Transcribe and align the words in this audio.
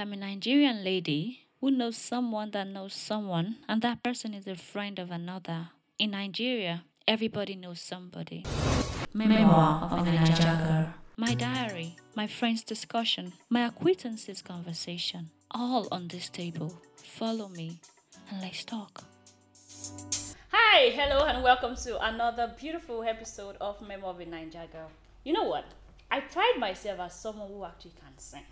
am 0.00 0.14
a 0.14 0.16
Nigerian 0.16 0.82
lady 0.82 1.40
who 1.60 1.70
knows 1.70 1.94
someone 1.94 2.52
that 2.52 2.66
knows 2.66 2.94
someone, 2.94 3.56
and 3.68 3.82
that 3.82 4.02
person 4.02 4.32
is 4.32 4.46
a 4.46 4.56
friend 4.56 4.98
of 4.98 5.10
another. 5.10 5.68
In 5.98 6.12
Nigeria, 6.12 6.84
everybody 7.06 7.54
knows 7.54 7.82
somebody. 7.82 8.46
Memoir 9.12 9.90
of 9.92 10.06
a 10.06 10.12
Nigeria 10.12 10.56
girl. 10.66 10.94
My 11.18 11.34
diary, 11.34 11.96
my 12.14 12.26
friend's 12.26 12.62
discussion, 12.62 13.34
my 13.50 13.66
acquaintances' 13.66 14.40
conversation, 14.40 15.30
all 15.50 15.86
on 15.92 16.08
this 16.08 16.30
table. 16.30 16.80
Follow 16.96 17.48
me 17.48 17.80
and 18.30 18.40
let's 18.40 18.64
talk. 18.64 19.04
Hi, 20.50 20.88
hello, 20.94 21.26
and 21.26 21.42
welcome 21.42 21.76
to 21.84 22.00
another 22.02 22.54
beautiful 22.58 23.02
episode 23.02 23.56
of 23.60 23.82
Memoir 23.86 24.14
of 24.14 24.20
a 24.20 24.24
Nigeria 24.24 24.66
Girl. 24.72 24.90
You 25.24 25.34
know 25.34 25.44
what? 25.44 25.66
I 26.10 26.20
pride 26.20 26.54
myself 26.58 27.00
as 27.00 27.20
someone 27.20 27.48
who 27.48 27.66
actually 27.66 27.92
can 28.00 28.16
sing. 28.16 28.46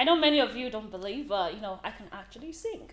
I 0.00 0.04
know 0.04 0.16
many 0.16 0.40
of 0.40 0.56
you 0.56 0.70
don't 0.70 0.90
believe, 0.90 1.28
but 1.28 1.54
you 1.54 1.60
know, 1.60 1.78
I 1.84 1.90
can 1.90 2.06
actually 2.10 2.54
sing. 2.54 2.88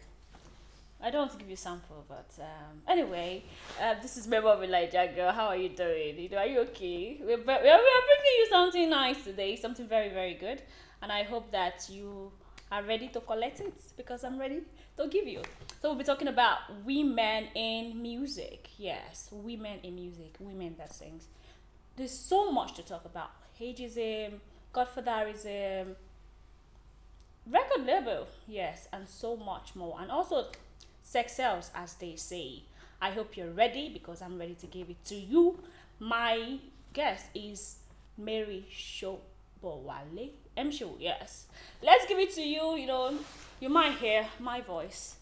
I 1.02 1.10
don't 1.10 1.22
want 1.22 1.32
to 1.32 1.38
give 1.38 1.48
you 1.48 1.54
a 1.54 1.58
sample, 1.58 2.04
but 2.06 2.30
um, 2.42 2.82
anyway, 2.86 3.46
uh, 3.82 3.96
this 4.02 4.18
is 4.18 4.28
Memo 4.28 4.62
Elijah 4.62 5.10
Girl. 5.16 5.32
How 5.32 5.46
are 5.46 5.56
you 5.56 5.70
doing? 5.70 6.20
You 6.20 6.28
know, 6.28 6.38
are 6.40 6.46
you 6.46 6.60
okay? 6.68 7.22
We're, 7.22 7.38
we 7.38 7.54
are 7.54 7.84
bringing 8.10 8.36
you 8.40 8.48
something 8.50 8.90
nice 8.90 9.24
today, 9.24 9.56
something 9.56 9.88
very, 9.88 10.10
very 10.10 10.34
good. 10.34 10.62
And 11.02 11.10
I 11.10 11.24
hope 11.24 11.50
that 11.52 11.88
you 11.90 12.34
are 12.74 12.84
ready 12.84 13.08
to 13.08 13.22
collect 13.22 13.62
it 13.62 13.76
because 13.96 14.26
I'm 14.26 14.38
ready 14.38 14.64
to 14.98 15.08
give 15.08 15.28
you. 15.28 15.44
So 15.82 15.88
we'll 15.88 16.00
be 16.00 16.04
talking 16.04 16.28
about 16.28 16.58
women 16.84 17.46
in 17.56 18.02
music. 18.02 18.68
Yes, 18.78 19.30
women 19.32 19.80
in 19.82 19.96
music, 19.96 20.36
women 20.42 20.76
that 20.78 20.94
sings. 20.94 21.28
There's 21.96 22.12
so 22.12 22.52
much 22.52 22.74
to 22.74 22.84
talk 22.84 23.06
about. 23.06 23.32
Ageism, 23.62 24.42
godfatherism, 24.76 25.96
record 27.50 27.86
label, 27.86 28.28
yes, 28.48 28.88
and 28.92 29.08
so 29.08 29.36
much 29.36 29.76
more. 29.76 30.00
And 30.02 30.12
also 30.12 30.48
sex 31.02 31.34
sells, 31.34 31.72
as 31.74 31.94
they 31.96 32.16
say. 32.16 32.64
I 33.02 33.12
hope 33.12 33.38
you're 33.38 33.52
ready 33.52 33.90
because 33.90 34.22
I'm 34.22 34.40
ready 34.40 34.56
to 34.56 34.66
give 34.68 34.90
it 34.90 35.04
to 35.06 35.16
you. 35.16 35.60
My 36.00 36.58
guest 36.94 37.26
is 37.36 37.78
Mary 38.18 38.66
Shobowale. 38.72 40.32
M 40.56 40.72
Show, 40.72 40.96
yes. 41.00 41.46
Let's 41.84 42.08
give 42.08 42.18
it 42.18 42.34
to 42.34 42.42
you. 42.42 42.76
You 42.76 42.88
know, 42.88 43.14
you 43.60 43.70
might 43.70 43.98
hear 43.98 44.28
my 44.40 44.62
voice. 44.62 45.16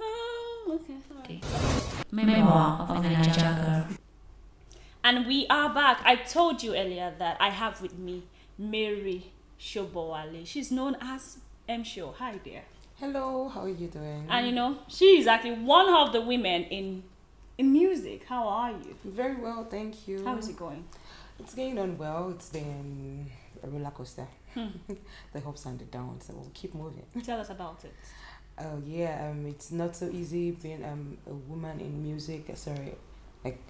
Oh, 0.00 0.80
okay, 0.80 0.96
sorry. 1.08 1.40
Memoir 2.10 2.86
of 2.90 3.04
a 3.04 3.08
Nigeria 3.08 3.86
girl. 3.88 3.96
And 5.02 5.26
we 5.26 5.46
are 5.48 5.72
back. 5.72 6.02
I 6.04 6.16
told 6.16 6.62
you 6.62 6.74
earlier 6.76 7.14
that 7.18 7.38
I 7.40 7.48
have 7.48 7.80
with 7.80 7.98
me 7.98 8.24
Mary 8.58 9.32
Shobowale. 9.58 10.46
She's 10.46 10.70
known 10.70 10.96
as 11.00 11.38
M 11.68 11.84
Show. 11.84 12.14
Hi 12.18 12.40
there. 12.46 12.62
Hello, 12.98 13.46
how 13.46 13.64
are 13.64 13.68
you 13.68 13.88
doing? 13.88 14.26
And 14.30 14.46
you 14.46 14.52
know, 14.52 14.78
she 14.88 15.18
is 15.18 15.26
actually 15.26 15.52
one 15.52 15.92
of 15.92 16.14
the 16.14 16.22
women 16.22 16.64
in 16.64 17.02
in 17.58 17.70
music. 17.70 18.24
How 18.26 18.48
are 18.48 18.70
you? 18.70 18.96
Very 19.04 19.36
well, 19.36 19.66
thank 19.70 20.08
you. 20.08 20.24
How 20.24 20.38
is 20.38 20.48
it 20.48 20.56
going? 20.56 20.86
It's 21.38 21.54
going 21.54 21.78
on 21.78 21.98
well. 21.98 22.30
It's 22.30 22.48
been 22.48 23.26
a 23.62 23.68
roller 23.68 23.90
coaster. 23.90 24.26
Hmm. 24.54 24.68
the 25.34 25.46
ups 25.46 25.66
and 25.66 25.78
the 25.78 25.84
downs. 25.84 26.24
So 26.24 26.32
we'll 26.36 26.50
keep 26.54 26.74
moving. 26.74 27.04
Tell 27.22 27.38
us 27.38 27.50
about 27.50 27.84
it. 27.84 27.94
Oh 28.58 28.82
yeah, 28.86 29.28
um, 29.28 29.44
it's 29.44 29.70
not 29.70 29.94
so 29.94 30.08
easy 30.08 30.52
being 30.52 30.82
um 30.86 31.18
a 31.26 31.34
woman 31.34 31.80
in 31.80 32.02
music. 32.02 32.50
Sorry, 32.54 32.94
like. 33.44 33.60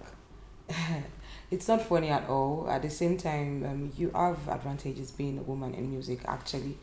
it's 1.51 1.67
not 1.67 1.81
funny 1.81 2.09
at 2.09 2.29
all. 2.29 2.69
At 2.69 2.83
the 2.83 2.89
same 2.91 3.17
time, 3.17 3.65
um, 3.65 3.91
you 3.97 4.11
have 4.15 4.47
advantages 4.47 5.11
being 5.11 5.37
a 5.39 5.41
woman 5.41 5.73
in 5.73 5.89
music. 5.89 6.21
Actually, 6.25 6.77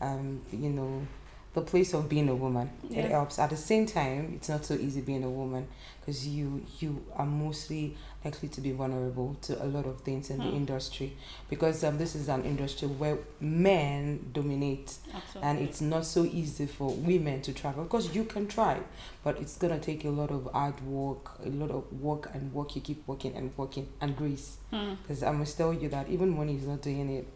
um, 0.00 0.40
you 0.52 0.70
know, 0.70 1.06
the 1.54 1.60
place 1.60 1.94
of 1.94 2.08
being 2.08 2.28
a 2.28 2.34
woman. 2.34 2.68
Yeah. 2.88 3.02
It 3.02 3.10
helps. 3.12 3.38
At 3.38 3.50
the 3.50 3.56
same 3.56 3.86
time, 3.86 4.32
it's 4.36 4.48
not 4.48 4.64
so 4.64 4.74
easy 4.74 5.00
being 5.00 5.22
a 5.24 5.30
woman 5.30 5.68
because 6.00 6.26
you 6.26 6.66
you 6.80 7.04
are 7.14 7.24
mostly 7.26 7.96
likely 8.24 8.48
to 8.48 8.60
be 8.60 8.72
vulnerable 8.72 9.36
to 9.42 9.62
a 9.62 9.66
lot 9.66 9.86
of 9.86 10.00
things 10.00 10.30
in 10.30 10.38
the 10.38 10.44
Hmm. 10.44 10.56
industry 10.56 11.14
because 11.48 11.84
um, 11.84 11.98
this 11.98 12.14
is 12.14 12.28
an 12.28 12.42
industry 12.44 12.88
where 12.88 13.18
men 13.40 14.30
dominate 14.32 14.94
Absolutely. 15.14 15.42
and 15.42 15.58
it's 15.60 15.80
not 15.80 16.04
so 16.06 16.24
easy 16.24 16.66
for 16.66 16.90
women 16.90 17.40
to 17.42 17.52
travel. 17.52 17.84
Of 17.84 17.88
course, 17.90 18.12
you 18.14 18.24
can 18.24 18.48
try, 18.48 18.80
but 19.22 19.38
it's 19.40 19.56
gonna 19.56 19.78
take 19.78 20.04
a 20.04 20.10
lot 20.10 20.30
of 20.30 20.48
hard 20.52 20.80
work, 20.86 21.38
a 21.44 21.50
lot 21.50 21.70
of 21.70 21.84
work 22.00 22.30
and 22.34 22.52
work. 22.52 22.74
You 22.74 22.82
keep 22.82 23.06
working 23.06 23.34
and 23.36 23.52
working 23.56 23.86
and 24.00 24.16
grace. 24.16 24.56
Hmm. 24.70 24.94
Because 25.02 25.22
I 25.22 25.30
must 25.30 25.56
tell 25.56 25.72
you 25.72 25.88
that 25.90 26.08
even 26.08 26.30
money 26.36 26.56
is 26.56 26.66
not 26.66 26.82
doing 26.82 27.08
it. 27.10 27.28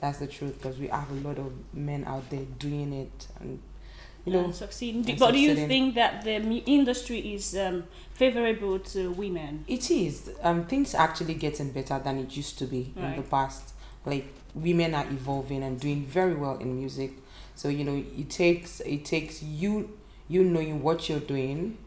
That's 0.00 0.18
the 0.18 0.26
truth. 0.26 0.54
Because 0.60 0.78
we 0.78 0.88
have 0.88 1.10
a 1.10 1.14
lot 1.14 1.38
of 1.38 1.52
men 1.72 2.04
out 2.04 2.28
there 2.30 2.44
doing 2.58 2.92
it, 2.92 3.26
and 3.40 3.60
you 4.24 4.32
know, 4.32 4.44
and 4.44 4.54
succeeding. 4.54 5.08
and 5.08 5.18
but 5.18 5.32
do 5.32 5.38
you 5.38 5.54
think 5.54 5.94
that 5.94 6.24
the 6.24 6.36
industry 6.66 7.34
is 7.34 7.56
um, 7.56 7.84
favorable 8.12 8.78
to 8.80 9.10
women? 9.12 9.64
it 9.68 9.90
is. 9.90 10.30
Um, 10.42 10.66
things 10.66 10.94
are 10.94 11.02
actually 11.02 11.34
getting 11.34 11.70
better 11.70 11.98
than 11.98 12.18
it 12.18 12.36
used 12.36 12.58
to 12.58 12.66
be 12.66 12.92
in 12.96 13.16
the 13.16 13.22
past. 13.22 13.72
Like 14.04 14.32
women 14.54 14.94
are 14.94 15.06
evolving 15.06 15.62
and 15.62 15.78
doing 15.80 16.04
very 16.04 16.34
well 16.34 16.58
in 16.58 16.76
music. 16.78 17.12
So 17.54 17.68
you 17.68 17.84
know, 17.84 18.04
it 18.16 18.30
takes 18.30 18.80
it 18.80 19.04
takes 19.04 19.42
you 19.42 19.96
you 20.28 20.44
knowing 20.44 20.82
what 20.82 21.08
you're 21.08 21.20
doing, 21.20 21.78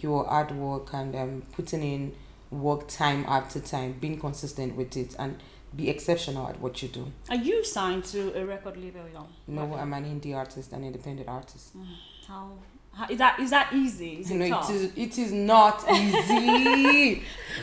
your 0.00 0.24
hard 0.24 0.50
work 0.52 0.92
and 0.92 1.14
um, 1.14 1.42
putting 1.52 1.82
in 1.82 2.14
work 2.50 2.88
time 2.88 3.24
after 3.28 3.60
time, 3.60 3.96
being 4.00 4.18
consistent 4.18 4.76
with 4.76 4.96
it, 4.96 5.14
and 5.18 5.38
be 5.74 5.88
exceptional 5.90 6.48
at 6.48 6.60
what 6.60 6.82
you 6.82 6.88
do. 6.88 7.12
Are 7.28 7.36
you 7.36 7.64
signed 7.64 8.04
to 8.06 8.38
a 8.38 8.44
record 8.44 8.76
label? 8.76 9.08
Young? 9.12 9.28
No, 9.46 9.74
I'm 9.74 9.92
an 9.92 10.04
indie 10.04 10.34
artist, 10.34 10.72
an 10.72 10.84
independent 10.84 11.28
artist. 11.28 11.76
Mm, 11.76 11.86
how, 12.26 12.52
how 12.92 13.06
is 13.08 13.18
that? 13.18 13.40
Is 13.40 13.50
that 13.50 13.72
easy? 13.72 14.20
Is 14.20 14.30
it 14.30 14.36
No, 14.36 14.48
tough? 14.48 14.70
it 14.70 14.74
is. 14.74 14.92
It 14.96 15.18
is 15.18 15.32
not 15.32 15.84
easy. 15.90 17.22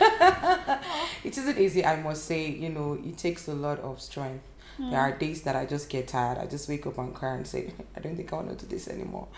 it 1.24 1.38
isn't 1.38 1.58
easy. 1.58 1.84
I 1.84 1.96
must 2.00 2.24
say. 2.24 2.50
You 2.50 2.70
know, 2.70 2.98
it 3.04 3.18
takes 3.18 3.48
a 3.48 3.54
lot 3.54 3.78
of 3.80 4.00
strength. 4.00 4.44
There 4.78 4.88
mm. 4.88 4.92
are 4.94 5.12
days 5.12 5.42
that 5.42 5.54
I 5.54 5.66
just 5.66 5.88
get 5.88 6.08
tired. 6.08 6.38
I 6.38 6.46
just 6.46 6.68
wake 6.68 6.86
up 6.86 6.98
and 6.98 7.14
cry 7.14 7.34
and 7.34 7.46
say, 7.46 7.72
I 7.96 8.00
don't 8.00 8.16
think 8.16 8.32
I 8.32 8.36
want 8.36 8.58
to 8.58 8.66
do 8.66 8.74
this 8.74 8.88
anymore. 8.88 9.28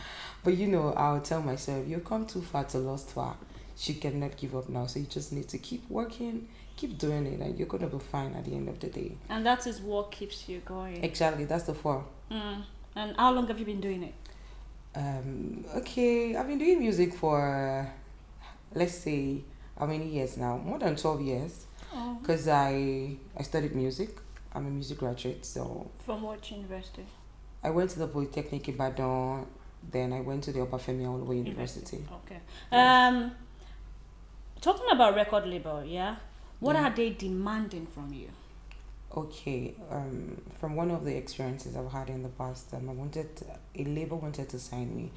But 0.44 0.56
you 0.56 0.66
know, 0.66 0.92
I'll 0.92 1.20
tell 1.20 1.42
myself, 1.42 1.86
you've 1.86 2.04
come 2.04 2.26
too 2.26 2.40
far 2.40 2.64
to 2.64 2.78
lost 2.78 3.10
far. 3.10 3.36
You 3.82 3.94
cannot 3.94 4.36
give 4.36 4.56
up 4.56 4.68
now. 4.68 4.86
So 4.86 5.00
you 5.00 5.06
just 5.06 5.32
need 5.32 5.48
to 5.48 5.58
keep 5.58 5.88
working, 5.90 6.48
keep 6.76 6.98
doing 6.98 7.26
it, 7.26 7.40
and 7.40 7.58
you're 7.58 7.68
gonna 7.68 7.88
be 7.88 7.98
fine 7.98 8.34
at 8.34 8.44
the 8.44 8.54
end 8.54 8.68
of 8.68 8.78
the 8.78 8.88
day. 8.88 9.16
And 9.28 9.44
that 9.46 9.66
is 9.66 9.80
what 9.80 10.10
keeps 10.10 10.48
you 10.48 10.60
going. 10.60 11.02
Exactly. 11.02 11.44
That's 11.44 11.64
the 11.64 11.74
four. 11.74 12.04
Mm. 12.30 12.64
And 12.94 13.16
how 13.16 13.32
long 13.32 13.46
have 13.48 13.58
you 13.58 13.64
been 13.66 13.80
doing 13.80 14.02
it? 14.02 14.14
Um, 14.94 15.64
okay, 15.76 16.34
I've 16.34 16.46
been 16.46 16.58
doing 16.58 16.78
music 16.78 17.12
for, 17.14 17.86
let's 18.74 18.94
say, 18.94 19.42
how 19.78 19.84
many 19.84 20.08
years 20.08 20.38
now? 20.38 20.56
More 20.56 20.78
than 20.78 20.96
12 20.96 21.20
years. 21.20 21.66
Oh. 21.94 22.16
Because 22.20 22.48
I, 22.48 23.16
I 23.36 23.42
studied 23.42 23.74
music. 23.74 24.16
I'm 24.54 24.66
a 24.66 24.70
music 24.70 24.98
graduate. 24.98 25.44
So 25.44 25.90
From 25.98 26.22
what 26.22 26.50
university? 26.50 27.04
I 27.62 27.70
went 27.70 27.90
to 27.90 27.98
the 27.98 28.06
Polytechnic 28.06 28.68
Ibadan. 28.68 29.46
Then 29.90 30.14
I 30.14 30.20
went 30.20 30.44
to 30.44 30.52
the 30.52 30.60
Obafemi 30.60 31.04
Awolowo 31.04 31.36
University. 31.36 31.98
Okay. 32.24 32.40
Yes. 32.72 33.12
Um, 33.12 33.32
talking 34.62 34.86
about 34.90 35.14
record 35.14 35.46
label, 35.46 35.84
yeah. 35.84 36.16
What 36.60 36.76
Yeah. 36.76 36.86
are 36.88 36.94
they 36.94 37.10
demanding 37.10 37.86
from 37.86 38.12
you? 38.12 38.28
Okay, 39.16 39.74
um, 39.90 40.40
from 40.58 40.74
one 40.76 40.90
of 40.90 41.04
the 41.04 41.16
experiences 41.16 41.76
I've 41.76 41.90
had 41.92 42.10
in 42.10 42.22
the 42.22 42.28
past, 42.28 42.72
um, 42.74 42.88
I 42.88 42.92
wanted 42.92 43.28
a 43.74 43.84
label 43.84 44.18
wanted 44.18 44.48
to 44.50 44.58
sign 44.58 44.94
me, 44.96 45.10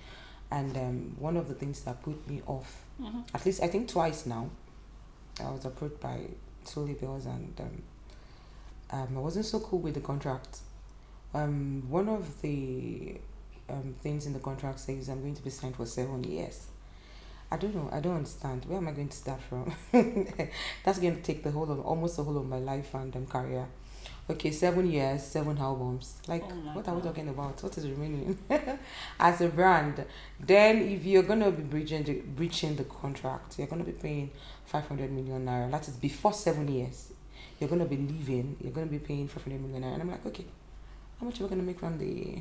and 0.51 0.77
um, 0.77 1.15
one 1.19 1.35
of 1.37 1.47
the 1.47 1.53
things 1.55 1.81
that 1.81 2.01
put 2.03 2.25
me 2.27 2.41
off, 2.45 2.83
Mhm. 3.01 3.23
at 3.33 3.45
least 3.45 3.61
I 3.61 3.67
think 3.67 3.87
twice 3.89 4.25
now, 4.25 4.49
I 5.39 5.49
was 5.51 5.65
approached 5.65 5.99
by 5.99 6.27
two 6.65 6.81
labels, 6.81 7.25
and 7.25 7.59
um, 7.59 7.81
um, 8.91 9.17
I 9.17 9.19
wasn't 9.19 9.45
so 9.45 9.59
cool 9.59 9.79
with 9.79 9.95
the 9.95 10.01
contract. 10.01 10.59
Um, 11.33 11.83
one 11.89 12.07
of 12.09 12.41
the 12.41 13.19
um, 13.69 13.95
things 14.01 14.25
in 14.25 14.33
the 14.33 14.39
contract 14.39 14.79
says 14.79 15.09
I'm 15.09 15.21
going 15.21 15.35
to 15.35 15.43
be 15.43 15.49
signed 15.51 15.75
for 15.75 15.85
seven 15.85 16.23
years. 16.23 16.67
I 17.51 17.57
don't 17.57 17.73
know. 17.73 17.89
I 17.91 17.99
don't 17.99 18.15
understand. 18.15 18.65
Where 18.65 18.77
am 18.77 18.87
I 18.87 18.91
going 18.91 19.09
to 19.09 19.17
start 19.17 19.41
from? 19.41 19.73
That's 20.83 20.99
going 20.99 21.15
to 21.15 21.21
take 21.21 21.43
the 21.43 21.51
whole 21.51 21.71
of 21.71 21.79
almost 21.79 22.17
the 22.17 22.23
whole 22.23 22.37
of 22.37 22.47
my 22.47 22.59
life 22.59 22.93
and 22.93 23.15
um, 23.15 23.25
career. 23.25 23.65
Okay, 24.29 24.51
seven 24.51 24.91
years, 24.91 25.23
seven 25.23 25.57
albums. 25.57 26.17
Like, 26.27 26.43
Oh 26.43 26.53
what 26.73 26.87
are 26.87 26.93
we 26.93 27.01
talking 27.01 27.27
about? 27.29 27.61
What 27.63 27.75
is 27.75 27.89
remaining 27.89 28.37
as 29.19 29.41
a 29.41 29.47
brand? 29.47 30.05
Then, 30.39 30.83
if 30.83 31.03
you're 31.03 31.23
gonna 31.23 31.49
be 31.49 31.63
breaching 31.63 32.03
the, 32.03 32.13
breaching 32.21 32.75
the 32.75 32.83
contract, 32.83 33.57
you're 33.57 33.65
gonna 33.65 33.83
be 33.83 33.93
paying 33.93 34.29
five 34.65 34.87
hundred 34.87 35.11
million 35.11 35.47
naira. 35.47 35.71
That 35.71 35.87
is 35.87 35.95
before 35.97 36.33
seven 36.33 36.67
years. 36.67 37.11
You're 37.59 37.71
gonna 37.71 37.85
be 37.85 37.97
leaving. 37.97 38.55
You're 38.61 38.71
gonna 38.71 38.85
be 38.85 38.99
paying 38.99 39.27
five 39.27 39.43
hundred 39.43 39.61
million 39.61 39.81
naira. 39.81 39.93
And 39.93 40.03
I'm 40.03 40.11
like, 40.11 40.25
okay, 40.27 40.45
how 41.19 41.25
much 41.25 41.39
are 41.39 41.45
we 41.45 41.49
gonna 41.49 41.63
make 41.63 41.79
from 41.79 41.97
the 41.97 42.39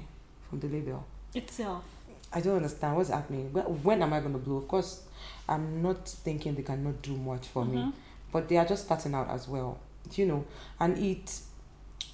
from 0.50 0.60
the 0.60 0.68
label? 0.68 1.06
Itself. 1.34 1.84
I 2.32 2.40
don't 2.40 2.56
understand 2.56 2.96
what's 2.96 3.10
happening. 3.10 3.52
When, 3.52 3.64
when 3.82 4.02
am 4.02 4.12
I 4.12 4.20
going 4.20 4.32
to 4.34 4.38
blow? 4.38 4.56
Of 4.56 4.68
course, 4.68 5.02
I'm 5.48 5.82
not 5.82 6.06
thinking 6.08 6.54
they 6.54 6.62
cannot 6.62 7.00
do 7.02 7.16
much 7.16 7.46
for 7.48 7.64
me, 7.64 7.78
Mhm. 7.78 7.92
but 8.32 8.48
they 8.48 8.56
are 8.58 8.66
just 8.66 8.84
starting 8.84 9.14
out 9.14 9.28
as 9.30 9.48
well, 9.48 9.78
you 10.14 10.26
know. 10.26 10.44
And 10.78 10.98
it, 10.98 11.40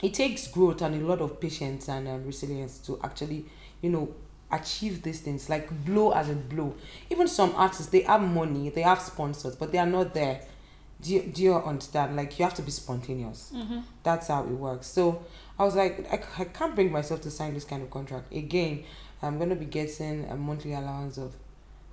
it 0.03 0.15
takes 0.15 0.47
growth 0.47 0.83
and 0.83 0.95
a 1.03 1.05
lot 1.07 1.21
of 1.21 1.41
patience 1.41 1.89
and 1.89 2.07
um, 2.09 2.25
resilience 2.25 2.79
to 2.87 2.99
actually, 3.03 3.47
you 3.83 3.91
know, 3.91 4.09
achieve 4.53 5.03
these 5.03 5.21
things 5.21 5.49
like 5.49 5.69
blow 5.85 6.13
as 6.13 6.29
a 6.31 6.35
blow. 6.35 6.75
Even 7.11 7.27
some 7.27 7.53
artists, 7.57 7.87
they 7.89 8.03
have 8.03 8.21
money, 8.23 8.69
they 8.71 8.83
have 8.83 9.01
sponsors, 9.01 9.57
but 9.57 9.73
they 9.73 9.79
are 9.79 9.87
not 9.87 10.15
there. 10.15 10.43
Do 11.03 11.13
you, 11.13 11.23
do 11.23 11.43
you 11.43 11.55
understand? 11.57 12.15
Like 12.17 12.39
you 12.39 12.45
have 12.45 12.55
to 12.55 12.63
be 12.63 12.71
spontaneous. 12.71 13.51
Mm-hmm. 13.55 13.81
That's 14.05 14.29
how 14.29 14.43
it 14.45 14.51
works. 14.51 14.87
So 14.87 15.23
I 15.59 15.65
was 15.65 15.75
like, 15.75 16.07
I, 16.11 16.23
I 16.39 16.45
can't 16.45 16.75
bring 16.75 16.93
myself 16.93 17.21
to 17.23 17.31
sign 17.31 17.53
this 17.55 17.65
kind 17.65 17.83
of 17.83 17.91
contract 17.91 18.33
again. 18.33 18.85
I'm 19.25 19.39
gonna 19.39 19.55
be 19.57 19.65
getting 19.67 20.25
a 20.31 20.37
monthly 20.37 20.73
allowance 20.75 21.19
of 21.19 21.35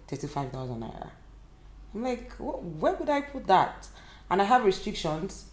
thirty-five 0.07 0.51
thousand 0.51 0.81
naira. 0.81 1.09
I'm 1.93 2.03
like, 2.03 2.31
wh- 2.37 2.63
where 2.81 2.93
would 2.93 3.09
I 3.09 3.21
put 3.21 3.47
that? 3.47 3.87
And 4.29 4.41
I 4.41 4.45
have 4.45 4.63
restrictions. 4.65 5.45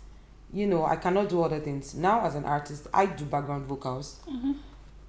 You 0.52 0.66
know, 0.66 0.84
I 0.86 0.96
cannot 0.96 1.28
do 1.28 1.42
other 1.42 1.60
things 1.60 1.94
now. 1.94 2.24
As 2.24 2.34
an 2.34 2.44
artist, 2.44 2.86
I 2.94 3.06
do 3.06 3.24
background 3.24 3.66
vocals. 3.66 4.20
Mm-hmm. 4.28 4.52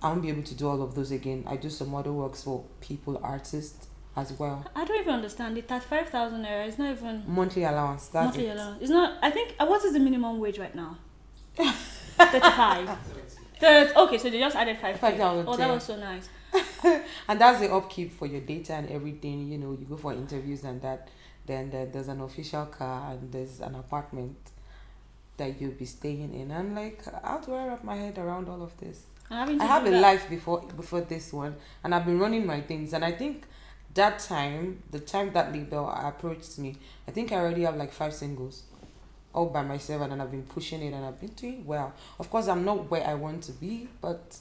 I 0.01 0.10
won't 0.10 0.21
be 0.21 0.30
able 0.30 0.44
to 0.44 0.56
do 0.56 0.68
all 0.68 0.81
of 0.81 0.95
those 0.95 1.12
again. 1.12 1.44
I 1.48 1.56
do 1.57 1.69
some 1.69 1.94
other 1.95 2.12
works 2.12 2.44
for 2.44 2.63
people, 2.81 3.19
artists 3.24 3.88
as 4.15 4.33
well. 4.33 4.65
I 4.75 4.83
don't 4.86 5.00
even 5.00 5.13
understand 5.13 5.57
it. 5.57 5.68
That 5.68 5.83
five 5.83 6.10
thousand 6.10 6.44
naira 6.44 6.68
is 6.68 6.77
not 6.77 6.92
even 6.98 7.24
Monthly 7.27 7.63
allowance. 7.63 8.07
That's 8.07 8.25
monthly 8.25 8.48
it. 8.48 8.56
allowance. 8.56 8.81
It's 8.81 8.89
not. 8.92 9.18
I 9.22 9.30
think. 9.31 9.56
Uh, 9.60 9.65
what 9.65 9.83
is 9.86 9.94
the 9.94 10.00
minimum 10.00 10.39
wage 10.39 10.57
right 10.60 10.75
now? 10.75 10.98
Thirty-five. 11.56 12.89
Third. 13.60 13.92
Okay, 13.95 14.18
so 14.18 14.30
they 14.30 14.39
just 14.39 14.56
added 14.56 14.77
five. 14.80 15.00
Five 15.00 15.18
thousand. 15.18 15.48
Oh, 15.48 15.56
that 15.56 15.68
yeah. 15.68 15.74
was 15.74 15.83
so 15.83 15.95
nice. 15.98 16.30
and 17.28 17.40
that's 17.42 17.60
the 17.60 17.72
upkeep 17.72 18.12
for 18.12 18.25
your 18.25 18.42
data 18.42 18.74
and 18.74 18.90
everything 18.90 19.48
you 19.48 19.57
know 19.57 19.72
you 19.80 19.86
go 19.86 19.96
for 19.98 20.13
interviews 20.13 20.63
and 20.63 20.81
that 20.81 21.07
then 21.46 21.69
there, 21.72 21.86
there's 21.88 22.07
an 22.07 22.22
official 22.22 22.66
car 22.68 23.12
and 23.12 23.31
there's 23.31 23.60
an 23.60 23.75
apartment 23.75 24.38
that 25.38 25.60
you'll 25.60 25.72
be 25.72 25.86
staying 25.86 26.34
in. 26.34 26.51
And 26.51 26.75
like 26.75 27.04
how 27.24 27.40
do 27.40 27.54
i 27.56 27.68
wrap 27.68 27.84
my 27.84 27.96
head 27.96 28.18
around 28.18 28.48
all 28.48 28.62
of 28.62 28.78
this. 28.78 29.04
And 29.31 29.62
i 29.62 29.66
have 29.66 29.86
a 29.86 29.90
that- 29.92 30.01
life 30.01 30.30
before 30.30 30.62
before 30.62 31.01
this 31.01 31.34
one 31.34 31.56
and 31.84 31.96
i've 31.96 32.06
been 32.06 32.19
running 32.19 32.46
my 32.46 32.62
things. 32.62 32.94
And 32.94 33.04
i 33.04 33.12
think 33.12 33.46
that 33.96 34.19
time 34.19 34.84
the 34.92 35.00
time 35.00 35.34
that 35.34 35.51
label 35.51 35.90
approached 35.90 36.60
me 36.60 36.75
i 37.07 37.12
think 37.12 37.31
i 37.31 37.36
already 37.38 37.63
have 37.63 37.75
like 37.75 37.92
five 37.92 38.13
singles 38.13 38.63
all 39.34 39.48
by 39.48 39.63
myself 39.63 40.04
and 40.04 40.12
then 40.12 40.22
i've 40.22 40.30
been 40.30 40.44
pushing 40.44 40.81
it 40.84 40.94
and 40.94 41.04
i've 41.04 41.19
been 41.19 41.30
doing 41.31 41.66
well. 41.66 41.94
Of 42.19 42.30
course 42.30 42.48
i'm 42.48 42.63
not 42.63 42.90
where 42.92 43.06
i 43.06 43.16
want 43.16 43.42
to 43.44 43.51
be 43.54 43.88
but 44.00 44.38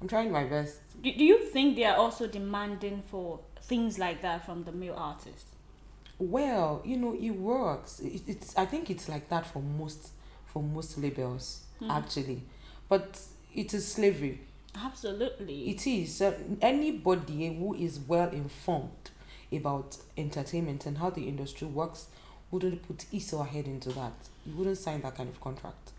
i'm 0.00 0.08
trying 0.08 0.30
my 0.30 0.44
best 0.44 0.78
Do, 1.02 1.12
do 1.12 1.24
you 1.24 1.38
think 1.44 1.76
they 1.76 1.84
are 1.84 1.96
also 1.96 2.26
demanding 2.26 3.02
for 3.10 3.40
things 3.62 3.98
like 3.98 4.22
that 4.22 4.44
from 4.46 4.64
the 4.64 4.72
male 4.72 4.94
artist? 4.96 5.46
Well, 6.18 6.82
you 6.84 6.96
know, 6.96 7.14
it 7.14 7.30
works. 7.30 8.00
It, 8.00 8.22
it's 8.26 8.56
I 8.56 8.66
think 8.66 8.90
it's 8.90 9.08
like 9.08 9.28
that 9.28 9.46
for 9.46 9.62
most 9.62 10.08
for 10.46 10.62
most 10.62 10.98
labels 10.98 11.62
Hmm. 11.78 11.90
actually, 11.92 12.42
but 12.88 13.20
it 13.54 13.72
is 13.72 13.86
slavery. 13.86 14.40
Absolutely. 14.74 15.70
It 15.70 15.86
is 15.86 16.20
uh, 16.20 16.32
anybody 16.60 17.54
who 17.56 17.74
is 17.74 18.00
well 18.00 18.30
informed 18.30 19.10
about 19.52 19.96
entertainment 20.16 20.86
and 20.86 20.98
how 20.98 21.10
the 21.10 21.28
industry 21.28 21.68
works 21.68 22.08
wouldn't 22.50 22.82
put 22.88 23.02
his 23.12 23.32
or 23.32 23.44
her 23.44 23.50
head 23.52 23.66
into 23.66 23.90
that. 23.90 24.14
You 24.44 24.56
wouldn't 24.56 24.78
sign 24.78 25.02
that 25.02 25.14
kind 25.16 25.28
of 25.28 25.40
contract. 25.40 25.92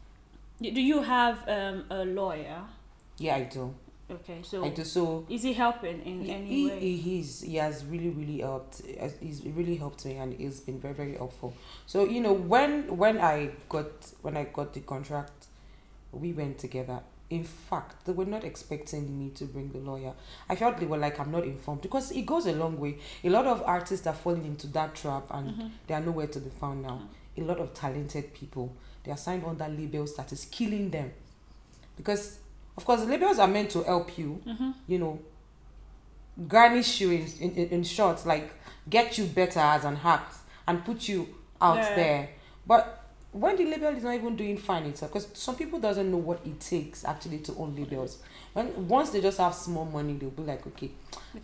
Do 0.61 0.69
do 0.71 0.81
you 0.81 1.01
have 1.03 1.47
um, 1.47 1.85
a 1.89 2.03
lawyer? 2.03 2.63
Yeah, 3.17 3.35
I 3.37 3.43
do. 3.43 3.73
Okay, 4.11 4.39
so. 4.41 4.83
So 4.83 5.25
is 5.29 5.43
he 5.43 5.53
helping 5.53 6.01
in 6.01 6.21
he, 6.21 6.31
any 6.31 6.67
way? 6.67 6.79
he 6.79 6.97
he's 6.97 7.41
he 7.41 7.55
has 7.57 7.85
really 7.85 8.09
really 8.09 8.39
helped 8.39 8.81
he's 9.21 9.43
really 9.45 9.75
helped 9.75 10.05
me 10.05 10.15
and 10.17 10.33
he's 10.33 10.59
been 10.61 10.79
very 10.79 10.93
very 10.95 11.15
helpful 11.15 11.53
so 11.85 12.05
you 12.05 12.19
know 12.19 12.33
when 12.33 12.97
when 12.97 13.19
i 13.19 13.51
got 13.69 13.91
when 14.23 14.35
i 14.35 14.43
got 14.45 14.73
the 14.73 14.79
contract 14.79 15.45
we 16.11 16.33
went 16.33 16.57
together 16.57 16.99
in 17.29 17.43
fact 17.43 18.05
they 18.05 18.11
were 18.11 18.25
not 18.25 18.43
expecting 18.43 19.17
me 19.19 19.29
to 19.29 19.45
bring 19.45 19.71
the 19.71 19.77
lawyer 19.77 20.13
i 20.49 20.55
felt 20.55 20.77
they 20.79 20.87
were 20.87 20.97
like 20.97 21.19
i'm 21.19 21.31
not 21.31 21.43
informed 21.43 21.81
because 21.81 22.09
it 22.11 22.25
goes 22.25 22.47
a 22.47 22.53
long 22.53 22.79
way 22.79 22.97
a 23.23 23.29
lot 23.29 23.45
of 23.45 23.61
artists 23.63 24.07
are 24.07 24.13
falling 24.15 24.45
into 24.45 24.65
that 24.67 24.95
trap 24.95 25.27
and 25.29 25.51
Mhm. 25.51 25.71
they 25.85 25.93
are 25.93 26.01
nowhere 26.01 26.27
to 26.27 26.39
be 26.39 26.49
found 26.49 26.81
now 26.81 26.99
a 27.37 27.41
lot 27.41 27.59
of 27.59 27.73
talented 27.75 28.33
people 28.33 28.73
they 29.03 29.11
are 29.11 29.17
signed 29.17 29.43
under 29.45 29.67
labels 29.67 30.15
that 30.15 30.31
is 30.31 30.45
killing 30.45 30.89
them 30.89 31.11
because 31.95 32.39
of 32.79 32.85
course 32.85 33.01
the 33.01 33.07
labels 33.07 33.39
are 33.39 33.47
meant 33.47 33.69
to 33.69 33.83
help 33.83 34.17
you 34.17 34.41
Mhm. 34.47 34.73
you 34.87 34.97
know, 34.99 35.19
garnish 36.47 37.01
you 37.01 37.11
in, 37.11 37.25
in, 37.41 37.67
in 37.69 37.83
short, 37.83 38.25
like 38.25 38.51
get 38.89 39.17
you 39.17 39.25
better 39.25 39.59
as 39.59 39.83
an 39.83 39.99
act 40.03 40.35
and 40.67 40.83
put 40.85 41.07
you 41.09 41.27
out 41.61 41.77
Yeah. 41.77 41.95
there. 41.95 42.29
But 42.65 42.95
when 43.33 43.57
the 43.57 43.65
label 43.65 43.89
is 43.89 44.03
not 44.03 44.15
even 44.15 44.35
doing 44.37 44.57
fine 44.57 44.83
itself, 44.85 45.11
because 45.11 45.27
some 45.33 45.55
people 45.55 45.79
doesn't 45.79 46.09
know 46.09 46.17
what 46.17 46.39
it 46.45 46.59
takes 46.59 47.03
actually 47.05 47.39
to 47.39 47.53
own 47.55 47.75
labels. 47.75 48.19
When 48.53 48.87
once 48.87 49.09
they 49.11 49.21
just 49.21 49.37
have 49.37 49.53
small 49.53 49.85
money, 49.85 50.13
they'll 50.13 50.29
be 50.29 50.43
like, 50.43 50.65
okay, 50.67 50.91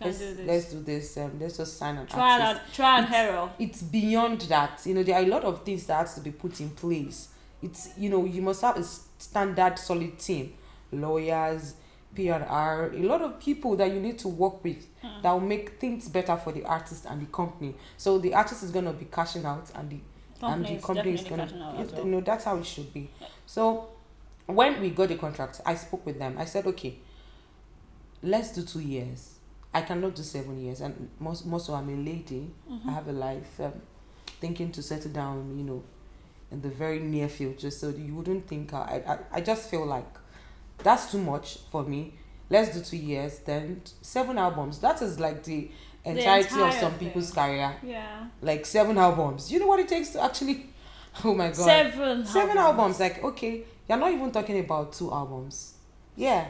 let's 0.00 0.18
do 0.18 0.34
this. 0.34 0.46
let's 0.46 0.64
do 0.72 0.80
this. 0.82 1.16
Um, 1.18 1.32
let's 1.38 1.58
just 1.58 1.76
sign 1.76 1.96
an 1.98 2.08
artist 2.10 2.14
and 2.16 2.72
trial 2.74 2.96
and 2.98 3.06
herald 3.06 3.50
it's 3.58 3.82
beyond 3.82 4.40
that 4.42 4.80
you 4.84 4.94
know 4.94 5.02
there 5.04 5.14
are 5.16 5.22
a 5.22 5.26
lot 5.26 5.44
of 5.44 5.62
things 5.64 5.86
that 5.86 5.98
has 5.98 6.14
to 6.16 6.20
be 6.20 6.30
put 6.32 6.60
in 6.60 6.70
place 6.70 7.28
it's 7.62 7.90
you 7.96 8.10
know 8.10 8.24
you 8.24 8.42
must 8.42 8.62
have 8.62 8.76
a 8.76 8.82
standard 9.18 9.78
solid 9.78 10.18
team 10.18 10.52
lawyers 11.00 11.74
P&R, 12.14 12.92
a 12.94 13.02
lot 13.02 13.20
of 13.20 13.38
people 13.38 13.76
that 13.76 13.92
you 13.92 14.00
need 14.00 14.18
to 14.20 14.28
work 14.28 14.64
with 14.64 14.86
Mm. 15.04 15.22
that 15.22 15.32
will 15.32 15.40
make 15.40 15.78
things 15.78 16.08
better 16.08 16.34
for 16.36 16.50
the 16.52 16.64
artist 16.64 17.04
and 17.06 17.20
the 17.20 17.26
company 17.26 17.74
so 17.98 18.18
the 18.18 18.32
artist 18.34 18.62
is 18.62 18.70
going 18.70 18.86
to 18.86 18.92
be 18.92 19.04
cashing 19.04 19.44
out 19.44 19.70
and 19.74 19.90
the 19.90 19.98
Company 20.40 20.66
and 20.68 20.76
is 20.76 20.80
the 20.82 20.86
company 20.86 21.12
is 21.14 21.24
gonna. 21.24 21.48
well. 21.94 22.04
you 22.06 22.10
know 22.10 22.20
that's 22.22 22.44
how 22.44 22.56
it 22.56 22.64
should 22.66 22.92
be 22.94 23.08
so 23.46 23.88
when 24.46 24.80
we 24.80 24.90
got 24.90 25.08
the 25.08 25.16
contract 25.16 25.60
i 25.66 25.74
spoke 25.74 26.04
with 26.06 26.18
them 26.18 26.36
i 26.38 26.44
said 26.46 26.66
okay 26.66 26.96
let's 28.22 28.50
do 28.52 28.62
two 28.62 28.80
years 28.80 29.34
i 29.74 29.82
cannot 29.82 30.14
do 30.14 30.22
seven 30.22 30.58
years 30.62 30.80
and 30.80 31.08
most 31.20 31.46
most 31.46 31.68
of 31.68 31.74
i'm 31.74 31.88
a 31.88 31.96
lady 32.10 32.50
Mhm. 32.70 32.88
I 32.88 32.92
have 32.92 33.08
a 33.08 33.12
life, 33.12 33.60
um, 33.60 33.72
thinking 34.40 34.72
to 34.72 34.82
settle 34.82 35.10
down, 35.12 35.56
you 35.58 35.64
know, 35.64 35.82
in 36.50 36.60
the 36.62 36.68
very 36.68 36.98
near 37.00 37.28
future. 37.28 37.70
So 37.70 37.88
you 37.88 38.14
wouldn't 38.14 38.46
think 38.46 38.72
I, 38.74 39.02
I, 39.32 39.38
I 39.38 39.40
just 39.40 39.70
feel 39.70 39.86
like 39.86 40.06
that's 40.78 41.10
too 41.10 41.18
much 41.18 41.58
for 41.70 41.82
me. 41.82 42.14
Let's 42.48 42.74
do 42.76 42.80
two 42.82 42.96
years, 42.96 43.40
then 43.40 43.82
seven 44.02 44.38
albums. 44.38 44.78
That 44.78 45.02
is 45.02 45.18
like 45.18 45.42
the 45.44 45.70
entirety 46.04 46.54
of 46.54 46.66
entire 46.66 46.80
some 46.80 46.92
thing. 46.92 47.08
people's 47.08 47.32
career. 47.32 47.74
Yeah. 47.82 48.26
Like 48.40 48.64
seven 48.66 48.96
albums. 48.98 49.50
You 49.50 49.58
know 49.60 49.66
what 49.66 49.80
it 49.80 49.88
takes 49.88 50.10
to 50.10 50.22
actually? 50.22 50.70
Oh 51.24 51.32
my 51.34 51.46
god, 51.46 51.54
Seven. 51.56 52.26
seven 52.26 52.58
albums. 52.58 53.00
Like 53.00 53.24
okay, 53.24 53.64
you're 53.88 53.96
not 53.96 54.12
even 54.12 54.30
talking 54.30 54.58
about 54.60 54.92
two 54.92 55.10
albums. 55.10 55.72
Yeah, 56.14 56.46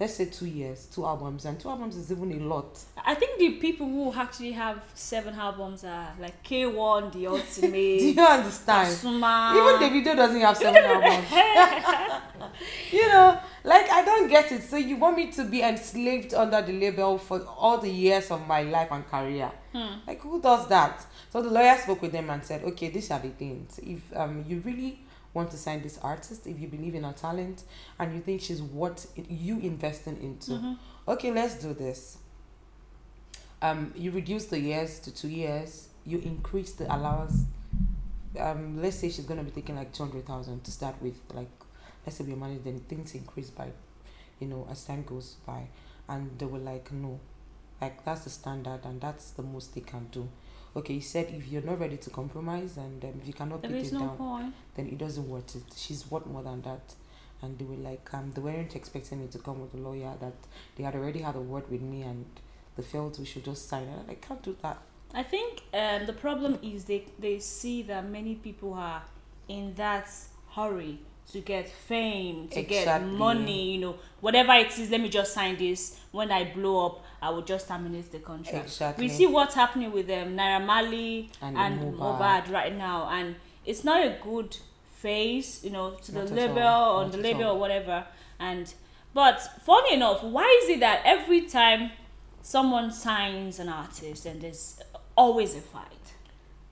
let's 0.00 0.14
say 0.14 0.26
two 0.26 0.46
years, 0.46 0.86
two 0.86 1.04
albums, 1.04 1.44
and 1.44 1.58
two 1.58 1.68
albums 1.68 1.96
is 1.96 2.12
even 2.12 2.30
a 2.32 2.44
lot. 2.44 2.78
I 3.04 3.14
think 3.14 3.38
the 3.38 3.50
people 3.54 3.86
who 3.86 4.12
actually 4.12 4.52
have 4.52 4.82
seven 4.94 5.34
albums 5.34 5.84
are 5.84 6.14
like 6.20 6.42
K1, 6.44 7.12
The 7.12 7.26
Ultimate, 7.26 7.72
Do 7.98 8.10
you 8.12 8.22
understand? 8.22 8.88
Pasuma. 8.88 9.52
Even 9.56 10.04
Davido 10.04 10.16
doesn't 10.16 10.40
have 10.40 10.56
seven 10.56 10.84
albums. 10.84 11.26
you 12.92 13.08
know, 13.08 13.40
like 13.64 13.90
I 13.90 14.04
don't 14.04 14.28
get 14.28 14.52
it. 14.52 14.62
So 14.62 14.76
you 14.76 14.96
want 14.96 15.16
me 15.16 15.32
to 15.32 15.44
be 15.44 15.62
enslaved 15.62 16.32
under 16.34 16.62
the 16.62 16.72
label 16.72 17.18
for 17.18 17.40
all 17.44 17.78
the 17.78 17.90
years 17.90 18.30
of 18.30 18.46
my 18.46 18.62
life 18.62 18.88
and 18.92 19.06
career? 19.06 19.50
Hmm. 19.72 19.98
Like 20.06 20.20
who 20.22 20.40
does 20.40 20.68
that? 20.68 21.04
So 21.30 21.42
the 21.42 21.50
lawyer 21.50 21.76
spoke 21.76 22.02
with 22.02 22.12
them 22.12 22.30
and 22.30 22.44
said, 22.44 22.62
okay, 22.64 22.88
these 22.88 23.10
are 23.10 23.18
the 23.18 23.30
things. 23.30 23.78
If 23.82 24.16
um 24.16 24.44
you 24.46 24.60
really 24.60 25.00
want 25.34 25.50
to 25.50 25.56
sign 25.56 25.82
this 25.82 25.98
artist, 25.98 26.46
if 26.46 26.58
you 26.58 26.68
believe 26.68 26.94
in 26.94 27.04
her 27.04 27.12
talent 27.12 27.64
and 27.98 28.14
you 28.14 28.20
think 28.20 28.40
she's 28.40 28.62
what 28.62 29.06
it, 29.16 29.30
you 29.30 29.58
investing 29.60 30.16
into, 30.22 30.52
Mhm. 30.52 30.78
okay, 31.06 31.30
let's 31.30 31.54
do 31.56 31.74
this. 31.74 32.18
Um, 33.60 33.92
you 33.96 34.10
reduce 34.10 34.46
the 34.46 34.58
years 34.60 34.98
to 35.00 35.10
two 35.10 35.28
years. 35.28 35.88
You 36.06 36.18
increase 36.18 36.72
the 36.72 36.86
allowance. 36.94 37.44
Um, 38.38 38.80
let's 38.80 38.96
say 38.96 39.10
she's 39.10 39.24
gonna 39.24 39.42
be 39.42 39.50
taking 39.50 39.76
like 39.76 39.92
two 39.92 40.04
hundred 40.04 40.26
thousand 40.26 40.62
to 40.64 40.70
start 40.70 40.94
with. 41.02 41.16
Like, 41.34 41.50
let's 42.06 42.18
say 42.18 42.24
we're 42.24 42.36
managed, 42.36 42.64
then 42.64 42.80
things 42.80 43.14
increase 43.14 43.50
by, 43.50 43.70
you 44.38 44.46
know, 44.46 44.66
as 44.70 44.84
time 44.84 45.02
goes 45.04 45.36
by, 45.46 45.68
and 46.08 46.38
they 46.38 46.46
were 46.46 46.58
like, 46.60 46.92
no, 46.92 47.18
like 47.80 48.04
that's 48.04 48.22
the 48.24 48.30
standard 48.30 48.80
and 48.84 49.00
that's 49.00 49.30
the 49.32 49.42
most 49.42 49.74
they 49.74 49.80
can 49.80 50.06
do. 50.12 50.28
Okay, 50.78 50.94
he 50.94 51.00
said 51.00 51.26
if 51.36 51.48
you're 51.48 51.62
not 51.62 51.80
ready 51.80 51.96
to 51.96 52.10
compromise 52.10 52.76
and 52.76 53.04
um, 53.04 53.12
if 53.20 53.26
you 53.26 53.32
cannot 53.32 53.62
There 53.62 53.70
put 53.70 53.80
it 53.86 53.92
no 53.92 54.00
down, 54.00 54.16
point. 54.16 54.54
then 54.76 54.86
it 54.86 54.98
doesn't 54.98 55.28
worth 55.28 55.56
it. 55.56 55.62
She's 55.76 56.08
worth 56.10 56.26
more 56.26 56.42
than 56.42 56.62
that. 56.62 56.94
And 57.42 57.58
they 57.58 57.64
were 57.64 57.76
like, 57.90 58.08
um, 58.14 58.32
they 58.34 58.40
weren't 58.40 58.74
expecting 58.76 59.20
me 59.20 59.28
to 59.28 59.38
come 59.38 59.60
with 59.60 59.74
a 59.74 59.76
lawyer, 59.88 60.12
that 60.20 60.34
they 60.76 60.84
had 60.84 60.94
already 60.94 61.20
had 61.20 61.36
a 61.36 61.40
word 61.40 61.70
with 61.70 61.82
me 61.82 62.02
and 62.02 62.24
they 62.76 62.82
felt 62.82 63.18
we 63.18 63.24
should 63.24 63.44
just 63.44 63.68
sign 63.68 63.84
it. 63.84 64.10
I 64.10 64.14
can't 64.14 64.42
do 64.42 64.56
that. 64.62 64.78
I 65.14 65.22
think 65.22 65.62
um, 65.72 66.06
the 66.06 66.12
problem 66.12 66.58
is 66.62 66.84
they, 66.84 67.06
they 67.18 67.38
see 67.38 67.82
that 67.82 68.04
many 68.08 68.34
people 68.36 68.74
are 68.74 69.02
in 69.48 69.74
that 69.74 70.08
hurry 70.54 71.00
to 71.32 71.40
get 71.40 71.68
fame, 71.68 72.48
to 72.48 72.62
get 72.62 73.02
money, 73.06 73.72
you 73.74 73.80
know, 73.80 73.96
whatever 74.20 74.52
it 74.54 74.78
is, 74.78 74.90
let 74.90 75.00
me 75.00 75.08
just 75.08 75.34
sign 75.34 75.56
this. 75.58 76.00
When 76.10 76.32
I 76.32 76.52
blow 76.52 76.86
up, 76.86 77.04
I 77.20 77.30
will 77.30 77.42
just 77.42 77.68
terminate 77.68 78.10
the 78.10 78.18
contract. 78.18 78.64
Exactly. 78.66 79.04
We 79.04 79.08
see 79.12 79.26
what's 79.26 79.54
happening 79.54 79.92
with 79.92 80.06
them, 80.06 80.36
Naira 80.36 80.64
Marley 80.64 81.30
And 81.42 81.56
and. 81.58 81.94
Mohbad 81.94 82.50
right 82.50 82.74
now, 82.74 83.08
and 83.10 83.36
it's 83.66 83.84
not 83.84 84.00
a 84.04 84.16
good 84.22 84.56
face, 84.96 85.62
you 85.62 85.70
know, 85.70 85.90
to 86.02 86.12
the 86.12 86.20
Not 86.20 86.30
at 86.30 86.34
label 86.36 86.62
all. 86.62 87.02
Not 87.02 87.12
the 87.12 87.18
label 87.18 87.44
or 87.44 87.58
whatever. 87.58 88.06
And 88.40 88.72
but 89.12 89.40
funny 89.64 89.94
enough, 89.94 90.22
why 90.22 90.60
is 90.62 90.70
it 90.70 90.80
that 90.80 91.02
every 91.04 91.42
time 91.42 91.90
someone 92.40 92.90
signs 92.90 93.58
an 93.58 93.68
artist 93.68 94.24
and 94.24 94.40
there's 94.40 94.80
always 95.16 95.54
a 95.54 95.60
fight? 95.60 95.97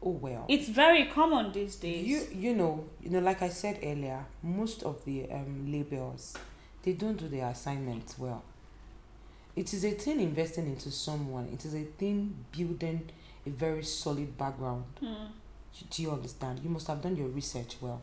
Oh 0.06 0.10
well. 0.10 0.44
It's 0.48 0.68
very 0.68 1.06
common 1.06 1.50
these 1.50 1.74
days. 1.74 2.06
You 2.06 2.28
you 2.32 2.54
know 2.54 2.84
you 3.02 3.10
know 3.10 3.18
like 3.18 3.42
I 3.42 3.48
said 3.48 3.80
earlier, 3.82 4.24
most 4.40 4.84
of 4.84 5.04
the 5.04 5.28
um, 5.32 5.66
labels 5.70 6.36
they 6.84 6.92
don't 6.92 7.16
do 7.16 7.26
their 7.26 7.48
assignments 7.48 8.16
well. 8.16 8.44
It 9.56 9.74
is 9.74 9.84
a 9.84 9.90
thing 9.90 10.20
investing 10.20 10.66
into 10.68 10.92
someone. 10.92 11.48
It 11.52 11.64
is 11.64 11.74
a 11.74 11.82
thing 11.82 12.36
building 12.56 13.08
a 13.44 13.50
very 13.50 13.82
solid 13.82 14.38
background. 14.38 14.84
Mm. 15.02 15.28
Do 15.90 16.02
you 16.02 16.12
understand? 16.12 16.60
You 16.62 16.70
must 16.70 16.86
have 16.86 17.02
done 17.02 17.16
your 17.16 17.28
research 17.28 17.76
well. 17.80 18.00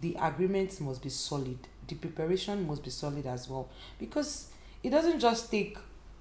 The 0.00 0.16
agreements 0.18 0.80
must 0.80 1.02
be 1.02 1.10
solid. 1.10 1.58
The 1.86 1.96
preparation 1.96 2.66
must 2.66 2.82
be 2.82 2.90
solid 2.90 3.26
as 3.26 3.50
well. 3.50 3.68
Because 3.98 4.48
it 4.82 4.90
doesn't 4.90 5.20
just 5.20 5.50
take 5.50 5.76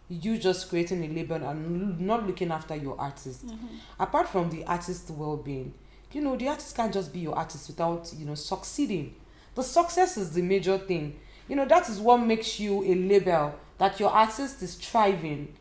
you 0.09 0.37
just 0.37 0.69
creating 0.69 1.03
a 1.03 1.07
label 1.07 1.35
and 1.37 1.99
not 1.99 2.27
looking 2.27 2.51
after 2.51 2.75
your 2.75 2.99
artist. 2.99 3.47
Mhm. 3.47 3.57
Apart 3.99 4.27
from 4.27 4.49
the 4.49 4.63
artist's 4.65 5.09
well 5.09 5.37
being, 5.37 5.73
you 6.11 6.21
know, 6.21 6.35
the 6.35 6.47
artist 6.47 6.75
can't 6.75 6.93
just 6.93 7.11
be 7.13 7.19
your 7.19 7.35
artist 7.35 7.67
without, 7.67 8.11
you 8.17 8.25
know, 8.25 8.35
succeeding. 8.35 9.15
The 9.55 9.63
success 9.63 10.17
is 10.17 10.31
the 10.31 10.41
major 10.41 10.77
thing. 10.77 11.15
You 11.47 11.55
know, 11.55 11.65
that 11.65 11.89
is 11.89 11.99
what 11.99 12.17
makes 12.17 12.59
you 12.59 12.83
a 12.83 12.93
label 12.95 13.55
that 13.77 13.99
your 13.99 14.09
artist 14.11 14.61
is 14.61 14.75
thriving. 14.75 15.53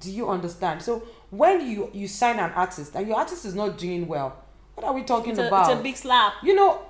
Do 0.00 0.10
you 0.10 0.28
understand? 0.30 0.82
So 0.82 1.02
when 1.30 1.66
you 1.70 1.90
you 1.92 2.08
sign 2.08 2.38
an 2.38 2.50
artist 2.52 2.94
and 2.94 3.06
your 3.06 3.16
artist 3.18 3.44
is 3.44 3.54
not 3.54 3.76
doing 3.78 4.06
well, 4.08 4.36
what 4.74 4.86
are 4.86 4.94
we 4.94 5.02
talking 5.02 5.30
It's 5.32 5.38
a, 5.40 5.46
about? 5.48 5.70
it's 5.70 5.78
a 5.78 5.82
big 5.82 5.96
slap. 5.96 6.34
you 6.42 6.54
know, 6.54 6.80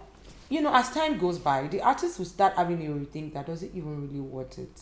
you 0.48 0.60
know, 0.60 0.72
as 0.74 0.90
time 0.90 1.18
goes 1.18 1.38
by, 1.38 1.66
the 1.68 1.80
artist 1.80 2.18
will 2.18 2.26
start 2.26 2.54
having 2.56 2.86
a 2.86 2.90
rethink 2.90 3.32
that 3.34 3.46
doesn't 3.46 3.74
even 3.74 4.02
really 4.08 4.20
worth 4.20 4.58
it. 4.58 4.80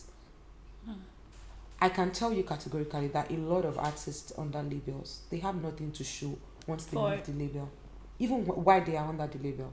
I 1.81 1.89
can 1.91 2.11
tell 2.11 2.33
you 2.33 2.43
categorically 2.43 3.09
that 3.09 3.31
a 3.31 3.35
lot 3.37 3.65
of 3.65 3.79
artists 3.79 4.33
under 4.37 4.63
labels 4.63 5.21
they 5.31 5.39
have 5.39 5.63
nothing 5.63 5.93
to 5.93 6.05
show 6.05 6.37
once 6.67 6.85
they 6.87 6.97
For- 6.97 7.11
leave 7.11 7.25
the 7.25 7.33
label, 7.33 7.71
even 8.19 8.45
wh- 8.45 8.59
while 8.67 8.85
they 8.85 8.97
are 8.97 9.09
under 9.09 9.27
the 9.27 9.39
label, 9.39 9.73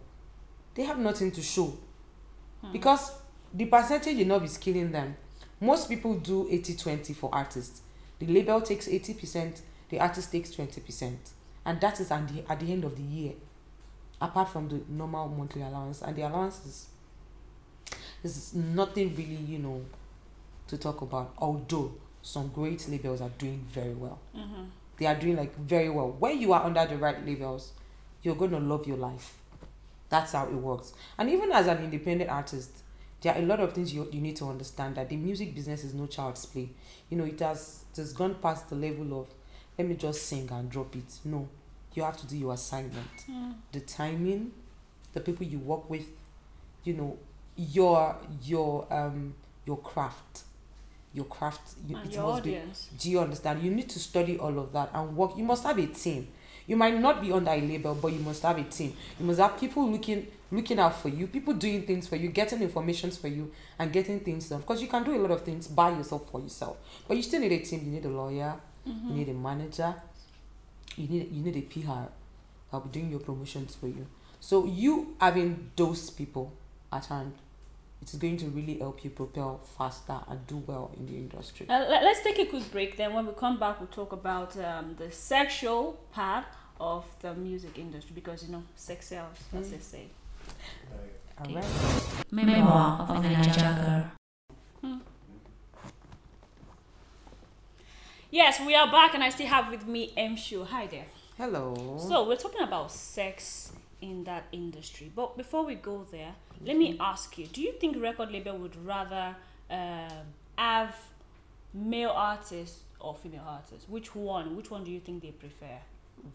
they 0.75 0.83
have 0.83 0.99
nothing 0.99 1.31
to 1.31 1.41
show 1.41 1.73
Hmm. 2.61 2.71
because 2.71 3.11
the 3.53 3.65
percentage 3.65 4.17
enough 4.17 4.43
is 4.43 4.57
killing 4.57 4.91
them. 4.91 5.15
Most 5.59 5.89
people 5.89 6.15
do 6.15 6.47
80-20 6.49 7.13
for 7.15 7.29
artists. 7.33 7.81
The 8.19 8.27
label 8.27 8.61
takes 8.61 8.87
eighty 8.87 9.13
percent, 9.13 9.61
the 9.89 9.99
artist 9.99 10.31
takes 10.31 10.51
twenty 10.51 10.79
percent, 10.81 11.31
and 11.65 11.81
that 11.81 11.99
is 11.99 12.11
at 12.11 12.27
the 12.29 12.49
at 12.49 12.59
the 12.61 12.71
end 12.71 12.83
of 12.85 12.95
the 12.95 13.03
year. 13.03 13.33
Apart 14.21 14.47
from 14.49 14.69
the 14.69 14.81
normal 14.87 15.27
monthly 15.27 15.61
allowance, 15.61 16.01
and 16.01 16.15
the 16.15 16.21
allowance 16.21 16.65
is 16.65 16.87
is 18.23 18.53
nothing 18.53 19.13
really, 19.15 19.35
you 19.35 19.59
know, 19.59 19.81
to 20.67 20.77
talk 20.77 21.01
about. 21.01 21.33
Although 21.37 21.93
some 22.21 22.47
great 22.49 22.87
labels 22.89 23.21
are 23.21 23.29
doing 23.37 23.65
very 23.71 23.93
well, 23.93 24.19
Mhm. 24.35 24.69
they 24.97 25.05
are 25.05 25.15
doing 25.15 25.35
like 25.37 25.55
very 25.57 25.89
well. 25.89 26.11
When 26.19 26.39
you 26.39 26.53
are 26.53 26.63
under 26.63 26.85
the 26.85 26.97
right 26.97 27.23
labels, 27.25 27.71
you're 28.23 28.35
gonna 28.35 28.59
love 28.59 28.87
your 28.87 28.97
life. 28.97 29.37
That's 30.09 30.31
how 30.33 30.45
it 30.47 30.53
works. 30.53 30.93
And 31.17 31.29
even 31.29 31.51
as 31.51 31.67
an 31.67 31.83
independent 31.83 32.29
artist, 32.29 32.71
there 33.21 33.33
are 33.35 33.39
a 33.39 33.45
lot 33.45 33.59
of 33.59 33.73
things 33.73 33.93
you, 33.93 34.07
you 34.11 34.21
need 34.21 34.35
to 34.37 34.45
understand 34.49 34.95
that 34.95 35.09
the 35.09 35.15
music 35.17 35.53
business 35.55 35.83
is 35.83 35.93
no 35.93 36.05
child's 36.07 36.45
play. 36.45 36.69
You 37.09 37.17
know, 37.17 37.25
it 37.25 37.39
has 37.39 37.85
it 37.91 37.97
has 37.97 38.13
gone 38.13 38.35
past 38.35 38.69
the 38.69 38.75
level 38.75 39.19
of 39.19 39.27
let 39.77 39.87
me 39.87 39.95
just 39.95 40.23
sing 40.23 40.49
and 40.51 40.69
drop 40.69 40.95
it. 40.95 41.19
No, 41.25 41.47
you 41.93 42.03
have 42.03 42.17
to 42.17 42.27
do 42.27 42.37
your 42.37 42.53
assignment 42.53 43.25
Mm. 43.27 43.55
the 43.71 43.79
timing, 43.81 44.51
the 45.13 45.19
people 45.21 45.45
you 45.45 45.59
work 45.59 45.89
with, 45.89 46.05
you 46.83 46.93
know, 46.93 47.17
your 47.57 48.15
your 48.43 48.85
um 48.93 49.33
your 49.65 49.77
craft, 49.77 50.43
your 51.15 51.25
craft. 51.25 51.75
You, 51.87 51.95
And 51.97 52.05
it 52.07 52.13
your 52.13 52.23
must 52.23 52.43
be. 52.43 52.59
Do 52.99 53.09
you 53.11 53.19
understand? 53.21 53.63
You 53.63 53.71
need 53.71 53.89
to 53.89 53.99
study 53.99 54.37
all 54.37 54.59
of 54.59 54.71
that 54.73 54.89
and 54.93 55.15
work. 55.15 55.37
You 55.37 55.43
must 55.43 55.63
have 55.63 55.77
a 55.79 55.87
team. 55.87 56.27
You 56.67 56.75
might 56.75 56.99
not 56.99 57.21
be 57.21 57.31
under 57.31 57.51
a 57.51 57.61
label, 57.61 57.95
but 57.95 58.11
you 58.11 58.19
must 58.19 58.41
have 58.43 58.57
a 58.57 58.63
team. 58.63 58.95
You 59.19 59.25
must 59.25 59.39
have 59.39 59.59
people 59.59 59.89
looking 59.89 60.27
looking 60.51 60.79
out 60.79 60.95
for 61.01 61.09
you, 61.09 61.27
people 61.27 61.53
doing 61.53 61.83
things 61.83 62.07
for 62.07 62.15
you, 62.15 62.29
getting 62.29 62.61
informations 62.61 63.17
for 63.17 63.27
you, 63.27 63.51
and 63.79 63.91
getting 63.91 64.19
things 64.19 64.47
done. 64.49 64.61
Because 64.61 64.81
you 64.81 64.87
can 64.87 65.03
do 65.03 65.15
a 65.15 65.19
lot 65.21 65.31
of 65.31 65.41
things 65.41 65.67
by 65.67 65.89
yourself 65.89 66.29
for 66.31 66.39
yourself, 66.39 66.77
but 67.07 67.17
you 67.17 67.23
still 67.23 67.41
need 67.41 67.51
a 67.51 67.59
team. 67.59 67.81
You 67.85 67.91
need 67.91 68.05
a 68.05 68.09
lawyer. 68.09 68.55
Mhm. 68.87 69.09
You 69.09 69.13
need 69.15 69.29
a 69.29 69.33
manager. 69.33 69.95
You 70.97 71.07
need 71.07 71.31
you 71.31 71.43
need 71.43 71.57
a 71.57 71.61
PR 71.61 72.09
that'll 72.71 72.87
be 72.87 72.89
doing 72.99 73.09
your 73.11 73.19
promotions 73.19 73.75
for 73.75 73.87
you. 73.87 74.05
So 74.39 74.65
you 74.65 75.15
having 75.19 75.71
those 75.75 76.09
people 76.09 76.53
at 76.91 77.05
hand, 77.05 77.33
it 78.05 78.13
is 78.13 78.19
going 78.19 78.37
to 78.37 78.45
really 78.47 78.77
help 78.77 79.03
you 79.03 79.09
propel 79.09 79.59
faster 79.77 80.19
and 80.27 80.45
do 80.45 80.57
well 80.67 80.91
in 80.95 81.07
the 81.07 81.13
industry. 81.15 81.65
Uh, 81.67 81.79
let, 81.89 82.03
us 82.03 82.21
take 82.23 82.37
a 82.37 82.45
quick 82.45 82.71
break. 82.71 82.97
Then, 82.97 83.13
when 83.13 83.25
we 83.25 83.33
come 83.33 83.57
back, 83.57 83.79
we'll 83.79 83.87
talk 83.87 84.11
about 84.11 84.55
um, 84.63 84.95
the 84.97 85.11
sexual 85.11 85.97
part 86.11 86.45
of 86.79 87.03
the 87.21 87.33
music 87.33 87.79
industry 87.79 88.11
because 88.13 88.43
you 88.45 88.51
know, 88.51 88.63
sex 88.75 89.07
sells, 89.07 89.37
as 89.57 89.67
Mm. 89.67 89.71
they 89.71 89.79
say. 89.79 90.05
All 91.39 91.55
right. 91.55 91.65
Memoir 92.31 93.07
of 93.09 93.09
a 93.25 93.29
Niger 93.29 94.11
girl. 94.83 94.99
Yes, 98.29 98.59
we 98.59 98.75
are 98.75 98.91
back, 98.91 99.13
and 99.15 99.23
I 99.23 99.29
still 99.29 99.47
have 99.47 99.71
with 99.71 99.87
me 99.87 100.11
M. 100.17 100.35
Show. 100.35 100.63
Hi 100.65 100.85
there. 100.87 101.05
Hello. 101.37 101.97
So 102.07 102.27
we're 102.27 102.35
talking 102.35 102.61
about 102.61 102.91
sex 102.91 103.71
in 104.01 104.23
that 104.25 104.45
industry, 104.51 105.11
but 105.15 105.37
before 105.37 105.65
we 105.65 105.75
go 105.75 106.05
there, 106.11 106.33
let 106.63 106.77
me 106.77 106.97
ask 106.99 107.37
you: 107.37 107.47
Do 107.47 107.61
you 107.61 107.73
think 107.73 108.01
record 108.01 108.31
label 108.31 108.57
would 108.57 108.75
rather 108.85 109.35
um, 109.69 110.09
have 110.57 110.95
male 111.73 112.11
artists 112.11 112.83
or 112.99 113.15
female 113.15 113.43
artists? 113.47 113.87
Which 113.89 114.15
one? 114.15 114.55
Which 114.55 114.69
one 114.71 114.83
do 114.83 114.91
you 114.91 114.99
think 114.99 115.21
they 115.23 115.31
prefer? 115.31 115.77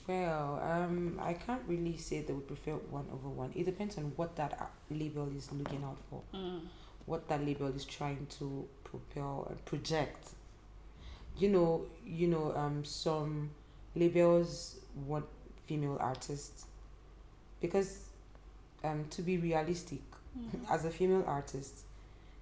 Well, 0.07 0.61
um, 0.63 1.19
I 1.21 1.33
can't 1.33 1.63
really 1.67 1.97
say 1.97 2.23
they 2.23 2.33
would 2.33 2.47
prefer 2.47 2.73
one 2.73 3.07
over 3.13 3.29
one. 3.29 3.51
It 3.57 3.65
depends 3.65 3.99
on 3.99 4.13
what 4.17 4.37
that 4.37 4.71
label 4.91 5.29
is 5.37 5.51
looking 5.53 5.83
out 5.85 5.99
for, 6.09 6.23
Mm. 6.35 6.61
what 7.07 7.29
that 7.29 7.45
label 7.45 7.67
is 7.69 7.85
trying 7.85 8.27
to 8.39 8.67
propel 8.85 9.47
and 9.51 9.65
project. 9.65 10.29
You 11.39 11.49
know, 11.49 11.87
you 12.07 12.29
know, 12.29 12.53
um, 12.55 12.85
some 12.85 13.51
labels 13.97 14.77
want 15.07 15.27
female 15.67 15.97
artists 16.01 16.67
because, 17.61 18.09
um, 18.85 19.05
to 19.11 19.23
be 19.23 19.39
realistic, 19.39 20.01
Mhm. 20.39 20.61
as 20.71 20.85
a 20.85 20.91
female 20.91 21.25
artist, 21.27 21.85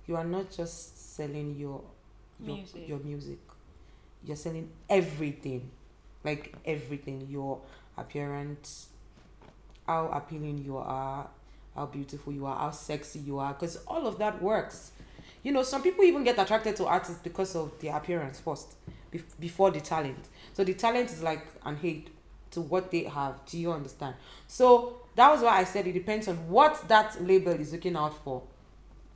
you 0.07 0.17
are 0.17 0.25
not 0.25 0.51
just 0.51 1.15
selling 1.17 1.57
your 1.57 1.83
your 2.41 2.57
Music. 2.57 2.89
your 2.89 2.99
music. 3.01 3.39
You're 4.25 4.37
selling 4.37 4.71
everything, 4.89 5.71
like 6.25 6.55
everything. 6.65 7.27
Your 7.29 7.61
appearance, 7.97 8.89
how 9.87 10.09
appealing 10.09 10.59
you 10.65 10.77
are, 10.77 11.29
how 11.75 11.87
beautiful 11.87 12.33
you 12.33 12.47
are, 12.47 12.57
how 12.57 12.71
sexy 12.71 13.19
you 13.21 13.39
are, 13.39 13.53
because 13.55 13.77
all 13.87 14.07
of 14.07 14.19
that 14.19 14.41
works. 14.43 14.93
You 15.43 15.53
know, 15.53 15.63
some 15.63 15.83
people 15.83 16.05
even 16.05 16.25
get 16.25 16.39
attracted 16.39 16.77
to 16.77 16.87
artists 16.87 17.21
because 17.23 17.55
of 17.57 17.79
their 17.81 17.97
appearance 17.97 18.41
first, 18.41 18.75
bef- 19.13 19.23
before 19.41 19.71
the 19.71 19.81
talent. 19.81 20.29
So 20.53 20.65
the 20.65 20.75
talent 20.75 21.11
is 21.11 21.23
like 21.23 21.47
an 21.65 21.77
hate 21.77 22.09
to 22.53 22.61
what 22.61 22.91
they 22.91 23.05
have. 23.05 23.45
Do 23.47 23.59
you 23.59 23.73
understand? 23.73 24.17
So 24.49 24.97
that 25.19 25.31
was 25.31 25.43
why 25.43 25.59
I 25.59 25.65
said 25.65 25.87
it 25.87 25.93
depends 25.93 26.29
on 26.29 26.37
what 26.49 26.87
that 26.89 27.21
label 27.25 27.53
is 27.53 27.73
looking 27.73 27.97
out 27.97 28.23
for. 28.25 28.43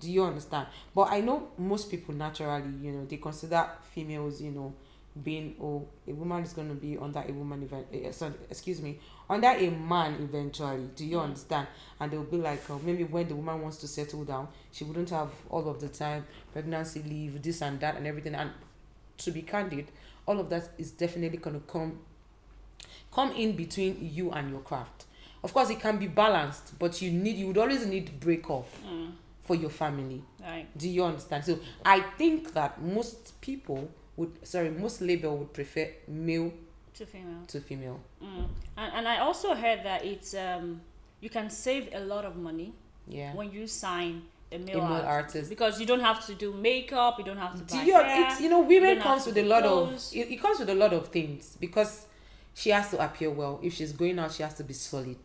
Do 0.00 0.10
you 0.10 0.24
understand? 0.24 0.66
But 0.94 1.12
I 1.12 1.20
know 1.20 1.48
most 1.56 1.90
people 1.90 2.12
naturally, 2.14 2.72
you 2.82 2.90
know, 2.92 3.06
they 3.06 3.18
consider 3.18 3.68
females, 3.94 4.42
you 4.42 4.50
know, 4.50 4.74
being 5.22 5.54
oh 5.60 5.86
a 6.08 6.12
woman 6.12 6.42
is 6.42 6.54
going 6.54 6.68
to 6.68 6.74
be 6.74 6.96
under 6.96 7.20
a 7.20 7.32
woman 7.32 7.62
event 7.62 7.86
eh, 7.92 8.10
sorry, 8.10 8.32
excuse 8.48 8.80
me 8.80 8.98
under 9.28 9.48
a 9.48 9.68
man 9.70 10.14
eventually 10.22 10.88
do 10.96 11.04
you 11.04 11.18
Mm. 11.18 11.24
understand 11.24 11.66
and 12.00 12.10
they'll 12.10 12.24
be 12.24 12.38
like 12.38 12.62
oh, 12.70 12.80
maybe 12.82 13.04
when 13.04 13.28
the 13.28 13.36
woman 13.36 13.60
wants 13.60 13.76
to 13.76 13.86
settle 13.86 14.24
down 14.24 14.48
she 14.72 14.84
wouldn't 14.84 15.10
have 15.10 15.30
all 15.50 15.68
of 15.68 15.80
the 15.82 15.88
time 15.88 16.24
pregnancy 16.54 17.02
leave 17.02 17.42
this 17.42 17.60
and 17.60 17.78
that 17.80 17.94
and 17.96 18.06
everything 18.06 18.34
and 18.34 18.52
to 19.18 19.30
be 19.30 19.42
candid 19.42 19.88
all 20.24 20.40
of 20.40 20.48
that 20.48 20.70
is 20.78 20.90
definitely 20.92 21.36
going 21.36 21.60
to 21.60 21.66
come 21.66 21.98
come 23.12 23.32
in 23.32 23.52
between 23.54 23.98
you 24.00 24.30
and 24.30 24.48
your 24.48 24.60
craft 24.60 25.04
of 25.44 25.52
course 25.52 25.70
it 25.70 25.80
can 25.80 25.96
be 25.98 26.06
balanced 26.06 26.78
but 26.78 27.00
you 27.02 27.10
need 27.10 27.36
you 27.36 27.46
would 27.48 27.58
always 27.58 27.84
need 27.86 28.18
break 28.20 28.48
off 28.50 28.68
Mm. 28.86 29.12
for 29.42 29.56
your 29.56 29.70
family 29.70 30.22
Right. 30.40 30.66
do 30.76 30.88
you 30.88 31.04
understand 31.04 31.44
so 31.44 31.58
i 31.84 32.00
think 32.18 32.52
that 32.54 32.80
most 32.80 33.40
people 33.40 33.90
would 34.16 34.46
sorry 34.46 34.70
most 34.70 35.00
label 35.00 35.36
would 35.38 35.52
prefer 35.52 35.88
male 36.08 36.52
To 36.94 37.06
female. 37.06 37.42
to 37.48 37.60
female 37.60 38.00
Mm. 38.22 38.46
And, 38.76 38.92
and 38.96 39.08
I 39.08 39.18
also 39.18 39.54
heard 39.54 39.80
that 39.84 40.04
it's 40.04 40.34
um 40.34 40.80
you 41.20 41.30
can 41.30 41.50
save 41.50 41.88
a 41.92 42.00
lot 42.00 42.24
of 42.24 42.36
money 42.36 42.72
yeah 43.08 43.34
when 43.34 43.50
you 43.50 43.66
sign 43.66 44.22
a 44.52 44.56
a 44.56 44.58
male, 44.58 44.80
male 44.80 44.92
artist. 44.92 45.08
artist 45.08 45.48
because 45.50 45.80
you 45.80 45.86
don't 45.86 46.00
have 46.10 46.24
to 46.26 46.34
do 46.34 46.52
makeup, 46.52 47.18
you 47.18 47.24
don't 47.24 47.38
have 47.46 47.54
to 47.54 47.64
do 47.64 47.76
buy 47.78 47.82
you 47.84 47.94
hair. 47.94 48.26
it's 48.30 48.40
you 48.40 48.50
know 48.50 48.60
women 48.60 49.00
comes 49.00 49.24
with 49.26 49.36
a 49.38 49.42
lot 49.42 49.62
clothes. 49.62 50.12
of 50.12 50.16
it, 50.18 50.30
it 50.34 50.36
comes 50.44 50.58
with 50.60 50.68
a 50.70 50.74
lot 50.74 50.92
of 50.92 51.08
things 51.08 51.56
because 51.58 52.06
she 52.54 52.70
has 52.70 52.90
to 52.90 53.02
appear 53.02 53.30
well 53.30 53.60
if 53.62 53.72
she's 53.74 53.92
going 53.92 54.18
out 54.18 54.32
she 54.32 54.42
has 54.42 54.54
to 54.54 54.64
be 54.64 54.74
solid 54.74 55.16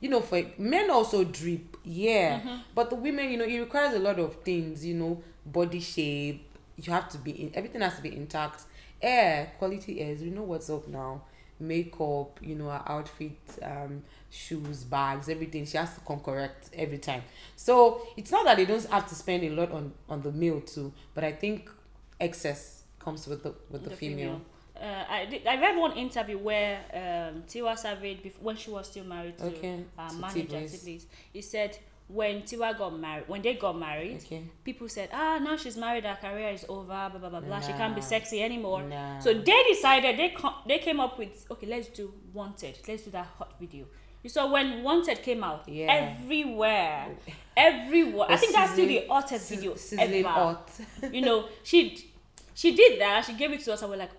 you 0.00 0.08
know, 0.08 0.20
for 0.20 0.42
men 0.58 0.90
also 0.90 1.24
drip, 1.24 1.76
yeah. 1.84 2.40
Mm-hmm. 2.40 2.56
But 2.74 2.90
the 2.90 2.96
women, 2.96 3.30
you 3.30 3.36
know, 3.36 3.44
it 3.44 3.58
requires 3.58 3.94
a 3.94 3.98
lot 3.98 4.18
of 4.18 4.36
things, 4.36 4.84
you 4.84 4.94
know, 4.94 5.22
body 5.44 5.80
shape. 5.80 6.46
You 6.76 6.92
have 6.92 7.10
to 7.10 7.18
be 7.18 7.32
in 7.32 7.50
everything 7.54 7.82
has 7.82 7.96
to 7.96 8.02
be 8.02 8.16
intact. 8.16 8.62
Air, 9.02 9.52
quality 9.58 10.00
airs. 10.00 10.22
We 10.22 10.30
know 10.30 10.42
what's 10.42 10.70
up 10.70 10.88
now. 10.88 11.22
Makeup, 11.58 12.38
you 12.40 12.54
know, 12.54 12.70
her 12.70 12.82
outfit, 12.86 13.36
um, 13.62 14.02
shoes, 14.30 14.84
bags, 14.84 15.28
everything. 15.28 15.66
She 15.66 15.76
has 15.76 15.94
to 15.94 16.00
come 16.00 16.20
correct 16.20 16.70
every 16.72 16.96
time. 16.96 17.22
So 17.54 18.00
it's 18.16 18.30
not 18.30 18.46
that 18.46 18.56
they 18.56 18.64
don't 18.64 18.82
have 18.86 19.06
to 19.08 19.14
spend 19.14 19.44
a 19.44 19.50
lot 19.50 19.70
on 19.70 19.92
on 20.08 20.22
the 20.22 20.32
male 20.32 20.62
too, 20.62 20.94
but 21.14 21.22
I 21.24 21.32
think 21.32 21.70
excess 22.18 22.84
comes 22.98 23.26
with 23.26 23.42
the 23.42 23.54
with 23.68 23.84
the, 23.84 23.90
female. 23.90 24.40
Uh, 24.80 25.04
I, 25.10 25.26
did, 25.26 25.46
I 25.46 25.60
read 25.60 25.76
one 25.76 25.92
interview 25.96 26.38
where 26.38 26.78
um, 26.94 27.42
Tiwa 27.46 27.76
Savage, 27.78 28.22
bef- 28.22 28.40
when 28.40 28.56
she 28.56 28.70
was 28.70 28.86
still 28.86 29.04
married 29.04 29.36
to 29.38 29.44
Okay. 29.46 29.84
to 30.08 30.14
manager. 30.16 30.56
Teebillz, 30.56 31.04
he 31.32 31.42
said 31.42 31.76
when 32.08 32.42
Tiwa 32.42 32.76
got 32.78 32.98
married, 32.98 33.28
when 33.28 33.42
they 33.42 33.54
got 33.54 33.78
married, 33.78 34.16
Okay. 34.24 34.42
people 34.64 34.88
said, 34.88 35.10
ah, 35.12 35.38
now 35.42 35.56
she's 35.56 35.76
married, 35.76 36.04
her 36.04 36.16
career 36.20 36.48
is 36.48 36.64
over, 36.68 36.86
blah, 36.86 37.08
blah, 37.10 37.28
blah, 37.28 37.40
blah. 37.40 37.60
She 37.60 37.72
can't 37.72 37.94
be 37.94 38.00
sexy 38.00 38.42
anymore. 38.42 38.82
Nah. 38.82 39.18
So 39.20 39.34
they 39.34 39.62
decided, 39.68 40.18
they, 40.18 40.30
com- 40.30 40.54
they 40.66 40.78
came 40.78 40.98
up 40.98 41.18
with, 41.18 41.46
okay, 41.50 41.66
let's 41.66 41.88
do 41.88 42.12
Wanted. 42.32 42.78
Let's 42.88 43.02
do 43.04 43.10
that 43.10 43.26
hot 43.38 43.52
video. 43.60 43.84
You 44.22 44.30
saw 44.30 44.50
when 44.50 44.82
Wanted 44.82 45.22
came 45.22 45.44
out, 45.44 45.68
Yeah. 45.68 45.92
everywhere, 46.24 47.08
everywhere. 47.56 48.26
I 48.30 48.36
think 48.36 48.54
that's 48.54 48.72
still 48.72 48.86
the 48.86 48.94
Sizzling- 49.00 49.10
hottest 49.10 49.48
video 49.50 49.74
ever 49.98 50.28
hot. 50.28 50.70
you 51.12 51.20
know, 51.20 51.48
she 51.62 52.06
she 52.54 52.74
did 52.74 53.00
that. 53.00 53.24
She 53.24 53.34
gave 53.34 53.52
it 53.52 53.60
to 53.60 53.72
us, 53.72 53.82
and 53.82 53.90
we're 53.90 53.96
like, 53.96 54.10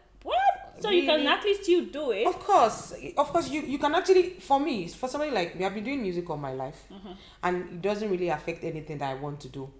So 0.81 0.89
you 0.89 1.03
can 1.03 1.15
Really? 1.15 1.27
actually 1.27 1.53
still 1.55 1.85
do 1.85 2.11
it. 2.11 2.27
Of 2.27 2.39
course, 2.39 2.93
of 3.17 3.31
course, 3.31 3.49
you, 3.49 3.61
you 3.61 3.77
can 3.77 3.93
actually, 3.95 4.31
for 4.39 4.59
me, 4.59 4.87
for 4.87 5.07
somebody 5.07 5.31
like 5.31 5.55
me, 5.57 5.65
I've 5.65 5.73
been 5.75 5.83
doing 5.83 6.01
music 6.01 6.29
all 6.29 6.37
my 6.37 6.53
life, 6.53 6.83
Mm-hmm. 6.91 7.11
and 7.43 7.55
it 7.73 7.81
doesn't 7.81 8.09
really 8.09 8.29
affect 8.29 8.63
anything 8.63 8.97
that 8.99 9.09
I 9.09 9.15
want 9.15 9.39
to 9.41 9.49
do. 9.49 9.71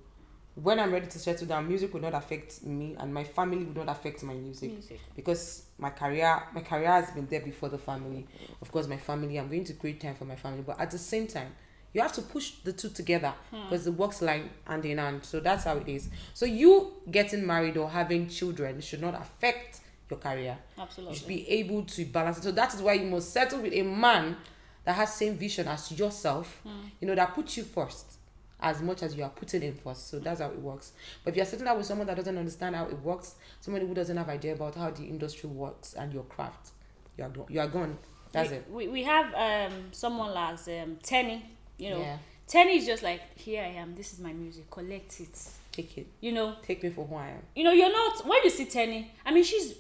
When 0.56 0.80
I'm 0.82 0.92
ready 0.92 1.08
to 1.08 1.18
settle 1.18 1.48
down, 1.48 1.68
music 1.68 1.94
will 1.94 2.02
not 2.02 2.14
affect 2.14 2.64
me, 2.66 2.96
and 3.00 3.14
my 3.14 3.24
family 3.24 3.64
will 3.64 3.86
not 3.86 3.90
affect 3.98 4.22
my 4.24 4.34
music 4.34 4.72
Music. 4.74 5.00
because 5.16 5.64
my 5.78 5.90
career, 5.92 6.44
my 6.54 6.60
career 6.62 6.88
has 6.92 7.10
been 7.12 7.26
there 7.28 7.40
before 7.42 7.70
the 7.70 7.78
family. 7.78 8.28
Of 8.62 8.70
course, 8.72 8.88
my 8.88 8.98
family, 8.98 9.38
I'm 9.40 9.48
going 9.48 9.64
to 9.64 9.74
create 9.74 10.02
time 10.02 10.16
for 10.16 10.26
my 10.26 10.36
family, 10.36 10.62
but 10.62 10.78
at 10.80 10.92
the 10.92 10.98
same 10.98 11.28
time, 11.28 11.56
you 11.94 12.02
have 12.02 12.12
to 12.14 12.22
push 12.22 12.52
the 12.64 12.74
two 12.74 12.90
together 12.90 13.34
because 13.52 13.86
the 13.86 13.92
works 13.94 14.22
line 14.22 14.50
hand 14.66 14.86
in 14.86 14.98
hand. 14.98 15.24
So 15.26 15.40
that's 15.40 15.64
how 15.64 15.78
it 15.78 15.88
is. 15.88 16.10
So 16.34 16.46
you 16.46 16.94
getting 17.10 17.46
married 17.46 17.76
or 17.78 17.90
having 17.90 18.28
children 18.30 18.80
should 18.82 19.02
not 19.02 19.14
affect 19.16 19.80
your 20.12 20.20
career 20.20 20.58
Absolutely. 20.78 21.14
you 21.14 21.20
should 21.20 21.28
be 21.28 21.50
able 21.50 21.84
to 21.84 22.06
balance 22.06 22.38
it. 22.38 22.44
So 22.44 22.52
that 22.52 22.74
is 22.74 22.82
why 22.82 22.94
you 22.94 23.08
must 23.08 23.32
settle 23.32 23.60
with 23.62 23.74
a 23.74 23.82
man 23.82 24.38
that 24.84 24.96
has 24.96 25.14
same 25.14 25.36
vision 25.36 25.68
as 25.68 25.92
yourself. 25.98 26.62
You 27.00 27.08
know 27.08 27.16
that 27.16 27.34
puts 27.34 27.58
you 27.58 27.64
first 27.64 28.18
as 28.60 28.82
much 28.82 29.02
as 29.02 29.16
you 29.16 29.24
are 29.24 29.30
putting 29.30 29.64
in 29.64 29.74
first. 29.74 30.10
So 30.10 30.20
that's 30.20 30.40
how 30.40 30.50
it 30.50 30.60
works. 30.60 30.92
But 31.24 31.32
if 31.32 31.38
you're 31.38 31.46
sitting 31.48 31.66
down 31.66 31.78
with 31.78 31.86
someone 31.88 32.06
that 32.08 32.16
doesn't 32.18 32.38
understand 32.38 32.76
how 32.76 32.86
it 32.86 33.00
works, 33.02 33.36
somebody 33.60 33.88
who 33.88 33.94
doesn't 33.96 34.16
have 34.16 34.30
idea 34.30 34.54
about 34.54 34.76
how 34.76 34.92
the 34.92 35.04
industry 35.04 35.50
works 35.50 35.94
and 35.94 36.14
your 36.14 36.24
craft, 36.24 36.70
you 37.18 37.24
are 37.24 37.30
go- 37.30 37.48
you 37.50 37.60
are 37.60 37.68
gone. 37.68 37.98
That's 38.32 38.50
we, 38.52 38.56
it. 38.58 38.66
We, 38.72 38.88
we 38.88 39.04
have 39.04 39.34
um 39.36 39.74
someone 39.92 40.34
like 40.34 40.60
um 40.68 40.98
Teni. 41.04 41.42
You 41.78 41.90
know, 41.92 42.00
Yeah. 42.02 42.18
Teni 42.48 42.78
is 42.78 42.86
just 42.86 43.02
like 43.04 43.22
here 43.36 43.64
I 43.64 43.70
am. 43.80 43.96
This 43.96 44.14
is 44.14 44.20
my 44.20 44.34
music. 44.34 44.70
Collect 44.70 45.20
it. 45.22 45.40
Take 45.72 45.98
it. 45.98 46.08
You 46.20 46.32
know, 46.34 46.56
Take 46.62 46.84
me 46.84 46.90
for 46.90 47.06
who 47.06 47.16
I 47.16 47.30
am. 47.30 47.42
you 47.56 47.64
know. 47.64 47.72
You're 47.72 47.92
not 47.92 48.26
when 48.28 48.40
you 48.44 48.50
see 48.50 48.66
Teni. 48.66 49.08
I 49.26 49.32
mean, 49.34 49.44
she's 49.44 49.74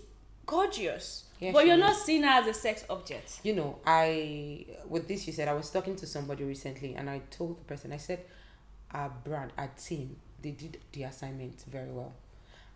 gorgeous, 0.51 1.25
Yeah, 1.39 1.51
but 1.53 1.65
you're 1.65 1.75
is. 1.75 1.79
not 1.87 1.95
seen 1.95 2.23
as 2.25 2.45
a 2.45 2.53
sex 2.53 2.83
object. 2.89 3.39
you 3.43 3.53
know, 3.55 3.79
I 3.85 4.65
with 4.93 5.07
this 5.07 5.25
you 5.27 5.33
said 5.33 5.47
I 5.47 5.53
was 5.53 5.69
talking 5.69 5.95
to 5.95 6.05
somebody 6.05 6.43
recently 6.43 6.95
and 6.95 7.09
I 7.09 7.21
told 7.37 7.59
the 7.59 7.63
person 7.63 7.91
I 7.93 7.97
said 7.97 8.19
our 8.93 9.09
brand, 9.23 9.51
our 9.57 9.71
team, 9.87 10.17
they 10.41 10.51
did 10.51 10.77
the 10.91 11.03
assignment 11.03 11.63
very 11.71 11.89
well. 11.91 12.13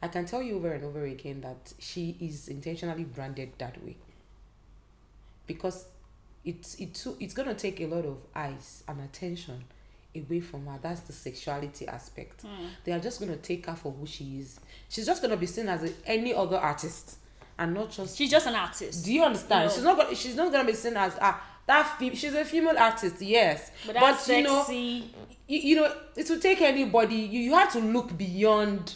I 0.02 0.08
can 0.08 0.26
tell 0.26 0.42
you 0.42 0.56
over 0.56 0.72
and 0.72 0.84
over 0.84 1.04
again 1.04 1.42
that 1.42 1.74
she 1.80 2.16
is 2.20 2.48
intentionally 2.48 3.04
branded 3.04 3.52
that 3.58 3.84
way. 3.84 3.98
Because 5.48 5.86
it's 6.44 6.76
it's 6.76 7.08
it's 7.20 7.34
gonna 7.34 7.56
take 7.56 7.82
a 7.82 7.88
lot 7.88 8.06
of 8.06 8.18
eyes 8.36 8.84
and 8.88 9.02
attention 9.02 9.66
away 10.16 10.40
from 10.40 10.66
her. 10.68 10.80
That's 10.82 11.02
the 11.02 11.14
sexuality 11.14 11.88
aspect. 11.88 12.42
Hmm. 12.44 12.68
They 12.84 12.94
are 12.94 13.00
just 13.00 13.20
gonna 13.20 13.36
take 13.38 13.66
her 13.66 13.76
for 13.76 13.92
who 13.92 14.06
she 14.06 14.40
is. 14.40 14.60
She's 14.90 15.06
just 15.06 15.22
gonna 15.22 15.38
be 15.38 15.46
seen 15.46 15.68
as 15.68 15.84
a, 15.84 15.92
any 16.06 16.34
other 16.34 16.58
artist 16.58 17.18
and 17.58 17.74
not 17.74 17.90
just 17.92 18.18
She's 18.18 18.30
just 18.32 18.48
an 18.48 18.56
artist. 18.56 19.06
do 19.06 19.14
you 19.14 19.24
understand? 19.24 19.68
No. 19.70 19.74
She's 19.74 19.84
not 19.84 19.98
gonna 19.98 20.16
she's 20.16 20.36
not 20.36 20.52
gonna 20.52 20.66
be 20.68 20.74
seen 20.74 20.98
as 20.98 21.18
ah 21.22 21.42
that 21.68 21.98
fe- 21.98 22.14
she's 22.16 22.34
a 22.36 22.46
female 22.46 22.78
artist, 22.78 23.22
yes. 23.22 23.72
But 23.88 23.94
that's 23.96 24.28
you 24.30 24.44
know 24.44 24.60
sexy. 24.60 25.10
you, 25.48 25.60
you 25.60 25.76
know 25.78 25.96
it 26.16 26.30
will 26.30 26.40
take 26.40 26.62
anybody 26.62 27.16
you, 27.16 27.40
you 27.40 27.54
have 27.56 27.72
to 27.74 27.80
look 27.80 28.16
beyond 28.18 28.96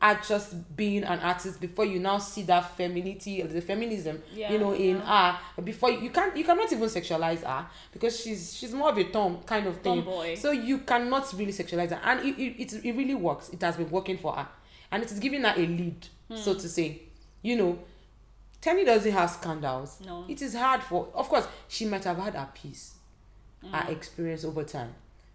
at 0.00 0.22
just 0.28 0.76
being 0.76 1.02
an 1.04 1.18
artist 1.20 1.58
before 1.58 1.86
you 1.86 1.98
now 1.98 2.18
see 2.18 2.42
that 2.42 2.76
femininity 2.76 3.40
the 3.42 3.62
feminism 3.62 4.22
Yeah, 4.34 4.52
you 4.52 4.58
know 4.58 4.74
in 4.74 4.96
yeah. 4.98 5.36
her 5.56 5.62
before 5.62 5.90
you, 5.90 6.10
can't 6.10 6.36
you 6.36 6.44
cannot 6.44 6.70
even 6.70 6.86
sexualize 6.88 7.42
her 7.42 7.66
because 7.92 8.20
she's 8.20 8.54
she's 8.54 8.72
more 8.74 8.90
of 8.90 8.98
a 8.98 9.04
tom 9.04 9.38
kind 9.46 9.66
of 9.66 9.78
thing 9.78 10.02
Tomboy. 10.04 10.34
so 10.36 10.50
you 10.50 10.78
cannot 10.78 11.32
really 11.38 11.52
sexualize 11.52 11.90
her 11.90 12.00
and 12.04 12.20
it, 12.20 12.38
it, 12.38 12.74
it, 12.74 12.84
it 12.84 12.92
really 12.92 13.14
works 13.14 13.48
it 13.48 13.60
has 13.62 13.76
been 13.76 13.88
working 13.90 14.18
for 14.18 14.34
her 14.34 14.46
and 14.92 15.02
it 15.02 15.10
is 15.10 15.18
giving 15.18 15.42
her 15.42 15.54
a 15.56 15.66
lead 15.66 16.06
so 16.34 16.52
Hmm. 16.52 16.58
to 16.60 16.68
say 16.68 17.02
you 17.46 17.56
know 17.56 17.78
Teni 18.62 18.84
doesn't 18.84 19.12
have 19.12 19.30
scandals. 19.30 20.00
No. 20.04 20.24
it 20.28 20.40
is 20.42 20.54
hard 20.54 20.82
for 20.82 21.08
of 21.14 21.28
course 21.28 21.46
she 21.68 21.84
might 21.84 22.04
have 22.04 22.18
had 22.18 22.34
her 22.34 22.48
peace 22.54 22.92
Mm. 23.64 23.70
her 23.72 23.90
experience 23.92 24.44
over 24.44 24.64
time 24.64 24.92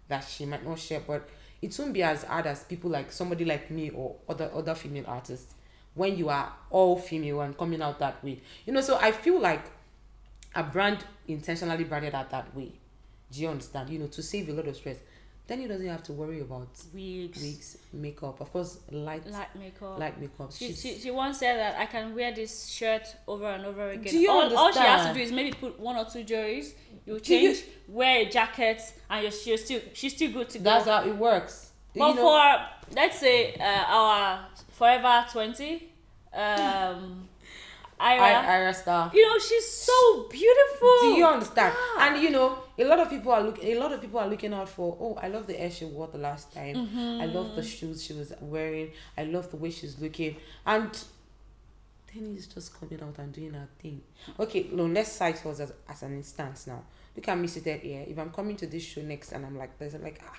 that 0.08 0.20
she 0.32 0.46
might 0.46 0.64
not 0.64 0.78
share 0.78 1.00
but 1.00 1.28
it 1.60 1.76
won't 1.78 1.92
be 1.92 2.02
as 2.04 2.22
hard 2.24 2.46
as 2.46 2.62
people 2.64 2.88
like 2.90 3.10
somebody 3.10 3.44
like 3.44 3.68
me 3.70 3.90
or 3.90 4.14
other 4.28 4.48
other 4.54 4.74
female 4.74 5.04
artists. 5.08 5.54
When 5.94 6.16
you 6.16 6.28
are 6.28 6.52
all 6.70 6.96
female 6.96 7.40
and 7.40 7.56
coming 7.58 7.82
out 7.82 7.98
that 7.98 8.22
way. 8.24 8.40
You 8.66 8.72
know 8.74 8.80
so 8.80 8.96
i 9.00 9.10
feel 9.12 9.38
like 9.40 9.64
a 10.54 10.62
brand 10.62 11.04
intentionally 11.26 11.84
branded 11.84 12.14
out 12.14 12.30
that 12.30 12.54
way. 12.54 12.72
Do 13.32 13.40
you 13.40 13.48
understand? 13.48 13.90
You 13.90 13.98
know 13.98 14.06
to 14.08 14.22
save 14.22 14.48
a 14.48 14.52
lot 14.52 14.66
of 14.68 14.76
stress 14.76 14.98
then 15.52 15.60
he 15.60 15.66
doesn't 15.68 15.86
have 15.86 16.02
to 16.02 16.12
worry 16.12 16.40
about 16.40 16.68
Wigs, 16.94 17.42
wigs 17.42 17.76
makeup 17.92 18.40
of 18.40 18.50
course 18.52 18.78
light 18.90 19.26
light 19.30 19.54
makeup. 19.54 19.98
light 19.98 20.18
makeup 20.20 20.50
She, 20.52 20.72
she, 20.72 20.98
she 20.98 21.10
once 21.10 21.38
said 21.38 21.58
that 21.58 21.78
I 21.78 21.86
can 21.86 22.14
wear 22.14 22.34
this 22.34 22.66
shirt 22.68 23.14
over 23.28 23.46
and 23.46 23.66
over 23.66 23.90
again. 23.90 24.12
Do 24.12 24.18
you 24.18 24.30
all, 24.30 24.56
all 24.56 24.72
she 24.72 24.78
has 24.78 25.06
to 25.08 25.14
do 25.14 25.20
is 25.20 25.30
maybe 25.30 25.52
put 25.52 25.78
one 25.78 25.96
or 25.96 26.06
two 26.06 26.24
jewelries. 26.24 26.72
You 27.04 27.20
Do 27.20 27.34
you- 27.36 27.52
change, 27.52 27.64
wear 27.88 28.20
a 28.26 28.30
jacket, 28.30 28.80
and 29.10 29.22
you're, 29.22 29.32
she's 29.32 29.64
still 29.64 29.80
she's 29.92 30.14
still 30.14 30.32
good 30.32 30.48
to 30.50 30.58
go. 30.58 30.64
that's 30.64 30.86
how 30.86 31.04
it 31.04 31.16
works 31.16 31.72
but 31.94 32.08
you 32.08 32.14
know, 32.14 32.22
for 32.22 32.94
let's 32.94 33.18
say 33.18 33.54
uh, 33.56 33.84
our 33.88 34.46
forever 34.70 35.26
twenty, 35.30 35.92
um, 36.32 37.28
Ayra, 38.02 38.20
I, 38.20 38.46
Ayra 38.58 38.74
Starr. 38.74 39.10
you 39.14 39.22
know 39.22 39.38
she's 39.38 39.68
so 39.70 40.26
beautiful. 40.28 40.88
Do 41.02 41.06
you 41.18 41.24
understand? 41.26 41.74
Yeah. 41.96 42.08
And 42.14 42.22
you 42.22 42.30
know, 42.30 42.58
a 42.78 42.84
lot 42.84 42.98
of 42.98 43.08
people 43.08 43.30
are 43.32 43.42
look. 43.42 43.62
A 43.62 43.74
lot 43.78 43.92
of 43.92 44.00
people 44.00 44.18
are 44.18 44.26
looking 44.28 44.52
out 44.52 44.68
for. 44.68 44.96
Oh, 45.00 45.18
I 45.22 45.28
love 45.28 45.46
the 45.46 45.54
hair 45.54 45.70
she 45.70 45.84
wore 45.84 46.08
the 46.08 46.18
last 46.18 46.52
time. 46.52 46.76
I 47.20 47.26
love 47.26 47.46
Mm-hmm. 47.46 47.56
the 47.56 47.62
shoes 47.62 48.02
she 48.02 48.12
was 48.14 48.32
wearing. 48.40 48.90
I 49.16 49.24
love 49.24 49.50
the 49.50 49.56
way 49.56 49.70
she's 49.70 49.98
looking. 50.00 50.36
And 50.66 50.90
then 52.12 52.34
he's 52.34 52.46
just 52.46 52.78
coming 52.78 53.00
out 53.02 53.18
and 53.18 53.32
doing 53.32 53.54
her 53.54 53.68
thing. 53.80 54.02
Okay, 54.38 54.66
no, 54.72 54.84
let's 54.86 55.12
cite 55.12 55.44
us 55.46 55.60
as, 55.60 55.72
as 55.88 56.02
an 56.02 56.14
instance 56.16 56.66
now. 56.66 56.82
Look 57.16 57.28
at 57.28 57.38
me 57.38 57.46
seated 57.46 57.80
here. 57.80 58.04
If 58.08 58.18
I'm 58.18 58.30
coming 58.30 58.56
to 58.56 58.66
this 58.66 58.82
show 58.82 59.02
next 59.02 59.32
and 59.32 59.46
I'm 59.46 59.56
like 59.56 59.78
this, 59.78 59.94
I'm 59.94 60.02
like, 60.02 60.20
ah, 60.26 60.38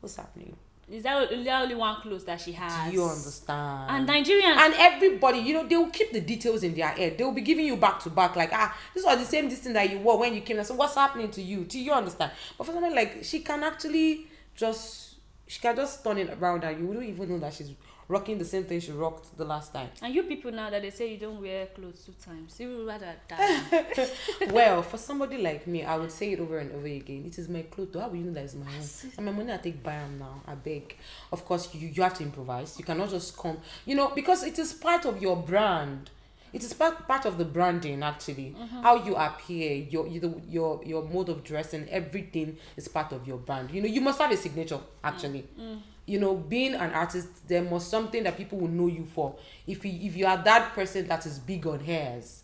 what's 0.00 0.16
happening? 0.16 0.56
Is 0.90 1.02
that 1.02 1.32
is 1.32 1.44
that 1.46 1.62
only 1.62 1.74
one 1.74 2.00
clothes 2.00 2.24
that 2.24 2.40
she 2.40 2.52
has? 2.52 2.90
Do 2.90 2.96
you 2.96 3.04
understand? 3.04 3.90
And 3.90 4.08
Nigerians, 4.08 4.56
and 4.56 4.74
everybody, 4.76 5.38
you 5.38 5.54
know, 5.54 5.66
they 5.66 5.76
will 5.76 5.90
keep 5.90 6.12
the 6.12 6.20
details 6.20 6.62
in 6.62 6.74
their 6.74 6.88
head. 6.88 7.16
They 7.16 7.24
will 7.24 7.32
be 7.32 7.40
giving 7.40 7.64
you 7.64 7.76
back 7.76 8.00
to 8.00 8.10
back, 8.10 8.36
like, 8.36 8.50
ah, 8.52 8.76
this 8.92 9.04
was 9.04 9.18
the 9.18 9.24
same 9.24 9.48
distance 9.48 9.72
that 9.74 9.88
you 9.90 9.98
wore 10.00 10.18
when 10.18 10.34
you 10.34 10.42
came. 10.42 10.62
So 10.62 10.74
what's 10.74 10.94
happening 10.94 11.30
to 11.30 11.42
you? 11.42 11.64
Do 11.64 11.78
you 11.80 11.92
understand? 11.92 12.32
But 12.58 12.66
for 12.66 12.72
someone 12.72 12.94
like 12.94 13.18
she 13.22 13.40
can 13.40 13.62
actually 13.64 14.26
just 14.54 15.14
she 15.46 15.60
can 15.60 15.74
just 15.76 16.04
turn 16.04 16.18
it 16.18 16.30
around 16.38 16.64
and 16.64 16.78
you 16.78 16.86
wouldn't 16.86 17.06
even 17.06 17.28
know 17.28 17.38
that 17.38 17.54
she's 17.54 17.70
rocking 18.08 18.38
the 18.38 18.44
same 18.44 18.64
thing 18.64 18.80
she 18.80 18.92
rocked 18.92 19.36
the 19.36 19.44
last 19.44 19.72
time. 19.72 19.88
and 20.02 20.14
you 20.14 20.22
people 20.24 20.52
now 20.52 20.70
that 20.70 20.82
they 20.82 20.90
say 20.90 21.12
you 21.12 21.18
don't 21.18 21.40
wear 21.40 21.66
clothes 21.66 22.02
two 22.04 22.12
times, 22.24 22.58
you 22.58 22.76
would 22.76 22.86
rather 22.86 23.14
die. 23.28 23.84
well, 24.50 24.82
for 24.82 24.98
somebody 24.98 25.38
like 25.38 25.66
me, 25.66 25.84
I 25.84 25.96
would 25.96 26.12
say 26.12 26.32
it 26.32 26.40
over 26.40 26.58
and 26.58 26.72
over 26.72 26.86
again. 26.86 27.24
It 27.26 27.38
is 27.38 27.48
my 27.48 27.62
clothes. 27.62 27.94
How 27.98 28.08
will 28.08 28.16
you 28.16 28.24
know 28.24 28.32
that 28.32 28.44
it's 28.44 28.54
my 28.54 28.66
own? 28.66 29.12
And 29.16 29.26
my 29.26 29.32
money 29.32 29.52
I 29.52 29.56
take 29.58 29.82
buy 29.82 29.92
them 29.96 30.18
now. 30.18 30.42
I 30.46 30.54
beg. 30.54 30.96
Of 31.32 31.44
course, 31.44 31.74
you, 31.74 31.88
you 31.88 32.02
have 32.02 32.14
to 32.14 32.22
improvise. 32.22 32.78
You 32.78 32.84
cannot 32.84 33.10
just 33.10 33.36
come. 33.36 33.58
You 33.86 33.94
know, 33.94 34.12
because 34.14 34.42
it 34.42 34.58
is 34.58 34.72
part 34.72 35.04
of 35.06 35.20
your 35.20 35.36
brand. 35.36 36.10
It 36.52 36.62
is 36.62 36.72
part, 36.72 37.08
part 37.08 37.24
of 37.24 37.36
the 37.36 37.44
branding 37.44 38.02
actually. 38.04 38.54
Mm-hmm. 38.56 38.82
How 38.82 39.04
you 39.04 39.16
appear, 39.16 39.74
your 39.74 40.06
you, 40.06 40.20
the, 40.20 40.40
your 40.48 40.80
your 40.84 41.02
mode 41.02 41.28
of 41.28 41.42
dressing, 41.42 41.88
everything 41.90 42.56
is 42.76 42.86
part 42.86 43.12
of 43.12 43.26
your 43.26 43.38
brand. 43.38 43.72
You 43.72 43.82
know, 43.82 43.88
you 43.88 44.00
must 44.00 44.20
have 44.20 44.30
a 44.30 44.36
signature 44.36 44.78
actually. 45.02 45.48
Mm, 45.58 45.76
mm. 45.76 45.78
You 46.06 46.20
know, 46.20 46.34
being 46.34 46.74
an 46.74 46.92
artist, 46.92 47.48
there 47.48 47.62
must 47.62 47.88
something 47.88 48.22
that 48.24 48.36
people 48.36 48.58
will 48.58 48.68
know 48.68 48.88
you 48.88 49.04
for. 49.06 49.36
If 49.66 49.84
you 49.84 49.92
if 50.02 50.16
you 50.16 50.26
are 50.26 50.36
that 50.36 50.74
person 50.74 51.06
that 51.08 51.24
is 51.26 51.38
big 51.38 51.66
on 51.66 51.80
hairs, 51.80 52.42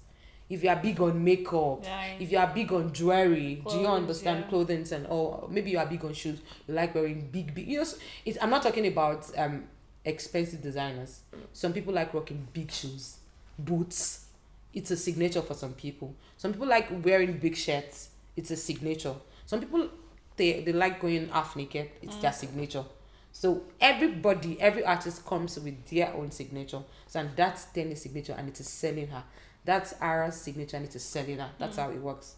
if 0.49 0.65
you 0.65 0.69
are 0.71 0.77
big 0.77 1.01
on 1.01 1.23
makeup, 1.23 1.81
Yeah. 1.85 2.17
if 2.19 2.33
you 2.33 2.39
are 2.39 2.49
big 2.53 2.73
on 2.73 2.93
jewelry, 2.93 3.63
do 3.69 3.79
you 3.79 3.87
understand 3.87 4.41
yeah. 4.41 4.49
clothing 4.49 4.87
and 4.93 5.07
or 5.07 5.47
maybe 5.51 5.71
you 5.71 5.79
are 5.79 5.87
big 5.87 6.05
on 6.05 6.13
shoes, 6.13 6.41
you 6.67 6.75
like 6.75 6.95
wearing 6.95 7.29
big 7.31 7.55
big 7.55 7.69
you 7.69 7.79
know 7.79 7.87
it's, 8.25 8.39
I'm 8.43 8.51
not 8.51 8.63
talking 8.63 8.87
about 8.87 9.31
um 9.39 9.65
expensive 10.05 10.61
designers. 10.63 11.21
Some 11.53 11.73
people 11.73 11.95
like 11.95 12.13
rocking 12.15 12.49
big 12.53 12.71
shoes, 12.71 13.19
boots. 13.59 14.27
It's 14.73 14.91
a 14.91 14.97
signature 14.97 15.43
for 15.43 15.55
some 15.55 15.75
people. 15.75 16.15
Some 16.37 16.53
people 16.53 16.69
like 16.69 16.89
wearing 17.05 17.39
big 17.39 17.57
shirts. 17.57 18.11
It's 18.37 18.51
a 18.51 18.57
signature. 18.57 19.15
Some 19.47 19.61
people 19.61 19.89
they 20.37 20.63
they 20.63 20.73
like 20.73 21.01
going 21.01 21.29
half 21.29 21.55
naked. 21.57 21.91
It's 22.03 22.17
their 22.17 22.33
signature. 22.33 22.85
So 23.33 23.63
everybody, 23.81 24.61
every 24.61 24.85
artist 24.85 25.25
comes 25.25 25.59
with 25.59 25.87
their 25.89 26.13
own 26.15 26.31
signature. 26.31 26.83
So 27.07 27.21
and 27.21 27.31
that's 27.37 27.67
Teni's 27.67 28.03
signature 28.03 28.35
and 28.37 28.49
it 28.49 28.59
is 28.61 28.69
selling 28.69 29.09
her. 29.09 29.23
That's 29.65 29.95
Ayra's 30.01 30.37
signature 30.41 30.77
and 30.77 30.87
it 30.87 30.95
is 30.95 31.05
selling 31.05 31.39
her. 31.39 31.51
That's 31.59 31.77
how 31.77 31.91
it 31.91 31.99
works. 32.01 32.35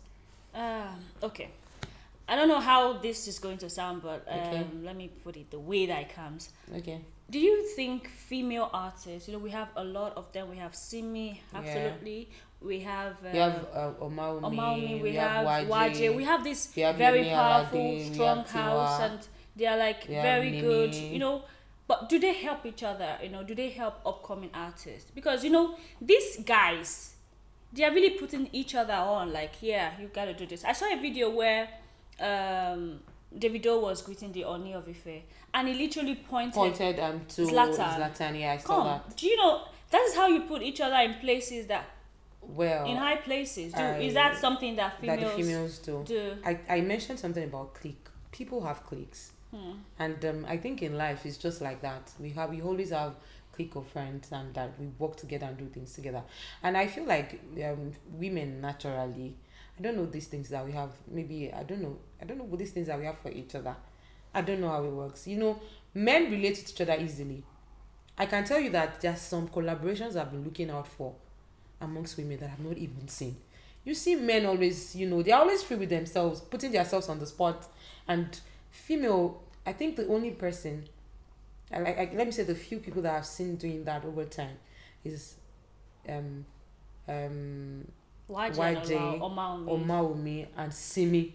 Um, 0.54 1.00
okay. 1.22 1.48
I 2.28 2.36
don't 2.36 2.48
know 2.48 2.60
how 2.60 2.94
this 2.94 3.26
is 3.26 3.38
going 3.38 3.58
to 3.58 3.68
sound, 3.70 4.02
but 4.02 4.24
um, 4.28 4.38
Okay. 4.38 4.66
let 4.82 4.96
me 4.96 5.08
put 5.24 5.36
it 5.36 5.50
the 5.50 5.58
way 5.58 5.86
that 5.86 6.00
it 6.02 6.14
comes. 6.14 6.50
Okay. 6.76 7.00
Do 7.30 7.38
you 7.38 7.66
think 7.74 8.08
female 8.08 8.68
artists, 8.72 9.28
you 9.28 9.34
know, 9.34 9.40
we 9.40 9.50
have 9.50 9.68
a 9.76 9.84
lot 9.84 10.16
of 10.16 10.30
them. 10.32 10.50
We 10.50 10.58
have 10.58 10.74
Simi, 10.74 11.40
Yeah. 11.52 11.58
absolutely. 11.58 12.28
We 12.60 12.80
have, 12.80 13.12
uh, 13.24 13.30
We 13.32 13.38
have 13.38 13.66
uh, 13.74 13.90
Omawumi, 14.00 14.40
Omawumi, 14.42 14.92
we, 14.96 15.02
we 15.02 15.14
have 15.14 15.46
have 15.46 15.68
Waje. 15.68 16.14
We 16.14 16.24
have 16.24 16.44
this 16.44 16.70
we 16.76 16.82
have 16.82 16.96
very 16.96 17.24
powerful, 17.24 17.98
strong 18.12 18.44
house, 18.44 19.00
and 19.00 19.20
they 19.56 19.66
are 19.66 19.76
like 19.76 20.06
very 20.06 20.60
good, 20.60 20.94
you 20.94 21.18
know. 21.18 21.42
But 21.88 22.08
do 22.08 22.18
they 22.18 22.32
help 22.34 22.64
each 22.64 22.82
other? 22.82 23.18
You 23.22 23.28
know, 23.28 23.42
do 23.42 23.54
they 23.54 23.70
help 23.70 23.94
upcoming 24.06 24.50
artists? 24.54 25.10
Because 25.14 25.44
you 25.44 25.50
know, 25.50 25.76
these 26.00 26.38
guys, 26.44 27.14
they 27.72 27.84
are 27.84 27.92
really 27.92 28.10
putting 28.18 28.48
each 28.52 28.74
other 28.74 28.94
on. 28.94 29.32
Like, 29.32 29.54
yeah, 29.60 29.92
you 30.00 30.08
gotta 30.12 30.32
do 30.34 30.46
this. 30.46 30.64
I 30.64 30.72
saw 30.72 30.86
a 30.92 30.96
video 31.00 31.28
where 31.30 31.68
um, 32.20 33.00
Davido 33.36 33.80
was 33.80 34.02
greeting 34.02 34.32
the 34.32 34.44
Oni 34.44 34.72
of 34.74 34.88
Ife, 34.88 35.22
and 35.54 35.68
he 35.68 35.74
literally 35.74 36.14
pointed. 36.14 36.54
pointed 36.54 36.98
um 37.00 37.22
to 37.28 37.42
Zlatan. 37.42 37.98
Zlatan. 37.98 38.40
Yeah, 38.40 38.52
I 38.52 38.56
saw 38.58 38.76
Come, 38.76 38.86
that. 38.86 39.16
do 39.16 39.26
you 39.26 39.36
know 39.36 39.62
that 39.90 40.00
is 40.02 40.14
how 40.14 40.26
you 40.28 40.42
put 40.42 40.62
each 40.62 40.80
other 40.80 40.96
in 40.96 41.14
places 41.20 41.66
that 41.66 41.84
Well, 42.40 42.86
in 42.86 42.96
high 42.96 43.16
places? 43.16 43.72
Do, 43.74 43.80
I- 43.82 43.98
is 43.98 44.14
that 44.14 44.36
something 44.38 44.76
that 44.76 44.92
that 45.00 45.00
females, 45.00 45.36
the 45.36 45.42
females 45.42 45.78
do. 45.78 46.02
do? 46.06 46.36
I, 46.44 46.58
I 46.68 46.80
mentioned 46.80 47.18
something 47.18 47.44
about 47.44 47.74
clique. 47.74 48.06
People 48.30 48.62
have 48.64 48.84
cliques. 48.86 49.32
Hmm. 49.54 49.72
And 49.98 50.24
um, 50.24 50.46
I 50.48 50.56
think 50.56 50.82
in 50.82 50.96
life 50.96 51.26
it's 51.26 51.36
just 51.36 51.60
like 51.60 51.82
that. 51.82 52.10
We 52.18 52.30
have 52.30 52.50
we 52.50 52.62
always 52.62 52.90
have 52.90 53.14
clique 53.52 53.74
of 53.76 53.86
friends 53.88 54.30
and 54.32 54.54
that 54.54 54.72
we 54.80 54.86
work 54.98 55.16
together 55.16 55.46
and 55.46 55.58
do 55.58 55.66
things 55.66 55.92
together. 55.92 56.22
And 56.62 56.76
I 56.76 56.86
feel 56.86 57.04
like 57.04 57.38
um, 57.64 57.92
women 58.12 58.60
naturally, 58.62 59.34
I 59.78 59.82
don't 59.82 59.96
know 59.96 60.06
these 60.06 60.26
things 60.26 60.48
that 60.48 60.64
we 60.64 60.72
have. 60.72 60.90
Maybe 61.10 61.52
I 61.52 61.62
don't 61.64 61.82
know. 61.82 61.98
I 62.20 62.24
don't 62.24 62.38
know 62.38 62.44
what 62.44 62.58
these 62.58 62.70
things 62.72 62.86
that 62.86 62.98
we 62.98 63.04
have 63.04 63.18
for 63.18 63.30
each 63.30 63.54
other. 63.54 63.76
I 64.34 64.40
don't 64.40 64.60
know 64.60 64.70
how 64.70 64.82
it 64.84 64.90
works. 64.90 65.26
You 65.26 65.36
know, 65.38 65.60
men 65.94 66.30
relate 66.30 66.54
to 66.56 66.72
each 66.72 66.80
other 66.80 66.96
easily. 67.02 67.44
I 68.16 68.26
can 68.26 68.44
tell 68.44 68.60
you 68.60 68.70
that 68.70 69.00
there's 69.00 69.20
some 69.20 69.48
collaborations 69.48 70.16
I've 70.16 70.30
been 70.30 70.44
looking 70.44 70.70
out 70.70 70.86
for 70.88 71.14
amongst 71.80 72.16
women 72.16 72.38
that 72.38 72.50
I've 72.50 72.64
not 72.64 72.78
even 72.78 73.08
seen. 73.08 73.36
You 73.84 73.94
see 73.94 74.14
men 74.14 74.46
always, 74.46 74.94
you 74.94 75.08
know, 75.08 75.22
they're 75.22 75.36
always 75.36 75.62
free 75.62 75.76
with 75.76 75.88
themselves, 75.90 76.40
putting 76.40 76.72
themselves 76.72 77.08
on 77.08 77.18
the 77.18 77.26
spot. 77.26 77.66
And 78.06 78.38
female, 78.72 79.40
I 79.64 79.72
think 79.72 79.96
the 79.96 80.08
only 80.08 80.32
person, 80.32 80.88
I 81.72 81.78
like, 81.78 81.98
I, 81.98 82.10
let 82.16 82.26
me 82.26 82.32
say 82.32 82.42
the 82.42 82.54
few 82.56 82.78
people 82.78 83.02
that 83.02 83.14
I've 83.14 83.26
seen 83.26 83.56
doing 83.56 83.84
that 83.84 84.04
over 84.04 84.24
time 84.24 84.56
is 85.04 85.36
um, 86.08 86.44
um, 87.08 87.86
Waje, 88.28 88.56
Waje, 88.56 89.20
or 89.20 89.30
Maumi. 89.30 89.66
Omawumi 89.86 90.46
and 90.56 90.72
Simi. 90.72 91.34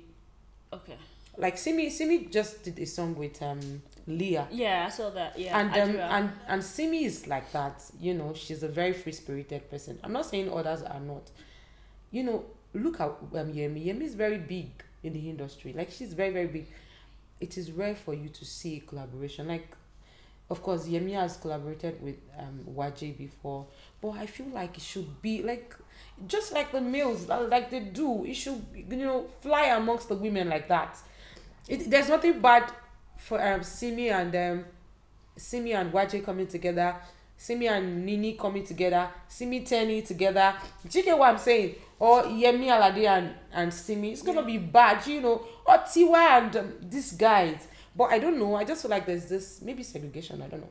Okay. 0.74 0.98
Like 1.38 1.58
Simi, 1.58 1.90
Simi 1.92 2.26
just 2.26 2.64
did 2.64 2.80
a 2.80 2.86
song 2.86 3.16
with 3.16 3.42
um, 3.44 3.82
Leah. 4.08 4.48
Yeah, 4.52 4.86
I 4.88 4.90
saw 4.90 5.12
that. 5.12 5.38
Yeah. 5.38 5.60
and 5.60 5.70
um, 5.70 5.96
and 5.98 6.32
and 6.48 6.64
Simi 6.64 7.06
is 7.06 7.28
like 7.28 7.52
that. 7.52 7.84
You 8.00 8.16
know, 8.16 8.34
she's 8.34 8.64
a 8.64 8.68
very 8.68 8.94
free 8.94 9.12
spirited 9.12 9.70
person. 9.70 10.00
I'm 10.04 10.12
not 10.12 10.26
saying 10.26 10.52
others 10.52 10.82
are 10.82 11.00
not. 11.00 11.30
You 12.10 12.24
know, 12.24 12.46
look 12.74 13.00
at 13.00 13.10
um, 13.10 13.54
Yemi. 13.54 13.86
Yemi 13.86 14.02
is 14.02 14.16
very 14.16 14.40
big 14.40 14.72
in 15.04 15.14
the 15.14 15.30
industry. 15.30 15.74
Like 15.74 15.92
she's 15.92 16.14
very 16.14 16.32
very 16.32 16.48
big. 16.48 16.68
It 17.40 17.58
is 17.58 17.72
rare 17.72 17.96
for 17.96 18.14
you 18.14 18.30
to 18.30 18.46
see 18.46 18.84
collaboration. 18.86 19.48
Like, 19.48 19.76
of 20.50 20.62
course, 20.64 20.88
Yemi 20.88 21.14
has 21.14 21.38
collaborated 21.38 22.02
with 22.02 22.16
um 22.40 22.62
Waje 22.76 23.16
before, 23.18 23.66
but 24.02 24.12
I 24.12 24.26
feel 24.26 24.48
like 24.48 24.78
it 24.78 24.84
should 24.84 25.22
be 25.22 25.44
like 25.44 25.76
just 26.28 26.54
like 26.54 26.72
the 26.72 26.82
males 26.82 27.30
uh, 27.30 27.48
like 27.50 27.70
they 27.70 27.82
do. 27.82 28.26
It 28.26 28.36
should 28.36 28.66
you 28.76 28.98
know 28.98 29.28
fly 29.42 29.66
amongst 29.68 30.10
the 30.10 30.16
women 30.16 30.50
like 30.50 30.68
that. 30.70 30.98
It, 31.68 31.90
there's 31.90 32.10
nothing 32.10 32.40
bad 32.40 32.72
for 33.18 33.42
um 33.46 33.64
Simi 33.64 34.10
and 34.10 34.36
um 34.36 34.66
Simi 35.36 35.74
and 35.74 35.92
Waje 35.92 36.24
coming 36.24 36.48
together, 36.48 36.96
Simi 37.38 37.68
and 37.68 38.06
Nini 38.06 38.34
coming 38.34 38.66
together, 38.66 39.10
Simi 39.28 39.62
Tenny 39.62 40.02
together. 40.02 40.56
Do 40.90 40.98
you 41.00 41.06
get 41.06 41.18
what 41.18 41.30
I'm 41.30 41.38
saying? 41.38 41.76
Or 42.00 42.24
Yemi 42.24 42.66
Alade 42.68 43.06
and, 43.08 43.34
and 43.54 43.74
Simi. 43.74 44.12
It's 44.12 44.22
gonna 44.24 44.44
be 44.44 44.58
bad, 44.58 45.06
you 45.08 45.22
know. 45.22 45.46
Or 45.66 45.76
Tiwa 45.78 46.18
and 46.42 46.56
um, 46.58 46.74
these 46.82 47.14
guys. 47.14 47.68
But 47.96 48.06
I 48.12 48.20
don't 48.20 48.38
know. 48.38 48.56
I 48.56 48.64
just 48.64 48.82
feel 48.82 48.92
like 48.92 49.06
there's 49.06 49.26
this 49.26 49.62
maybe 49.62 49.84
segregation. 49.84 50.42
I 50.42 50.48
don't 50.48 50.62
know. 50.62 50.70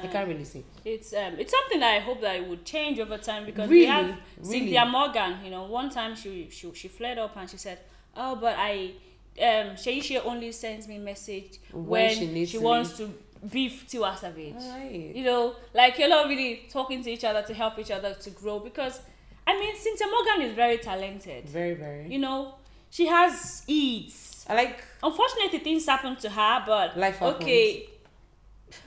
I 0.00 0.02
Um, 0.06 0.08
can't 0.12 0.28
really 0.28 0.44
say. 0.44 0.62
It's 0.84 1.12
um 1.14 1.34
it's 1.38 1.50
something 1.52 1.80
that 1.80 1.94
I 1.96 1.98
hope 2.00 2.20
that 2.20 2.36
it 2.36 2.46
would 2.48 2.64
change 2.64 2.98
over 3.00 3.16
time 3.18 3.46
because 3.46 3.68
Really? 3.68 3.80
we 3.80 3.86
have 3.86 4.06
Really? 4.38 4.50
Cynthia 4.60 4.84
Morgan. 4.86 5.36
You 5.44 5.50
know, 5.50 5.64
one 5.64 5.88
time 5.90 6.14
she 6.14 6.48
she 6.50 6.72
she 6.74 6.88
flared 6.88 7.18
up 7.18 7.36
and 7.36 7.48
she 7.48 7.56
said, 7.56 7.78
"Oh, 8.16 8.36
but 8.36 8.54
I 8.58 8.92
um 9.40 9.76
Sheisha 9.76 10.24
only 10.24 10.52
sends 10.52 10.86
me 10.88 10.98
message 10.98 11.58
When 11.72 11.84
when, 11.86 12.10
she 12.10 12.16
she, 12.20 12.26
needs 12.26 12.54
me." 12.54 12.60
wants 12.60 12.96
to 12.98 13.12
beef 13.50 13.86
Tiwa 13.88 14.16
Savage." 14.18 14.54
Right. 14.54 15.12
You 15.14 15.24
know, 15.24 15.54
like 15.74 15.98
you're 15.98 16.08
not 16.08 16.28
really 16.28 16.66
talking 16.70 17.02
to 17.04 17.10
each 17.10 17.24
other 17.24 17.42
to 17.42 17.54
help 17.54 17.78
each 17.78 17.90
other 17.90 18.14
to 18.14 18.30
grow 18.30 18.58
because 18.60 19.00
I 19.46 19.58
mean 19.58 19.76
Cynthia 19.76 20.06
Morgan 20.08 20.42
is 20.48 20.54
very 20.54 20.78
talented. 20.78 21.48
Very, 21.48 21.74
very. 21.74 22.08
You 22.12 22.18
know, 22.18 22.54
she 22.90 23.06
has 23.06 23.62
eats. 23.66 24.44
I 24.48 24.54
like 24.54 24.82
Unfortunately, 25.02 25.58
things 25.60 25.86
happen 25.86 26.16
to 26.16 26.30
her, 26.30 26.62
but 26.66 26.96
Life 26.96 27.18
happens. 27.18 27.44
okay. 27.44 27.88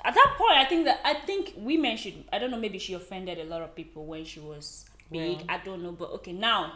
At 0.04 0.14
that 0.14 0.36
point, 0.38 0.58
I 0.58 0.66
think 0.66 0.86
that 0.86 1.00
I 1.04 1.14
think 1.26 1.54
women 1.58 1.98
should. 1.98 2.24
I 2.32 2.38
don't 2.40 2.52
know. 2.52 2.58
Maybe 2.60 2.78
she 2.78 2.94
offended 2.94 3.40
a 3.40 3.46
lot 3.46 3.62
of 3.62 3.76
people 3.76 4.06
when 4.06 4.26
she 4.26 4.40
was 4.40 4.86
big. 5.12 5.40
Yeah. 5.40 5.46
I 5.50 5.58
don't 5.64 5.82
know, 5.82 5.92
but 5.92 6.12
okay. 6.12 6.34
Now, 6.34 6.74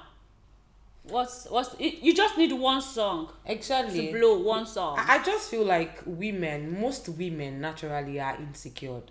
what's 1.09 1.45
what's 1.49 1.75
it, 1.79 1.99
you 2.01 2.13
just 2.13 2.37
need 2.37 2.51
one 2.53 2.81
song 2.81 3.31
exactly. 3.45 4.07
to 4.07 4.17
blow 4.17 4.39
one 4.39 4.65
song. 4.65 4.97
I 4.99 5.23
just 5.23 5.49
feel 5.49 5.63
like 5.63 6.01
women, 6.05 6.79
most 6.79 7.09
women 7.09 7.61
naturally 7.61 8.19
are 8.19 8.35
insecure. 8.37 9.01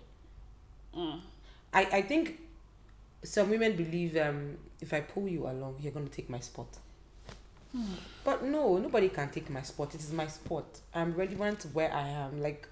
Mm. 0.95 1.19
I, 1.73 1.81
I 1.85 2.01
think 2.01 2.39
some 3.23 3.49
women 3.49 3.75
believe 3.75 4.15
um 4.17 4.57
if 4.81 4.93
I 4.93 5.01
pull 5.01 5.27
you 5.27 5.47
along, 5.47 5.77
you're 5.79 5.91
gonna 5.93 6.07
take 6.07 6.29
my 6.29 6.39
spot. 6.39 6.67
But 8.23 8.43
no, 8.43 8.77
nobody 8.77 9.09
can 9.09 9.29
take 9.29 9.49
my 9.49 9.61
spot. 9.61 9.93
It 9.95 10.01
is 10.01 10.11
my 10.11 10.27
spot. 10.27 10.79
I'm 10.93 11.13
relevant 11.13 11.59
to 11.61 11.67
where 11.69 11.91
I 11.93 12.07
am. 12.07 12.41
Like, 12.41 12.67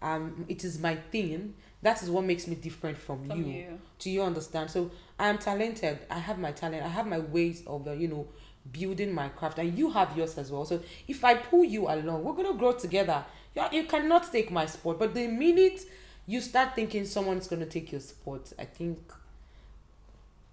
um, 0.00 0.44
it 0.48 0.64
is 0.64 0.78
my 0.78 0.96
thing. 0.96 1.54
That 1.80 2.02
is 2.02 2.10
what 2.10 2.24
makes 2.24 2.46
me 2.46 2.54
different 2.54 2.98
from, 2.98 3.26
From 3.26 3.42
you. 3.42 3.52
you. 3.52 3.80
Do 3.98 4.10
you 4.10 4.22
understand? 4.22 4.70
So 4.70 4.90
I 5.18 5.28
am 5.28 5.38
talented. 5.38 6.00
I 6.10 6.18
have 6.18 6.38
my 6.38 6.52
talent. 6.52 6.84
I 6.84 6.88
have 6.88 7.06
my 7.06 7.18
ways 7.18 7.62
of 7.66 7.88
uh, 7.88 7.92
you 7.92 8.08
know 8.08 8.28
building 8.70 9.12
my 9.12 9.28
craft, 9.28 9.58
and 9.58 9.76
you 9.76 9.90
have 9.90 10.16
yours 10.16 10.38
as 10.38 10.50
well. 10.50 10.64
So 10.64 10.80
if 11.08 11.24
I 11.24 11.34
pull 11.34 11.64
you 11.64 11.88
along, 11.88 12.22
we're 12.24 12.34
gonna 12.34 12.54
grow 12.54 12.72
together. 12.72 13.24
You, 13.54 13.62
you 13.72 13.84
cannot 13.84 14.30
take 14.30 14.50
my 14.50 14.66
spot. 14.66 14.98
But 14.98 15.14
the 15.14 15.26
minute 15.26 15.80
you 16.26 16.40
start 16.40 16.74
thinking 16.74 17.04
someone's 17.04 17.48
gonna 17.48 17.66
take 17.66 17.92
your 17.92 18.00
spot, 18.00 18.52
I 18.58 18.64
think 18.64 18.98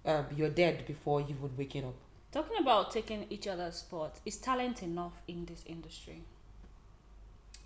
uh, 0.04 0.24
you're 0.36 0.50
dead 0.50 0.86
before 0.86 1.20
you 1.20 1.36
would 1.40 1.56
waking 1.56 1.84
up. 1.84 1.94
Talking 2.32 2.58
about 2.60 2.90
taking 2.92 3.26
each 3.30 3.46
other's 3.48 3.76
spot, 3.76 4.18
is 4.24 4.36
talent 4.36 4.82
enough 4.82 5.20
in 5.26 5.44
this 5.46 5.64
industry? 5.66 6.22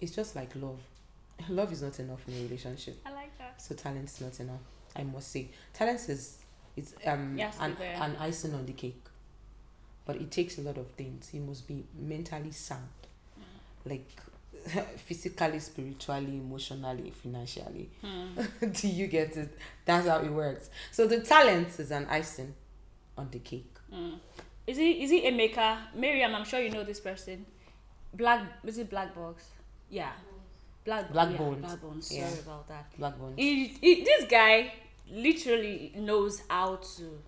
It's 0.01 0.15
just 0.15 0.35
like 0.37 0.55
love. 0.57 0.81
Love 1.49 1.73
is 1.73 1.83
not 1.83 1.99
enough 1.99 2.21
in 2.29 2.35
a 2.35 2.43
relationship. 2.43 2.97
I 3.05 3.13
like 3.13 3.37
that. 3.39 3.61
So 3.61 3.75
talent 3.75 4.09
is 4.09 4.21
not 4.21 4.39
enough. 4.41 4.61
I 4.97 5.03
must 5.03 5.33
say, 5.33 5.49
talent 5.73 6.09
is 6.09 6.39
it's 6.77 6.95
um 7.07 7.37
Yes, 7.37 7.57
an, 7.61 7.77
an 7.81 8.17
icing 8.21 8.55
on 8.55 8.67
the 8.67 8.73
cake, 8.73 9.04
but 10.07 10.17
it 10.17 10.31
takes 10.31 10.59
a 10.59 10.63
lot 10.63 10.79
of 10.79 10.89
things. 10.93 11.31
You 11.33 11.41
must 11.41 11.67
be 11.67 11.85
mentally 11.99 12.53
sound, 12.53 12.89
like 13.85 14.09
physically, 14.97 15.59
spiritually, 15.59 16.39
emotionally, 16.39 17.11
financially. 17.11 17.91
Hmm. 18.03 18.67
Do 18.73 18.89
you 18.89 19.07
get 19.07 19.37
it? 19.37 19.59
That's 19.85 20.09
how 20.09 20.19
it 20.19 20.31
works. 20.31 20.71
So 20.91 21.07
the 21.07 21.21
talent 21.21 21.79
is 21.79 21.91
an 21.91 22.07
icing 22.09 22.55
on 23.17 23.29
the 23.31 23.39
cake. 23.39 23.75
Mm. 23.93 24.15
Is 24.67 24.79
he 24.79 25.03
is 25.05 25.11
he 25.11 25.23
Emeka? 25.23 25.79
Miriam, 25.95 26.35
I'm 26.35 26.45
sure 26.45 26.61
you 26.61 26.71
know 26.71 26.85
this 26.85 27.01
person. 27.01 27.45
Black 28.15 28.43
is 28.65 28.79
it 28.79 28.89
Black 28.89 29.15
Box? 29.15 29.45
Yeah. 29.91 30.13
Black 30.85 31.13
Black 31.13 31.31
yeah, 31.33 31.37
Bones. 31.37 31.65
Blaqbonez. 31.65 32.13
Yeah. 32.13 32.29
Sorry 32.29 32.41
about 32.41 32.69
that. 32.69 32.99
Blaqbonez. 32.99 33.35
He, 33.37 33.67
he, 33.67 34.05
this 34.05 34.25
guy 34.31 34.73
literally 35.11 35.93
knows 35.97 36.43
how 36.49 36.77
to 36.77 37.19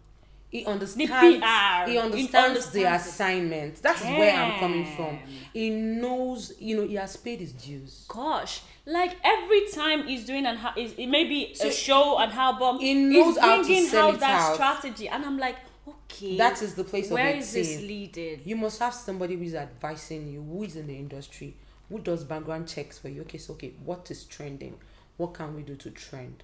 he 0.59 0.65
understands 0.67 1.11
PR, 1.11 1.87
he 1.87 1.93
he 1.93 1.99
understands 1.99 2.71
the 2.71 2.85
assignment. 2.85 3.83
That's 3.83 4.03
where 4.03 4.35
i'm 4.35 4.59
coming 4.61 4.87
from. 4.97 5.19
He 5.53 5.71
knows 5.71 6.53
you 6.59 6.77
know 6.77 6.87
he 6.87 6.95
has 6.95 7.17
paid 7.17 7.41
his 7.41 7.53
dues. 7.53 8.05
Gosh, 8.09 8.63
like 8.85 9.17
every 9.25 9.63
time 9.71 10.07
he's 10.07 10.25
doing 10.25 10.47
an 10.47 10.57
ha- 10.57 10.75
is 10.77 10.93
it 10.97 11.07
may 11.07 11.25
be 11.25 11.55
So 11.55 11.69
a 11.69 11.73
show 11.73 12.19
an 12.19 12.31
album, 12.31 12.79
he 12.81 12.95
knows 12.95 13.39
how 13.39 13.63
to 13.63 13.87
sell 13.87 14.09
out 14.09 14.15
it 14.15 14.21
that 14.21 14.41
out. 14.41 14.55
strategy, 14.55 15.09
and 15.09 15.25
I'm 15.25 15.39
like, 15.39 15.57
okay, 15.89 16.37
that 16.37 16.63
is 16.63 16.75
the 16.75 16.85
place 16.85 17.11
where 17.11 17.31
of 17.35 17.37
is 17.41 17.53
this 17.53 17.81
leading? 17.81 18.41
you 18.45 18.57
must 18.57 18.79
have 18.81 18.95
somebody 18.95 19.35
who 19.37 19.43
is 19.43 19.55
advising 19.55 20.29
you 20.33 20.43
who 20.43 20.63
is 20.63 20.77
in 20.77 20.87
the 20.87 20.97
industry 20.97 21.55
who 21.89 21.99
does 22.01 22.25
background 22.25 22.67
checks 22.69 22.99
for 22.99 23.09
you. 23.09 23.21
Okay 23.23 23.39
so 23.39 23.53
okay 23.55 23.73
what 23.85 24.11
is 24.11 24.25
trending? 24.25 24.77
What 25.17 25.35
can 25.35 25.55
we 25.55 25.63
do 25.63 25.77
to 25.77 25.91
trend 25.91 26.43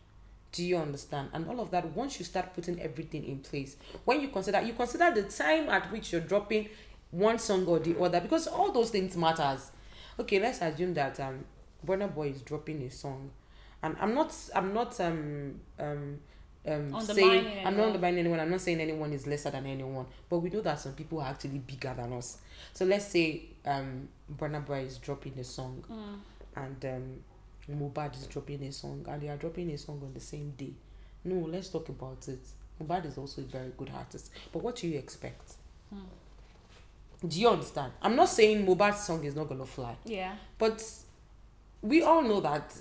do 0.52 0.62
you 0.64 0.76
understand? 0.76 1.30
And 1.32 1.48
all 1.48 1.60
of 1.60 1.70
that 1.70 1.84
once 1.96 2.18
you 2.18 2.24
start 2.24 2.54
putting 2.54 2.80
everything 2.80 3.24
in 3.24 3.38
place 3.40 3.76
when 4.04 4.20
you 4.20 4.28
consider 4.28 4.60
you 4.62 4.74
consider 4.74 5.10
the 5.12 5.22
time 5.28 5.68
at 5.68 5.90
which 5.90 6.12
you're 6.12 6.20
dropping 6.20 6.68
one 7.10 7.38
song 7.38 7.66
or 7.66 7.78
the 7.78 7.98
other 7.98 8.20
because 8.20 8.46
all 8.46 8.70
those 8.72 8.90
things 8.90 9.16
matters. 9.16 9.70
Okay 10.18 10.38
let's 10.40 10.60
assume 10.60 10.94
that 10.94 11.18
um 11.20 11.44
Burna 11.86 12.12
Boy 12.14 12.28
is 12.28 12.42
dropping 12.42 12.82
a 12.82 12.90
song 12.90 13.30
and 13.82 13.96
i'm 14.00 14.14
not 14.14 14.32
i'm 14.54 14.72
not 14.72 15.00
um 15.00 15.58
um 15.80 16.18
um 16.68 16.92
saying 17.00 17.66
i'm 17.66 17.76
not 17.76 17.86
undermining 17.86 18.20
anyone 18.20 18.38
i'm 18.38 18.50
not 18.50 18.60
saying 18.60 18.80
anyone 18.80 19.12
is 19.12 19.26
lesser 19.26 19.50
than 19.50 19.66
anyone 19.66 20.06
but 20.30 20.38
we 20.38 20.48
know 20.50 20.60
that 20.60 20.78
some 20.78 20.92
people 20.92 21.20
are 21.20 21.28
actually 21.30 21.58
bigger 21.58 21.92
than 21.96 22.12
us. 22.12 22.38
So 22.72 22.84
let's 22.84 23.06
say 23.08 23.46
um 23.66 24.08
Burna 24.32 24.64
Boy 24.64 24.80
is 24.82 24.98
dropping 24.98 25.36
a 25.40 25.44
song 25.44 25.84
Mm. 25.90 26.18
and 26.56 26.84
um 26.84 27.24
Mohbad 27.78 28.16
is 28.16 28.26
dropping 28.26 28.62
a 28.64 28.72
song 28.72 29.04
and 29.08 29.22
they 29.22 29.28
are 29.28 29.37
dropping 29.37 29.70
a 29.70 29.78
song 29.78 30.00
on 30.02 30.12
the 30.14 30.20
same 30.20 30.50
day. 30.56 30.72
No, 31.24 31.46
let's 31.46 31.68
talk 31.68 31.88
about 31.88 32.26
it. 32.28 32.40
Mohbad 32.82 33.06
is 33.06 33.18
also 33.18 33.42
a 33.42 33.44
very 33.44 33.72
good 33.76 33.90
artist. 33.94 34.30
But 34.52 34.62
what 34.62 34.76
do 34.76 34.88
you 34.88 34.98
expect? 34.98 35.54
Hmm. 35.92 36.00
Do 37.28 37.40
you 37.40 37.48
understand? 37.48 37.92
I'm 38.02 38.16
not 38.16 38.28
saying 38.28 38.66
Mohbad's 38.66 39.04
song 39.04 39.22
is 39.24 39.37
not 39.37 39.48
gonna 39.48 39.66
fly, 39.66 39.96
Yeah, 40.04 40.35
but 40.58 40.85
we 41.80 42.02
all 42.02 42.22
know 42.22 42.40
that 42.40 42.74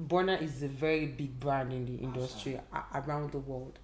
Burna 0.00 0.40
is 0.40 0.62
a 0.62 0.68
very 0.68 1.06
big 1.06 1.40
brand 1.40 1.72
in 1.72 1.86
the 1.86 2.02
industry 2.02 2.54
a- 2.72 3.00
around 3.00 3.32
the 3.32 3.38
world. 3.38 3.78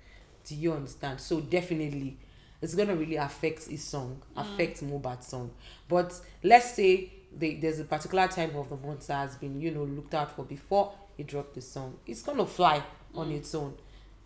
Do 0.44 0.54
you 0.54 0.72
understand? 0.72 1.20
So 1.20 1.40
definitely, 1.40 2.18
it's 2.60 2.74
gonna 2.74 2.94
really 2.94 3.16
affect 3.16 3.64
his 3.66 3.82
song, 3.82 4.22
hmm. 4.34 4.40
affect 4.40 4.82
Mohbad's 4.84 5.26
song. 5.26 5.50
But 5.88 6.18
let's 6.44 6.74
say 6.74 7.10
they, 7.38 7.54
there's 7.54 7.80
a 7.80 7.84
particular 7.84 8.28
time 8.28 8.54
of 8.56 8.68
the 8.68 8.76
month 8.76 9.06
that 9.06 9.28
has 9.28 9.36
been, 9.36 9.60
you 9.60 9.70
know, 9.70 9.84
looked 9.84 10.14
out 10.14 10.34
for 10.34 10.44
before 10.44 10.92
he 11.16 11.22
dropped 11.22 11.54
the 11.54 11.60
song. 11.60 11.96
It's 12.06 12.22
gonna 12.22 12.46
fly 12.46 12.82
on 13.14 13.30
mm. 13.30 13.36
its 13.36 13.54
own. 13.54 13.74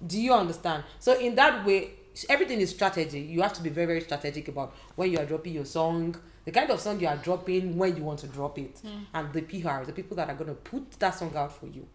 Do 0.07 0.21
you 0.21 0.33
understand? 0.35 0.85
So 0.99 1.19
in 1.19 1.35
that 1.37 1.65
way, 1.65 1.91
everything 2.29 2.61
is 2.61 2.71
strategy. 2.71 3.21
You 3.21 3.43
have 3.43 3.53
to 3.55 3.63
be 3.63 3.71
very, 3.71 3.87
very 3.87 4.01
strategic 4.01 4.49
about 4.49 4.75
when 4.95 5.11
you 5.11 5.19
are 5.19 5.25
dropping 5.25 5.55
your 5.55 5.65
song, 5.65 6.17
the 6.45 6.53
kind 6.53 6.71
of 6.71 6.81
song 6.81 7.01
you 7.01 7.09
are 7.09 7.17
dropping, 7.17 7.77
when 7.77 7.97
you 7.97 8.03
want 8.03 8.21
to 8.21 8.29
drop 8.29 8.59
it, 8.59 8.77
mm. 8.77 9.05
and 9.15 9.33
the 9.33 9.43
PR, 9.43 9.85
the 9.85 9.93
people 9.93 10.17
that 10.17 10.29
are 10.29 10.35
gonna 10.35 10.55
put 10.55 10.91
that 10.93 11.15
song 11.15 11.35
out 11.37 11.53
for 11.53 11.67
you. 11.67 11.87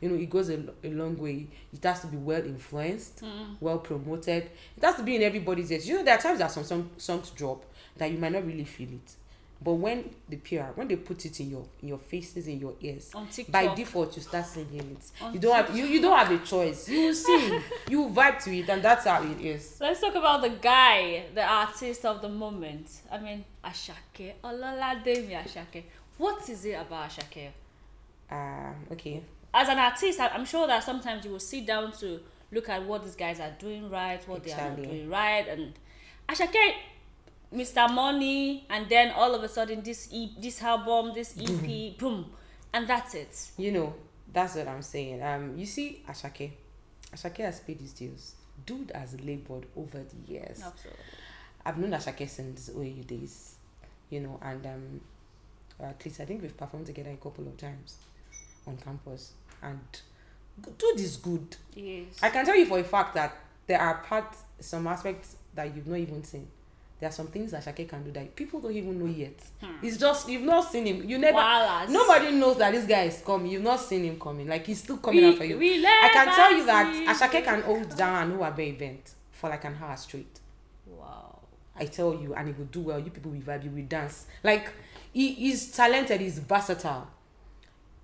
You 0.00 0.08
know, 0.10 0.14
it 0.14 0.30
goes 0.30 0.48
a, 0.48 0.62
a 0.84 0.90
long 0.90 1.18
way. 1.18 1.48
It 1.72 1.82
has 1.82 2.00
to 2.02 2.06
be 2.06 2.16
well 2.16 2.44
influenced, 2.44 3.22
mm. 3.22 3.56
well 3.60 3.78
promoted. 3.78 4.50
It 4.76 4.82
has 4.82 4.94
to 4.96 5.02
be 5.02 5.16
in 5.16 5.22
everybody's 5.22 5.70
ears. 5.72 5.88
You 5.88 5.96
know, 5.96 6.04
there 6.04 6.14
are 6.14 6.20
times 6.20 6.38
that 6.38 6.52
some 6.52 6.64
song, 6.64 6.90
songs 6.96 7.30
drop 7.30 7.64
that 7.96 8.10
you 8.10 8.18
might 8.18 8.32
not 8.32 8.46
really 8.46 8.64
feel 8.64 8.88
it. 8.90 9.14
But 9.60 9.72
when 9.72 10.08
the 10.28 10.36
PR, 10.36 10.70
when 10.76 10.86
they 10.86 10.94
put 10.96 11.24
it 11.24 11.40
in 11.40 11.50
your 11.50 11.64
in 11.82 11.88
your 11.88 11.98
faces, 11.98 12.46
in 12.46 12.60
your 12.60 12.74
ears, 12.80 13.10
on 13.12 13.26
by 13.48 13.74
default 13.74 14.14
you 14.14 14.22
start 14.22 14.46
singing 14.46 14.96
it. 14.96 15.10
On 15.20 15.34
You 15.34 15.40
don't 15.40 15.54
have 15.56 15.76
you, 15.76 15.84
you 15.84 16.00
don't 16.00 16.16
have 16.16 16.30
a 16.30 16.44
choice. 16.44 16.88
You 16.88 17.06
will 17.06 17.14
sing, 17.14 17.62
you 17.88 18.02
will 18.02 18.10
vibe 18.10 18.42
to 18.44 18.56
it, 18.56 18.68
and 18.68 18.80
that's 18.82 19.04
how 19.04 19.20
it 19.22 19.40
is. 19.40 19.78
Let's 19.80 20.00
talk 20.00 20.14
about 20.14 20.42
the 20.42 20.50
guy, 20.50 21.24
the 21.34 21.44
artist 21.44 22.04
of 22.04 22.22
the 22.22 22.28
moment. 22.28 22.88
I 23.10 23.18
mean, 23.18 23.44
Asake, 23.64 24.34
Olalademi 24.44 25.42
Asake. 25.42 25.82
What 26.16 26.48
is 26.48 26.64
it 26.64 26.74
about 26.74 27.10
Asake? 27.10 27.48
Um, 28.30 28.76
okay. 28.92 29.22
As 29.52 29.68
an 29.68 29.78
artist, 29.78 30.20
I'm 30.20 30.44
sure 30.44 30.68
that 30.68 30.84
sometimes 30.84 31.24
you 31.24 31.32
will 31.32 31.40
sit 31.40 31.66
down 31.66 31.90
to 31.98 32.20
look 32.52 32.68
at 32.68 32.84
what 32.84 33.02
these 33.02 33.16
guys 33.16 33.40
are 33.40 33.52
doing 33.58 33.90
right, 33.90 34.26
what 34.28 34.44
they 34.44 34.52
are 34.52 34.76
doing 34.76 35.08
right, 35.08 35.48
and 35.48 35.72
Asake, 36.28 36.74
Mr. 37.54 37.92
Money, 37.92 38.66
and 38.68 38.88
then 38.88 39.10
all 39.12 39.34
of 39.34 39.42
a 39.42 39.48
sudden 39.48 39.82
this 39.82 40.08
e- 40.12 40.34
this 40.38 40.62
album, 40.62 41.12
this 41.14 41.34
EP, 41.38 41.96
boom, 41.98 42.30
and 42.72 42.86
that's 42.86 43.14
it. 43.14 43.50
You 43.56 43.72
know, 43.72 43.94
that's 44.32 44.54
what 44.56 44.68
I'm 44.68 44.82
saying. 44.82 45.22
Um, 45.22 45.56
you 45.56 45.64
see, 45.66 46.02
Asake, 46.08 46.50
Asake 47.14 47.38
has 47.38 47.60
paid 47.60 47.80
his 47.80 47.92
dues. 47.92 48.34
Dude 48.66 48.92
has 48.94 49.18
labored 49.20 49.66
over 49.76 49.98
the 50.04 50.32
years. 50.32 50.62
Absolutely. 50.64 51.04
I've 51.64 51.78
known 51.78 51.90
Asake 51.92 52.28
since 52.28 52.68
OAU 52.70 53.06
days, 53.06 53.54
you 54.10 54.20
know, 54.20 54.38
and 54.42 54.66
um, 54.66 55.00
at 55.80 56.04
least 56.04 56.20
I 56.20 56.24
think 56.24 56.42
we've 56.42 56.56
performed 56.56 56.86
together 56.86 57.10
a 57.10 57.16
couple 57.16 57.46
of 57.46 57.56
times 57.56 57.96
on 58.66 58.76
campus. 58.76 59.32
And 59.62 59.80
dude 60.76 61.00
is 61.00 61.16
good. 61.16 61.56
Yes. 61.74 62.18
I 62.22 62.30
can 62.30 62.44
tell 62.44 62.56
you 62.56 62.66
for 62.66 62.78
a 62.78 62.84
fact 62.84 63.14
that 63.14 63.36
there 63.66 63.80
are 63.80 63.94
parts, 64.02 64.42
some 64.60 64.86
aspects 64.86 65.36
that 65.54 65.74
you've 65.74 65.86
not 65.86 65.98
even 65.98 66.24
seen. 66.24 66.48
There 67.00 67.08
are 67.08 67.12
some 67.12 67.28
things 67.28 67.52
that 67.52 67.64
Ashake 67.64 67.88
can 67.88 68.02
do 68.02 68.10
that 68.12 68.34
people 68.34 68.60
don't 68.60 68.72
even 68.74 68.98
know 68.98 69.06
yet. 69.06 69.40
Hmm. 69.60 69.84
It's 69.84 69.96
just 69.96 70.28
you've 70.28 70.42
not 70.42 70.70
seen 70.70 70.84
him. 70.86 71.08
You 71.08 71.18
never. 71.18 71.36
Wallace. 71.36 71.90
Nobody 71.90 72.32
knows 72.32 72.58
that 72.58 72.72
this 72.72 72.86
guy 72.86 73.02
is 73.02 73.22
coming. 73.24 73.52
You've 73.52 73.62
not 73.62 73.80
seen 73.80 74.04
him 74.04 74.18
coming. 74.18 74.48
Like 74.48 74.66
he's 74.66 74.82
still 74.82 74.96
coming 74.96 75.22
we, 75.22 75.32
after 75.32 75.44
you. 75.44 75.58
We 75.58 75.86
I 75.86 76.10
can 76.12 76.26
tell 76.34 76.52
you 76.56 76.66
that 76.66 77.06
Ashake 77.08 77.44
can 77.44 77.62
hold 77.62 77.96
down 77.96 78.30
an 78.32 78.38
Uabe 78.38 78.74
event 78.74 79.14
for 79.30 79.48
like 79.48 79.64
an 79.64 79.76
hour 79.80 79.96
straight. 79.96 80.40
Wow. 80.86 81.38
I 81.76 81.84
tell 81.86 82.14
you, 82.14 82.34
and 82.34 82.48
he 82.48 82.54
will 82.54 82.64
do 82.66 82.80
well. 82.80 82.98
You 82.98 83.10
people 83.10 83.30
will 83.30 83.40
vibe, 83.40 83.64
you 83.64 83.70
will 83.70 83.84
dance. 83.84 84.26
Like 84.42 84.72
he 85.12 85.52
is 85.52 85.70
talented, 85.70 86.20
he's 86.20 86.40
versatile. 86.40 87.06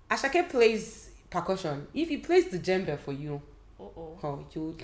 Ashake 0.09 0.49
plays 0.49 1.11
percussion. 1.31 1.89
If 1.93 2.09
he 2.11 2.19
plays 2.19 2.49
the 2.49 2.61
djembe 2.61 2.97
for 3.01 3.13
you, 3.13 3.43
Uh 3.79 3.83
oh. 3.83 4.19
oh 4.23 4.45
you 4.55 4.77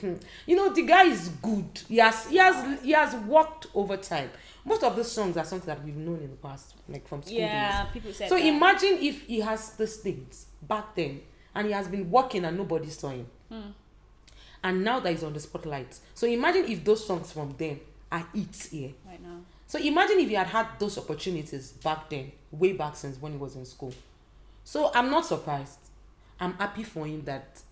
you 0.46 0.56
know 0.56 0.72
the 0.72 0.82
guy 0.82 1.04
is 1.04 1.28
good. 1.40 1.80
He 1.88 1.98
has 1.98 2.26
he 2.26 2.36
has 2.38 2.80
he 2.82 2.90
has 2.92 3.14
worked 3.24 3.66
over 3.74 3.96
time. 3.96 4.30
Most 4.64 4.82
of 4.82 4.96
the 4.96 5.04
songs 5.04 5.36
are 5.36 5.44
songs 5.44 5.64
that 5.64 5.82
we've 5.84 5.96
known 5.96 6.20
in 6.20 6.30
the 6.30 6.36
past, 6.36 6.74
like 6.88 7.06
from 7.08 7.22
school 7.22 7.36
Yeah, 7.38 7.84
people 7.92 8.10
days. 8.10 8.16
said 8.18 8.28
So 8.28 8.34
that. 8.36 8.44
imagine 8.44 8.98
if 9.00 9.22
he 9.22 9.40
has 9.40 9.72
these 9.74 9.96
things 9.98 10.46
back 10.62 10.94
then 10.94 11.20
and 11.54 11.66
he 11.66 11.72
has 11.72 11.88
been 11.88 12.10
working 12.10 12.44
and 12.44 12.56
nobody 12.58 12.88
saw 12.90 13.10
him. 13.10 13.26
Hmm. 13.50 13.70
And 14.62 14.84
now 14.84 15.00
that 15.00 15.10
he's 15.12 15.22
on 15.24 15.32
the 15.32 15.40
spotlight. 15.40 15.98
So 16.14 16.26
imagine 16.26 16.66
if 16.66 16.84
those 16.84 17.06
songs 17.06 17.32
from 17.32 17.54
then 17.56 17.80
are 18.12 18.26
hits 18.34 18.68
here. 18.68 18.90
right 19.06 19.22
now. 19.22 19.38
So 19.66 19.78
imagine 19.78 20.18
if 20.18 20.28
he 20.28 20.34
had 20.34 20.48
had 20.48 20.66
those 20.78 20.98
opportunities 20.98 21.72
back 21.72 22.10
then, 22.10 22.32
way 22.50 22.72
back 22.72 22.96
since 22.96 23.16
when 23.20 23.32
he 23.32 23.38
was 23.38 23.54
in 23.56 23.64
school. 23.64 23.94
So 24.64 24.90
I'm 24.94 25.10
not 25.10 25.24
surprised. 25.24 25.78
I'm 26.38 26.52
happy 26.54 26.82
for 26.82 27.06
him 27.06 27.22
that 27.24 27.62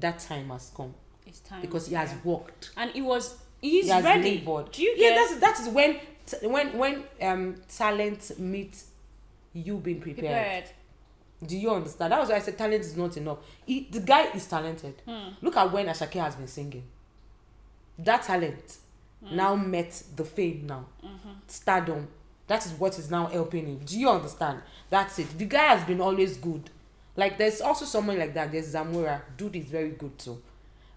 that 0.00 0.18
time 0.20 0.48
has 0.50 0.70
come 0.76 0.94
It's 1.26 1.40
time 1.40 1.60
because 1.60 1.86
he 1.88 1.94
has 1.94 2.10
yeah. 2.12 2.18
worked. 2.24 2.70
and 2.76 2.90
he 2.92 3.02
was 3.02 3.36
he's 3.60 3.84
he 3.86 3.90
has 3.90 4.04
ready. 4.04 4.38
labored. 4.38 4.72
Do 4.72 4.82
you 4.82 4.94
yeah, 4.96 5.10
get 5.10 5.40
that's 5.40 5.40
that 5.40 5.60
is 5.66 5.72
when 5.74 5.98
t- 6.26 6.46
when 6.46 6.76
when 6.78 7.04
um 7.22 7.56
talent 7.68 8.38
meets 8.38 8.86
you 9.52 9.76
being 9.78 10.00
prepared. 10.00 10.24
prepared? 10.24 10.64
Do 11.46 11.56
you 11.56 11.70
understand? 11.70 12.12
That 12.12 12.18
was 12.20 12.28
why 12.30 12.36
I 12.36 12.40
said 12.40 12.58
talent 12.58 12.80
is 12.80 12.96
not 12.96 13.16
enough. 13.16 13.38
He, 13.64 13.86
the 13.90 14.00
guy 14.00 14.24
is 14.32 14.46
talented. 14.46 14.94
Hmm. 15.08 15.28
Look 15.40 15.56
at 15.56 15.70
when 15.72 15.86
Ashake 15.86 16.14
has 16.20 16.34
been 16.34 16.48
singing. 16.48 16.84
That 17.98 18.22
talent 18.22 18.78
Hmm. 19.24 19.34
now 19.36 19.56
met 19.56 20.00
the 20.14 20.24
fame 20.24 20.64
now. 20.66 20.84
Mm-hmm. 21.04 21.30
Stardom. 21.48 22.06
That 22.46 22.64
is 22.64 22.72
what 22.72 22.96
is 23.00 23.10
now 23.10 23.26
helping 23.26 23.66
him. 23.66 23.80
Do 23.84 23.98
you 23.98 24.08
understand? 24.08 24.62
That's 24.90 25.18
it. 25.18 25.36
The 25.36 25.44
guy 25.44 25.74
has 25.74 25.84
been 25.84 26.00
always 26.00 26.36
good. 26.36 26.70
Like 27.18 27.36
there's 27.36 27.60
also 27.60 27.84
someone 27.84 28.16
like 28.18 28.32
that. 28.34 28.52
There's 28.52 28.66
Zamora. 28.68 29.20
Dude 29.36 29.56
is 29.56 29.64
very 29.66 29.90
good 29.90 30.16
too. 30.18 30.40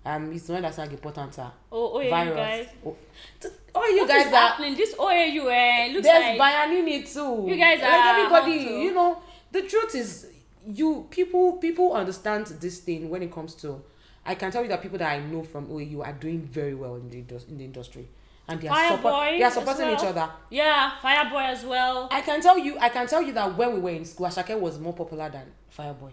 Um, 0.06 0.32
he's 0.32 0.46
the 0.48 0.54
one 0.54 0.62
that 0.62 0.74
sang 0.74 0.92
important 0.92 1.38
uh, 1.40 1.50
Oh, 1.72 1.92
oh 1.96 2.00
yeah, 2.00 2.24
you 2.24 2.34
guys. 2.34 2.68
Oh, 2.86 2.96
t- 3.40 3.50
oh, 3.74 3.86
you 3.88 4.00
What 4.02 4.08
guys 4.08 4.26
is 4.28 4.34
are 4.34 4.36
happening? 4.36 4.76
This 4.76 4.96
OAU 4.96 5.52
eh, 5.52 5.92
looks 5.94 6.08
there's 6.08 6.40
like 6.40 6.40
Bayanini 6.40 7.12
too. 7.14 7.46
You 7.50 7.56
guys 7.58 7.80
like 7.82 7.92
are 7.92 8.20
everybody. 8.20 8.58
hot 8.60 8.68
too. 8.70 8.74
You 8.86 8.94
know, 8.94 9.22
the 9.52 9.62
truth 9.64 9.96
is, 9.96 10.28
you 10.68 11.08
people 11.10 11.54
people 11.54 11.94
understand 11.94 12.46
this 12.48 12.80
thing 12.82 13.10
when 13.10 13.24
it 13.24 13.32
comes 13.32 13.56
to. 13.56 13.82
I 14.24 14.36
can 14.36 14.52
tell 14.52 14.62
you 14.62 14.70
that 14.70 14.82
people 14.84 15.00
that 15.00 15.12
I 15.12 15.20
know 15.20 15.42
from 15.44 15.68
OAU 15.68 16.06
are 16.06 16.14
doing 16.14 16.42
very 16.42 16.76
well 16.76 16.96
in 16.98 17.10
the 17.10 17.18
in 17.50 17.58
the 17.58 17.66
industry, 17.66 18.08
and 18.48 18.62
they 18.62 18.68
are 18.68 18.76
Fireboy 18.78 18.96
support 18.98 19.30
they 19.38 19.44
are 19.44 19.52
supporting 19.52 19.90
each 19.90 19.98
well. 20.02 20.10
other. 20.20 20.32
yeah, 20.52 20.92
Fireboy 21.02 21.46
as 21.46 21.64
well. 21.66 22.08
I 22.12 22.22
can 22.22 22.42
tell 22.42 22.60
you, 22.60 22.78
I 22.80 22.90
can 22.90 23.08
tell 23.08 23.22
you 23.24 23.34
that 23.34 23.56
when 23.58 23.74
we 23.74 23.80
were 23.80 23.90
in 23.92 24.06
school, 24.06 24.28
Ashake 24.28 24.60
was 24.60 24.80
more 24.80 24.94
popular 24.94 25.30
than 25.30 25.46
Fireboy. 25.78 26.12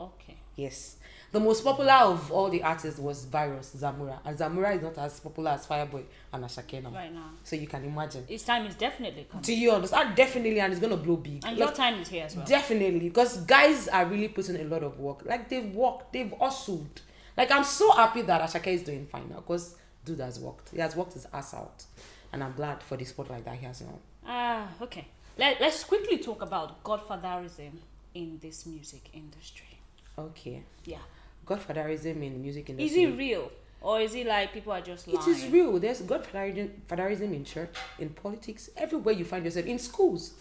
Okay. 0.00 0.36
Yes. 0.56 0.96
The 1.32 1.38
most 1.40 1.62
popular 1.62 1.92
of 1.92 2.32
all 2.32 2.48
the 2.48 2.62
artists 2.62 2.98
was 2.98 3.24
Virus, 3.26 3.74
Zamura. 3.76 4.18
And 4.24 4.36
Zamura 4.36 4.74
is 4.74 4.82
not 4.82 4.98
as 4.98 5.20
popular 5.20 5.52
as 5.52 5.66
Fireboy 5.66 6.02
and 6.32 6.44
Asake 6.44 6.82
now. 6.82 6.90
Right 6.90 7.12
now, 7.12 7.30
So 7.44 7.54
you 7.56 7.66
can 7.66 7.84
imagine. 7.84 8.24
his 8.26 8.42
time 8.42 8.66
is 8.66 8.74
definitely 8.74 9.24
coming, 9.30 9.42
Do 9.42 9.54
you 9.54 9.70
understand? 9.72 10.16
Definitely, 10.16 10.58
and 10.60 10.72
it's 10.72 10.80
going 10.80 10.90
to 10.90 10.96
blow 10.96 11.16
big. 11.16 11.34
and 11.44 11.56
Like, 11.56 11.58
your 11.58 11.72
time 11.72 12.00
is 12.00 12.08
here 12.08 12.24
as 12.24 12.34
well. 12.34 12.44
Definitely, 12.46 13.08
because 13.10 13.38
guys 13.42 13.88
are 13.88 14.06
really 14.06 14.28
putting 14.28 14.56
a 14.56 14.64
lot 14.64 14.82
of 14.82 14.98
work. 14.98 15.24
Like 15.24 15.48
they've 15.48 15.72
worked, 15.74 16.12
they've 16.12 16.32
hustled. 16.40 17.00
Like 17.36 17.50
I'm 17.52 17.64
so 17.64 17.92
happy 17.92 18.22
that 18.22 18.40
Asake 18.42 18.66
is 18.68 18.82
doing 18.82 19.06
fine 19.06 19.28
now 19.30 19.36
because 19.36 19.76
dude 20.04 20.18
has 20.20 20.40
worked. 20.40 20.70
He 20.70 20.78
has 20.80 20.96
worked 20.96 21.12
his 21.12 21.26
ass 21.32 21.54
out, 21.54 21.84
and 22.32 22.42
I'm 22.42 22.54
glad 22.54 22.82
for 22.82 22.96
the 22.96 23.04
spotlight 23.04 23.44
that 23.44 23.54
he 23.56 23.66
has 23.66 23.82
now. 23.82 23.98
Ah, 24.26 24.68
okay. 24.82 25.06
Let, 25.38 25.60
let's 25.60 25.84
quickly 25.84 26.18
talk 26.18 26.42
about 26.42 26.82
godfatherism 26.82 27.70
in 28.14 28.38
this 28.40 28.66
music 28.66 29.10
industry. 29.12 29.78
Okay. 30.18 30.62
Yeah. 30.84 30.98
Godfatherism 31.46 32.22
in 32.22 32.32
the 32.34 32.38
music 32.38 32.70
Is 32.70 32.94
it 32.94 33.16
real? 33.16 33.50
Or 33.80 34.00
is 34.00 34.14
it 34.14 34.26
like 34.26 34.52
people 34.52 34.72
are 34.72 34.80
just 34.82 35.08
lying? 35.08 35.28
It 35.28 35.30
is 35.30 35.46
real. 35.46 35.78
There's 35.78 36.02
godfatherism 36.02 37.34
in 37.34 37.44
church, 37.44 37.74
in 37.98 38.10
politics, 38.10 38.68
everywhere 38.76 39.14
you 39.14 39.24
find 39.24 39.44
yourself, 39.44 39.66
in 39.66 39.78
schools. 39.78 40.34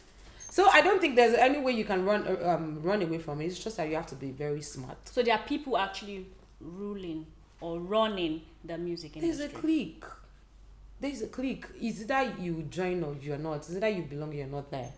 So 0.52 0.68
I 0.70 0.82
don't 0.82 1.00
think 1.00 1.16
there's 1.16 1.36
any 1.36 1.60
way 1.60 1.72
you 1.74 1.86
can 1.86 2.06
run 2.06 2.28
uh, 2.28 2.50
um, 2.50 2.82
run 2.82 3.02
away 3.02 3.20
from 3.20 3.40
it. 3.42 3.46
It's 3.46 3.64
just 3.64 3.78
that 3.78 3.88
you 3.88 3.96
have 3.96 4.08
to 4.08 4.16
be 4.16 4.32
very 4.32 4.62
smart. 4.62 4.98
So 5.08 5.22
there 5.22 5.36
are 5.36 5.44
people 5.44 5.78
actually 5.78 6.26
ruling 6.60 7.28
or 7.62 7.80
running 7.80 8.42
the 8.66 8.78
music 8.78 9.16
industry. 9.16 9.38
There's 9.38 9.54
a 9.54 9.56
clique. 9.56 10.04
There's 11.00 11.22
a 11.22 11.28
clique. 11.28 11.66
Is 11.80 12.06
that 12.08 12.40
you 12.40 12.64
join 12.70 13.04
or 13.04 13.16
you're 13.22 13.38
not? 13.38 13.62
Is 13.70 13.76
it 13.76 13.80
that 13.80 13.94
you 13.96 14.04
belong 14.04 14.32
or 14.32 14.34
you're 14.34 14.48
not 14.48 14.70
there? 14.72 14.92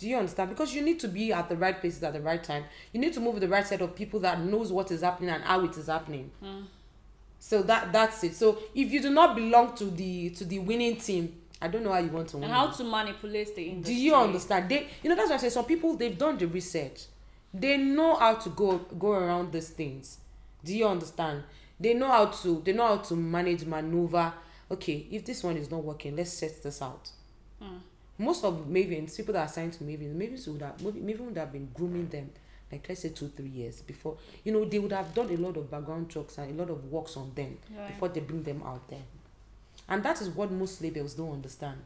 Do 0.00 0.08
you 0.08 0.16
understand? 0.16 0.48
Because 0.48 0.74
you 0.74 0.80
need 0.80 0.98
to 1.00 1.08
be 1.08 1.30
at 1.30 1.50
the 1.50 1.56
right 1.56 1.78
places 1.78 2.02
at 2.02 2.14
the 2.14 2.22
right 2.22 2.42
time. 2.42 2.64
You 2.92 3.00
need 3.00 3.12
to 3.12 3.20
move 3.20 3.34
with 3.34 3.42
the 3.42 3.48
right 3.48 3.66
set 3.66 3.82
of 3.82 3.94
people 3.94 4.18
that 4.20 4.40
knows 4.40 4.72
what 4.72 4.90
is 4.90 5.02
happening 5.02 5.28
and 5.28 5.44
how 5.44 5.62
it 5.62 5.76
is 5.76 5.88
happening. 5.88 6.30
Mm. 6.42 6.64
So 7.38 7.62
that 7.64 7.92
that's 7.92 8.24
it. 8.24 8.34
So 8.34 8.58
if 8.74 8.90
you 8.90 9.02
do 9.02 9.10
not 9.10 9.36
belong 9.36 9.74
to 9.76 9.84
the 9.84 10.30
to 10.30 10.46
the 10.46 10.58
winning 10.58 10.96
team, 10.96 11.34
I 11.60 11.68
don't 11.68 11.84
know 11.84 11.92
how 11.92 11.98
you 11.98 12.08
want 12.08 12.28
to 12.28 12.38
win. 12.38 12.44
and 12.44 12.52
how 12.52 12.68
to 12.68 12.82
manipulate 12.82 13.54
the 13.54 13.62
do 13.64 13.70
industry. 13.72 13.94
you 13.94 14.14
understand? 14.14 14.70
They 14.70 14.88
you 15.02 15.10
know 15.10 15.16
that's 15.16 15.28
why 15.28 15.34
I 15.34 15.38
say 15.38 15.50
some 15.50 15.66
people 15.66 15.94
they've 15.96 16.16
done 16.16 16.38
the 16.38 16.46
research. 16.46 17.04
They 17.52 17.76
know 17.76 18.16
how 18.16 18.36
to 18.36 18.48
go 18.48 18.78
go 18.78 19.10
around 19.12 19.52
these 19.52 19.68
things. 19.68 20.16
Do 20.64 20.74
you 20.74 20.88
understand? 20.88 21.42
They 21.78 21.92
know 21.92 22.08
how 22.08 22.26
to 22.26 22.62
they 22.64 22.72
know 22.72 22.86
how 22.86 22.96
to 22.98 23.16
manage 23.16 23.66
maneuver. 23.66 24.32
Okay, 24.70 25.06
if 25.10 25.26
this 25.26 25.42
one 25.44 25.58
is 25.58 25.70
not 25.70 25.84
working, 25.84 26.16
let's 26.16 26.32
set 26.32 26.62
this 26.62 26.80
out. 26.80 27.10
Mm. 27.62 27.80
Most 28.20 28.44
of 28.44 28.66
Mavin's, 28.68 29.16
people 29.16 29.32
that 29.34 29.40
are 29.40 29.46
assigned 29.46 29.72
to 29.74 29.84
Mavin's, 29.84 30.14
Mavin's 30.16 30.46
would 30.48 30.62
have 30.62 30.76
Mavin 30.78 31.20
would 31.26 31.36
have 31.36 31.52
been 31.52 31.68
grooming 31.74 32.08
them 32.08 32.30
like 32.70 32.86
let's 32.88 33.00
say 33.00 33.08
two, 33.08 33.28
three 33.28 33.48
years 33.48 33.80
before. 33.82 34.16
You 34.44 34.52
know, 34.52 34.64
they 34.64 34.78
would 34.78 34.92
have 34.92 35.12
done 35.14 35.28
a 35.30 35.36
lot 35.36 35.56
of 35.56 35.70
background 35.70 36.08
checks 36.10 36.38
and 36.38 36.52
a 36.58 36.62
lot 36.62 36.70
of 36.70 36.84
works 36.92 37.16
on 37.16 37.32
them 37.34 37.58
Right. 37.76 37.88
before 37.88 38.08
they 38.10 38.20
bring 38.20 38.42
them 38.44 38.62
out 38.64 38.86
there. 38.88 39.02
And 39.88 40.02
that 40.04 40.20
is 40.20 40.28
what 40.28 40.52
most 40.52 40.80
labels 40.82 41.14
don't 41.14 41.32
understand. 41.32 41.80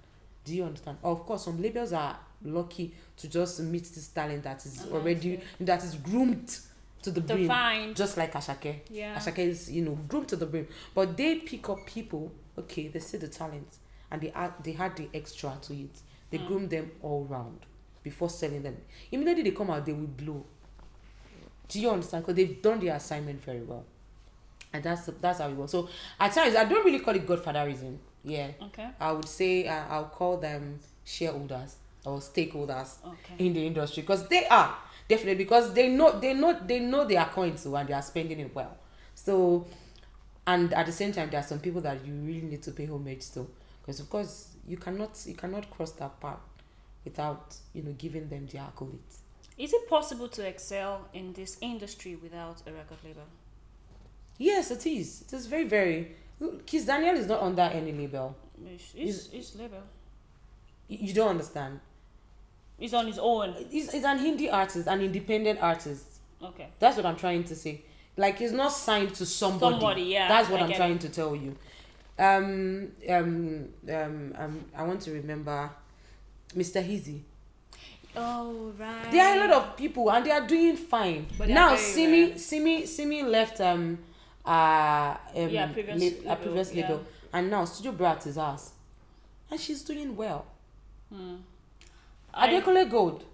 Do 0.44 0.54
you 0.54 0.64
understand? 0.64 0.98
Of 1.02 1.24
course, 1.24 1.44
some 1.46 1.62
labels 1.62 1.92
are 1.94 2.18
lucky 2.44 2.92
to 3.16 3.28
just 3.28 3.60
meet 3.60 3.84
this 3.84 4.08
talent 4.08 4.42
that 4.42 4.66
is 4.66 4.86
already 4.92 5.40
that's 5.58 5.94
groomed 5.94 6.58
to 7.02 7.10
the 7.10 7.20
brim, 7.22 7.42
Defined. 7.42 7.96
just 7.96 8.16
like 8.18 8.32
Asake. 8.34 8.80
Yeah. 8.90 9.14
Asake 9.16 9.38
is 9.38 9.70
you 9.72 9.82
know 9.82 9.98
groomed 10.08 10.28
to 10.28 10.36
the 10.36 10.44
brim, 10.46 10.68
but 10.94 11.16
they 11.16 11.36
pick 11.36 11.66
up 11.70 11.86
people. 11.86 12.30
Okay, 12.58 12.88
they 12.88 13.00
see 13.00 13.16
the 13.16 13.28
talent 13.28 13.78
and 14.10 14.20
they 14.20 14.30
add 14.32 14.52
they 14.62 14.72
had 14.72 14.94
the 14.96 15.08
extra 15.14 15.56
to 15.62 15.72
it. 15.74 15.98
They 16.34 16.40
Mm. 16.40 16.46
groom 16.48 16.68
them 16.68 16.90
all 17.00 17.24
round 17.26 17.60
before 18.02 18.28
selling 18.28 18.62
them. 18.64 18.76
Immediately 19.12 19.44
they 19.44 19.50
come 19.52 19.70
out, 19.70 19.86
they 19.86 19.92
will 19.92 20.08
blow. 20.08 20.44
Do 21.68 21.80
you 21.80 21.90
understand? 21.90 22.24
Because 22.24 22.34
they've 22.34 22.60
done 22.60 22.80
their 22.80 22.96
assignment 22.96 23.40
very 23.44 23.62
well, 23.62 23.84
and 24.72 24.82
that's 24.82 25.06
that's 25.20 25.38
how 25.38 25.48
it 25.48 25.54
was. 25.54 25.70
So 25.70 25.88
at 26.18 26.32
times 26.32 26.56
I 26.56 26.64
don't 26.64 26.84
really 26.84 26.98
call 26.98 27.14
it 27.14 27.24
godfatherism. 27.24 27.98
Yeah, 28.24 28.48
Okay. 28.62 28.88
I 28.98 29.12
would 29.12 29.28
say 29.28 29.68
uh, 29.68 29.84
I'll 29.88 30.06
call 30.06 30.38
them 30.38 30.80
shareholders 31.04 31.76
or 32.04 32.18
stakeholders 32.18 32.96
Okay. 33.06 33.46
in 33.46 33.52
the 33.54 33.64
industry 33.66 34.02
because 34.02 34.26
they 34.28 34.46
are 34.48 34.76
definitely 35.08 35.44
because 35.44 35.72
they 35.72 35.88
know 35.88 36.18
they 36.18 36.34
know 36.34 36.58
they 36.66 36.80
know 36.80 37.04
their 37.06 37.24
coins 37.26 37.62
too 37.62 37.76
and 37.76 37.88
they 37.88 37.94
are 37.94 38.02
spending 38.02 38.40
it 38.40 38.52
well. 38.54 38.76
So, 39.14 39.66
and 40.48 40.72
at 40.74 40.86
the 40.86 40.92
same 40.92 41.12
time, 41.12 41.30
there 41.30 41.38
are 41.40 41.44
some 41.46 41.60
people 41.60 41.80
that 41.82 42.04
you 42.04 42.12
really 42.12 42.42
need 42.42 42.62
to 42.64 42.72
pay 42.72 42.86
homage 42.86 43.30
to 43.32 43.46
because 43.82 44.00
of 44.00 44.10
course 44.10 44.48
you 44.66 44.76
cannot 44.76 45.22
you 45.26 45.34
cannot 45.34 45.70
cross 45.70 45.92
that 45.92 46.20
path 46.20 46.38
without 47.04 47.56
you 47.72 47.82
know 47.82 47.94
giving 47.98 48.28
them 48.28 48.46
the 48.46 48.58
accolades. 48.58 49.18
Is 49.56 49.72
it 49.72 49.88
possible 49.88 50.28
to 50.28 50.46
excel 50.46 51.06
in 51.12 51.32
this 51.32 51.56
industry 51.60 52.16
without 52.16 52.62
a 52.66 52.72
record 52.72 52.98
label? 53.04 53.22
Yes, 54.38 54.70
it 54.70 54.86
is. 54.86 55.22
It 55.22 55.32
is 55.32 55.46
very 55.46 55.64
very. 55.64 56.16
Kizz 56.40 56.86
Daniel 56.86 57.14
is 57.16 57.26
not 57.26 57.40
under 57.42 57.62
any 57.62 57.92
label. 57.92 58.36
It's, 58.66 58.92
it's, 58.96 59.28
it's 59.32 59.54
label. 59.56 59.82
You 60.88 61.14
don't 61.14 61.28
understand. 61.28 61.80
He's 62.78 62.92
on 62.92 63.06
his 63.06 63.18
own. 63.18 63.54
He's, 63.70 63.92
he's 63.92 64.04
an 64.04 64.18
indie 64.18 64.52
artist, 64.52 64.88
an 64.88 65.00
independent 65.00 65.60
artist. 65.62 66.04
Okay. 66.42 66.68
That's 66.78 66.96
what 66.96 67.06
I'm 67.06 67.16
trying 67.16 67.44
to 67.44 67.54
say. 67.54 67.82
Like 68.16 68.38
he's 68.38 68.52
not 68.52 68.72
signed 68.72 69.14
to 69.14 69.26
somebody. 69.26 69.74
Somebody, 69.74 70.02
yeah, 70.02 70.28
That's 70.28 70.48
what 70.48 70.60
I 70.60 70.64
I'm 70.64 70.68
get 70.68 70.76
trying 70.76 70.98
to 71.00 71.08
tell 71.08 71.34
you. 71.34 71.56
Um, 72.18 72.92
um, 73.08 73.68
um, 73.90 74.34
um, 74.38 74.64
I 74.76 74.82
want 74.84 75.00
to 75.02 75.12
remember 75.12 75.70
Mr. 76.56 76.80
Hizzy. 76.82 77.22
Oh 78.16 78.72
right. 78.78 79.10
There 79.10 79.24
are 79.26 79.36
a 79.36 79.40
lot 79.40 79.50
of 79.52 79.76
people 79.76 80.08
and 80.12 80.24
they 80.24 80.30
are 80.30 80.46
doing 80.46 80.76
fine. 80.76 81.26
But 81.36 81.50
are 81.50 81.52
now 81.54 81.76
Simi, 81.76 82.28
rare. 82.30 82.38
Simi, 82.38 82.86
Simi 82.86 83.22
left 83.24 83.60
um, 83.60 83.98
uh, 84.46 85.16
um, 85.34 85.48
Yeah, 85.48 85.66
previous 85.72 86.00
lab- 86.00 86.12
a 86.24 86.28
label, 86.28 86.36
previous 86.44 86.72
yeah. 86.72 86.82
label, 86.88 87.04
and 87.32 87.50
now 87.50 87.64
Studio 87.64 87.90
Brat 87.92 88.24
is 88.28 88.38
ours, 88.38 88.70
and 89.50 89.58
she's 89.58 89.82
doing 89.82 90.14
well. 90.14 90.46
Hmm. 91.12 91.36
I- 92.32 92.48
Adekunle 92.48 92.88
Gold, 92.90 93.24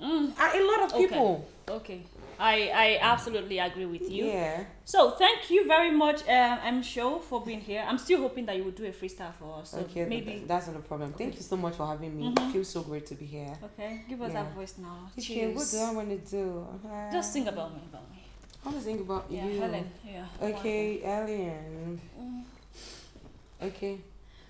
Mm, 0.00 0.32
uh, 0.36 0.50
a 0.52 0.60
lot 0.66 0.82
of 0.86 0.92
Okay. 0.94 1.06
people. 1.06 1.48
okay. 1.68 2.00
I, 2.38 2.70
I 2.74 2.98
absolutely 3.00 3.58
agree 3.58 3.86
with 3.86 4.10
you. 4.10 4.26
Yeah. 4.26 4.64
So 4.84 5.10
thank 5.12 5.50
you 5.50 5.66
very 5.66 5.90
much, 5.90 6.20
um, 6.28 6.58
M 6.64 6.82
Show, 6.82 7.18
for 7.18 7.40
being 7.44 7.60
here. 7.60 7.84
I'm 7.86 7.98
still 7.98 8.20
hoping 8.20 8.46
that 8.46 8.56
you 8.56 8.64
will 8.64 8.70
do 8.72 8.84
a 8.84 8.90
freestyle 8.92 9.32
for 9.34 9.60
us. 9.60 9.70
So 9.70 9.78
okay, 9.78 10.04
maybe. 10.04 10.32
th- 10.32 10.46
that's 10.48 10.66
not 10.66 10.76
a 10.76 10.80
problem. 10.80 11.12
Thank 11.12 11.34
you 11.36 11.42
so 11.42 11.56
much 11.56 11.74
for 11.76 11.86
having 11.86 12.16
me. 12.16 12.24
Mhm. 12.30 12.48
It 12.48 12.52
feels 12.52 12.68
so 12.68 12.82
great 12.82 13.06
to 13.06 13.14
be 13.14 13.24
here. 13.26 13.56
Okay, 13.64 14.02
give 14.08 14.20
us 14.22 14.32
Yeah. 14.32 14.42
that 14.42 14.52
voice 14.54 14.74
now. 14.78 15.08
Okay, 15.18 15.52
what 15.54 15.66
do 15.70 15.78
I 15.78 15.92
want 15.92 16.10
to 16.10 16.30
do? 16.30 16.66
Uh, 16.86 17.12
Just 17.12 17.32
sing 17.32 17.48
about 17.48 17.72
me, 17.74 17.80
about 17.90 18.10
me. 18.10 18.22
I 18.64 18.68
want 18.68 18.78
to 18.78 18.84
think 18.84 19.00
about 19.00 19.24
Yeah, 19.30 19.46
you. 19.46 19.60
Helen. 19.60 19.90
Yeah. 20.04 20.26
Okay, 20.48 21.02
Alien. 21.04 22.00
Mm. 22.20 22.42
Okay. 23.62 23.98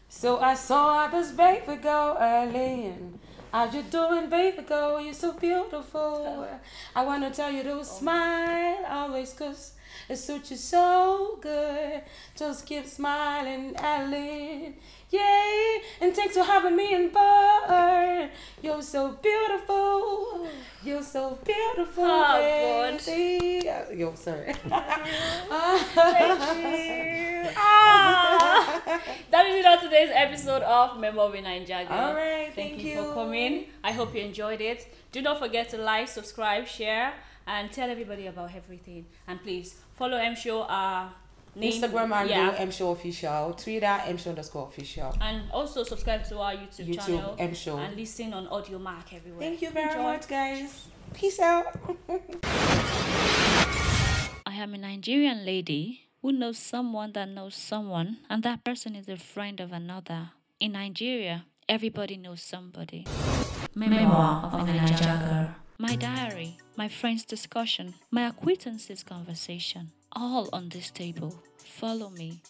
So 0.09 0.39
I 0.39 0.55
saw 0.55 1.09
this 1.09 1.33
baby 1.33 1.77
girl 1.77 2.17
early 2.21 2.95
how 3.55 3.71
you 3.71 3.83
doing, 3.83 4.29
baby 4.29 4.63
girl? 4.63 5.01
You're 5.01 5.15
so 5.15 5.33
beautiful. 5.33 6.45
I 6.97 7.05
wanna 7.05 7.31
tell 7.31 7.53
you 7.53 7.63
to 7.63 7.75
oh 7.75 7.83
smile 7.85 8.85
always, 8.91 9.33
cause 9.33 9.75
it 10.09 10.17
suits 10.17 10.51
you 10.51 10.57
so 10.57 11.39
good. 11.41 11.64
Just 12.37 12.67
keep 12.67 12.87
smiling, 12.87 13.75
Ellen. 13.77 14.75
Yay! 15.11 15.83
And 16.01 16.15
thanks 16.15 16.35
for 16.37 16.43
having 16.43 16.75
me 16.75 16.93
in 16.95 17.11
board. 17.11 18.31
You're 18.63 18.83
so 18.83 19.13
beautiful. 19.23 20.49
You're 20.83 21.03
so 21.03 21.39
beautiful, 21.45 22.05
Oh, 22.05 22.89
God. 22.91 23.01
baby. 23.07 23.69
Uh, 23.69 23.91
Yo, 23.95 24.15
sorry. 24.15 24.53
ah! 27.57 29.01
That 29.31 29.47
is 29.47 29.55
it 29.57 29.67
on 29.67 29.81
today's 29.83 30.11
episode 30.13 30.63
of 30.63 30.99
Memory 30.99 31.41
Nigeria. 31.41 31.87
All 31.89 32.15
right, 32.15 32.53
Thank, 32.55 32.73
thank 32.73 32.83
you. 32.85 33.03
for 33.03 33.15
coming. 33.15 33.67
I 33.83 33.93
hope 33.93 34.15
you 34.15 34.23
enjoyed 34.23 34.61
it. 34.61 34.87
Do 35.13 35.23
not 35.23 35.39
forget 35.39 35.69
to 35.71 35.79
like, 35.79 36.09
subscribe, 36.09 36.67
share, 36.67 37.15
and 37.47 37.71
tell 37.73 37.89
everybody 37.91 38.27
about 38.27 38.55
everything. 38.55 39.07
And 39.27 39.43
please 39.43 39.77
follow 39.95 40.17
M 40.17 40.35
Show. 40.35 40.63
Uh, 40.63 41.09
name, 41.57 41.73
Instagram 41.73 42.13
handle 42.13 42.37
yeah, 42.37 42.55
M 42.59 42.71
Show 42.71 42.91
Official, 42.91 43.53
Twitter 43.55 44.01
M 44.07 44.17
Show 44.17 44.31
underscore 44.31 44.69
Official, 44.69 45.15
and 45.21 45.51
also 45.53 45.83
subscribe 45.85 46.25
to 46.29 46.39
our 46.39 46.53
YouTube, 46.53 46.87
YouTube 46.89 47.07
channel 47.07 47.37
M 47.39 47.55
Show. 47.55 47.77
and 47.79 47.97
listen 47.97 48.33
on 48.35 48.47
Audiomack 48.49 49.13
everywhere. 49.15 49.41
Thank 49.41 49.63
you 49.63 49.71
very 49.71 49.91
Enjoy. 49.91 50.03
much, 50.03 50.29
guys. 50.29 50.87
Peace 51.13 51.39
out. 51.41 51.67
I 54.47 54.55
am 54.57 54.75
a 54.75 54.79
Nigerian 54.79 55.45
lady 55.45 56.03
who 56.23 56.33
knows 56.33 56.59
someone 56.59 57.13
that 57.13 57.29
knows 57.29 57.55
someone, 57.55 58.19
and 58.31 58.43
that 58.43 58.65
person 58.65 58.97
is 58.97 59.09
a 59.09 59.17
friend 59.17 59.61
of 59.61 59.73
another. 59.73 60.31
In 60.61 60.73
Nigeria, 60.73 61.45
everybody 61.69 62.17
knows 62.17 62.41
somebody. 62.43 63.07
Memoir 63.75 64.51
of 64.53 64.69
a 64.69 64.73
Niger 64.73 65.05
girl. 65.05 65.55
My 65.79 65.97
diary, 65.97 66.59
my 66.77 66.89
friend's 66.89 67.25
discussion, 67.25 67.95
my 68.11 68.27
acquaintances' 68.29 69.03
conversation, 69.03 69.91
all 70.17 70.49
on 70.53 70.69
this 70.69 70.91
table. 70.91 71.35
Follow 71.59 72.11
me 72.11 72.41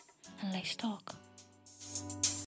and 0.41 0.53
let's 0.53 0.77
talk. 0.77 1.15